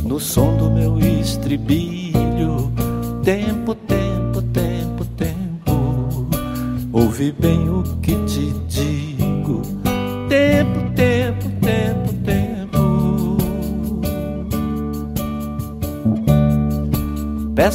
[0.06, 2.72] no som do meu estribilho.
[3.22, 6.28] Tempo, tempo, tempo, tempo.
[6.94, 7.65] Ouve bem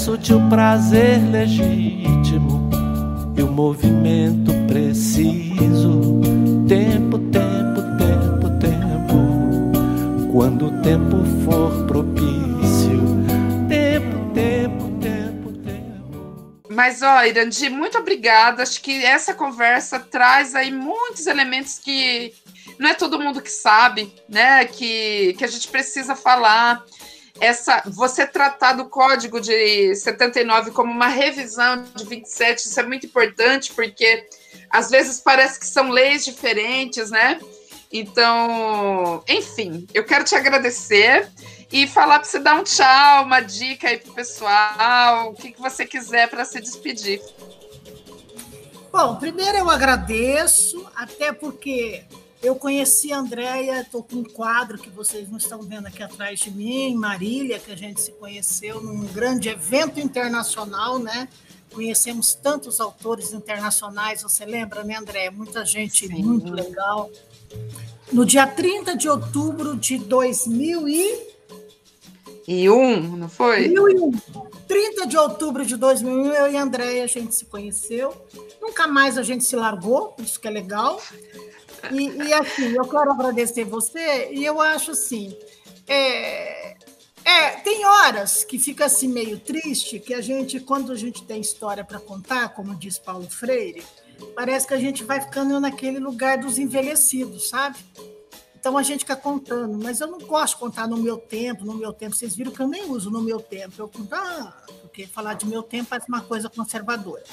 [0.09, 2.71] O prazer legítimo
[3.37, 6.23] e o movimento preciso.
[6.67, 10.33] Tempo, tempo, tempo, tempo.
[10.33, 12.99] Quando o tempo for propício.
[13.69, 16.65] Tempo, tempo, tempo, tempo.
[16.71, 18.63] Mas, ó, Irandi, muito obrigada.
[18.63, 22.33] Acho que essa conversa traz aí muitos elementos que
[22.79, 24.65] não é todo mundo que sabe, né?
[24.65, 26.83] Que, que a gente precisa falar.
[27.41, 33.07] Essa, você tratar do código de 79 como uma revisão de 27, isso é muito
[33.07, 34.29] importante, porque
[34.69, 37.41] às vezes parece que são leis diferentes, né?
[37.91, 41.29] Então, enfim, eu quero te agradecer
[41.73, 45.61] e falar para você dar um tchau, uma dica aí pro pessoal, o que, que
[45.61, 47.21] você quiser para se despedir.
[48.93, 52.05] Bom, primeiro eu agradeço, até porque
[52.43, 56.41] eu conheci a Andréia, estou com um quadro que vocês não estão vendo aqui atrás
[56.41, 61.29] de mim, em Marília, que a gente se conheceu num grande evento internacional, né?
[61.71, 65.31] Conhecemos tantos autores internacionais, você lembra, né, Andréia?
[65.31, 66.23] Muita gente Sim.
[66.23, 67.11] muito legal.
[68.11, 71.31] No dia 30 de outubro de 2000 e...
[72.49, 73.69] E um, não foi?
[73.69, 74.13] 2001.
[74.67, 78.15] 30 de outubro de 2001, eu e a Andréia, a gente se conheceu.
[78.61, 81.01] Nunca mais a gente se largou, isso que é legal.
[81.93, 85.37] E, e assim, eu quero agradecer você, e eu acho assim,
[85.87, 86.77] é,
[87.25, 91.41] é, tem horas que fica assim meio triste, que a gente, quando a gente tem
[91.41, 93.85] história para contar, como diz Paulo Freire,
[94.35, 97.79] parece que a gente vai ficando naquele lugar dos envelhecidos, sabe?
[98.61, 101.75] Então a gente fica contando, mas eu não gosto de contar no meu tempo, no
[101.75, 102.15] meu tempo.
[102.15, 103.75] Vocês viram que eu nem uso no meu tempo.
[103.79, 107.25] Eu conto, ah, porque falar de meu tempo parece uma coisa conservadora.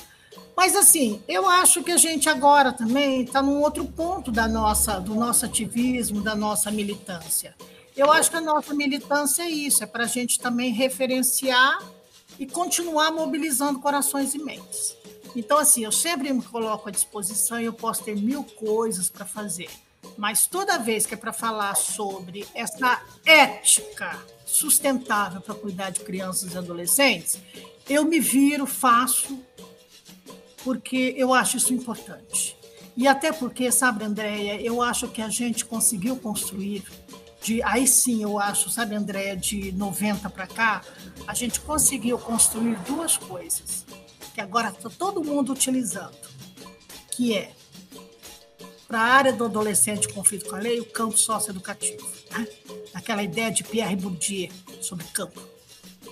[0.55, 4.99] Mas assim, eu acho que a gente agora também está num outro ponto da nossa,
[4.99, 7.55] do nosso ativismo, da nossa militância.
[7.95, 11.79] Eu acho que a nossa militância é isso, é para a gente também referenciar
[12.39, 14.95] e continuar mobilizando corações e mentes.
[15.35, 19.25] Então, assim, eu sempre me coloco à disposição e eu posso ter mil coisas para
[19.25, 19.69] fazer.
[20.17, 26.53] Mas toda vez que é para falar sobre essa ética sustentável para cuidar de crianças
[26.53, 27.39] e adolescentes,
[27.89, 29.39] eu me viro, faço,
[30.67, 32.57] porque eu acho isso importante.
[32.97, 36.83] E até porque, sabe, Andréia, eu acho que a gente conseguiu construir,
[37.41, 40.81] de, aí sim eu acho, sabe, Andréia, de 90 para cá,
[41.25, 43.85] a gente conseguiu construir duas coisas,
[44.35, 46.17] que agora está todo mundo utilizando,
[47.11, 47.53] que é
[48.89, 52.05] para a área do adolescente conflito com a lei, o campo socioeducativo.
[52.29, 52.45] Né?
[52.93, 54.49] Aquela ideia de Pierre Bourdieu
[54.81, 55.41] sobre campo.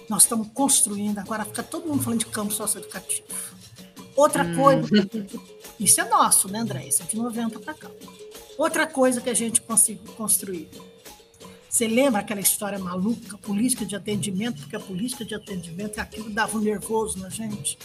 [0.10, 3.55] Nós estamos construindo, agora fica todo mundo falando de campo socioeducativo.
[4.16, 4.56] Outra Hum.
[4.56, 4.90] coisa,
[5.80, 6.88] isso é nosso, né, André?
[6.88, 7.90] Isso é de 90 para cá.
[8.58, 10.70] Outra coisa que a gente conseguiu construir.
[11.70, 16.26] Você lembra aquela história maluca, política de atendimento, porque a política de atendimento é aquilo
[16.28, 17.78] que dava um nervoso na gente.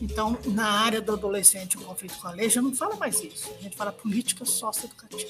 [0.00, 3.50] Então, na área do adolescente em conflito com a lei, já não fala mais isso.
[3.58, 5.28] A gente fala política socioeducativa.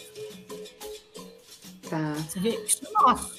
[1.89, 2.15] Tá.
[2.29, 2.63] Você vê?
[2.67, 3.35] Isso é nosso.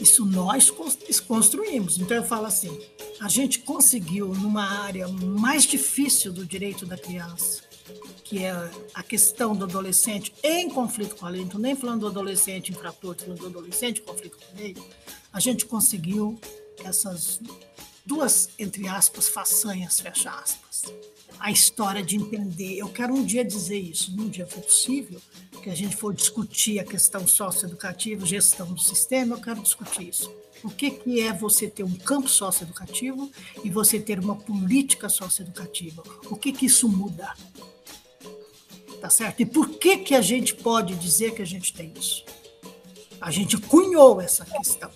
[0.00, 1.98] Isso nós cons- construímos.
[1.98, 2.78] Então, eu falo assim:
[3.20, 7.62] a gente conseguiu, numa área mais difícil do direito da criança,
[8.24, 8.52] que é
[8.94, 13.16] a questão do adolescente em conflito com a lei, não nem falando do adolescente infrator,
[13.18, 14.76] falando do adolescente em conflito com a lei,
[15.32, 16.40] a gente conseguiu
[16.84, 17.40] essas
[18.06, 20.84] duas, entre aspas, façanhas, fecha aspas.
[21.40, 22.76] A história de entender.
[22.76, 25.20] Eu quero um dia dizer isso, num dia for possível,
[25.62, 30.30] que a gente for discutir a questão socioeducativa, gestão do sistema, eu quero discutir isso.
[30.62, 33.30] O que, que é você ter um campo socioeducativo
[33.64, 36.02] e você ter uma política socioeducativa?
[36.30, 37.34] O que, que isso muda?
[39.00, 39.40] Tá certo?
[39.40, 42.24] E por que, que a gente pode dizer que a gente tem isso?
[43.18, 44.90] A gente cunhou essa questão.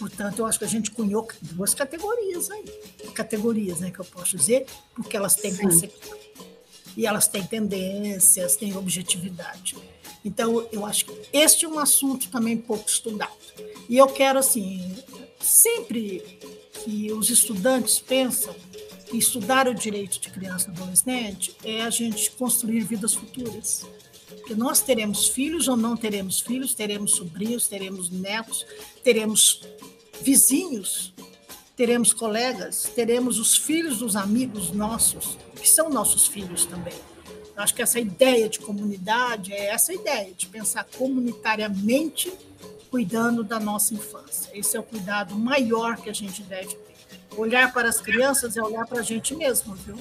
[0.00, 2.64] Portanto, eu acho que a gente cunhou duas categorias aí.
[3.12, 4.64] Categorias, né, que eu posso dizer,
[4.94, 5.64] porque elas têm Sim.
[5.64, 6.20] consequências.
[6.96, 9.76] E elas têm tendências, têm objetividade.
[10.24, 13.30] Então, eu acho que este é um assunto também pouco estudado.
[13.90, 14.96] E eu quero, assim,
[15.38, 16.22] sempre
[16.82, 18.56] que os estudantes pensam
[19.06, 23.84] que estudar o direito de criança e adolescente é a gente construir vidas futuras.
[24.36, 28.64] Porque nós teremos filhos ou não teremos filhos, teremos sobrinhos, teremos netos,
[29.02, 29.62] teremos
[30.20, 31.12] vizinhos,
[31.76, 36.94] teremos colegas, teremos os filhos dos amigos nossos, que são nossos filhos também.
[37.56, 42.32] Eu acho que essa ideia de comunidade é essa ideia, de pensar comunitariamente
[42.90, 44.50] cuidando da nossa infância.
[44.52, 46.96] Esse é o cuidado maior que a gente deve ter.
[47.36, 49.96] Olhar para as crianças é olhar para a gente mesmo, viu?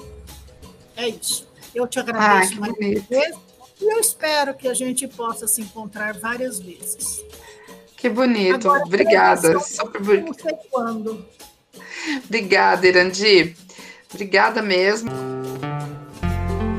[0.95, 1.47] É isso.
[1.73, 3.35] Eu te agradeço Ai, mais que uma vez
[3.81, 7.23] e eu espero que a gente possa se encontrar várias vezes.
[7.95, 8.67] Que bonito.
[8.67, 9.47] Agora, Obrigada.
[9.49, 11.25] eu Super Não sei quando.
[12.25, 13.55] Obrigada, Irandi.
[14.11, 15.11] Obrigada mesmo.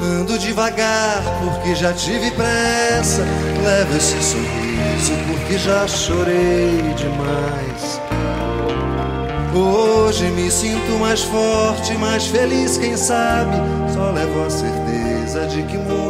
[0.03, 3.23] Ando devagar porque já tive pressa.
[3.63, 8.01] Levo esse sorriso porque já chorei demais.
[9.55, 13.57] Hoje me sinto mais forte, mais feliz, quem sabe.
[13.93, 16.10] Só levo a certeza de que muito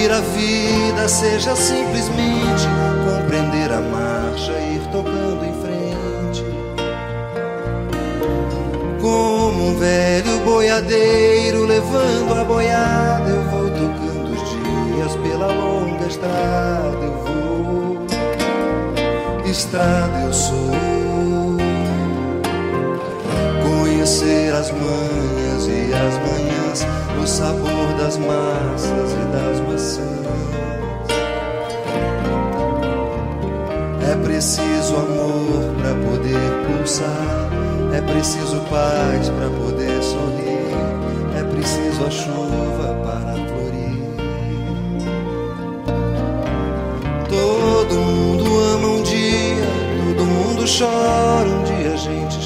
[0.00, 2.66] Cumprir a vida seja simplesmente
[3.04, 6.44] compreender a marcha e ir tocando em frente.
[9.00, 17.04] Como um velho boiadeiro levando a boiada, eu vou tocando os dias pela longa estrada.
[17.04, 18.06] Eu vou,
[19.44, 20.70] estrada eu sou.
[23.62, 26.86] Conhecer as manhas e as manhãs,
[27.22, 30.20] o sabor das massas e das maçãs.
[34.10, 37.50] É preciso amor para poder pulsar.
[37.92, 40.70] É preciso paz para poder sorrir.
[41.38, 44.00] É preciso a chuva para florir.
[47.28, 48.44] Todo mundo
[48.74, 49.68] ama um dia,
[50.16, 51.48] todo mundo chora.
[51.48, 52.39] Um dia gente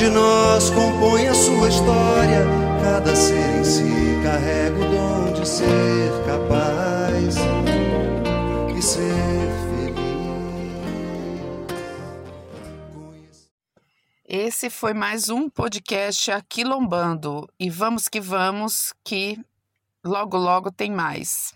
[0.00, 2.46] de nós compõe a sua história.
[2.82, 3.82] Cada ser em si
[4.22, 7.36] carrega o dom de ser capaz
[8.74, 10.70] e ser feliz.
[14.26, 17.46] Esse foi mais um podcast Aquilombando.
[17.60, 19.38] E vamos que vamos, que
[20.02, 21.52] logo, logo tem mais.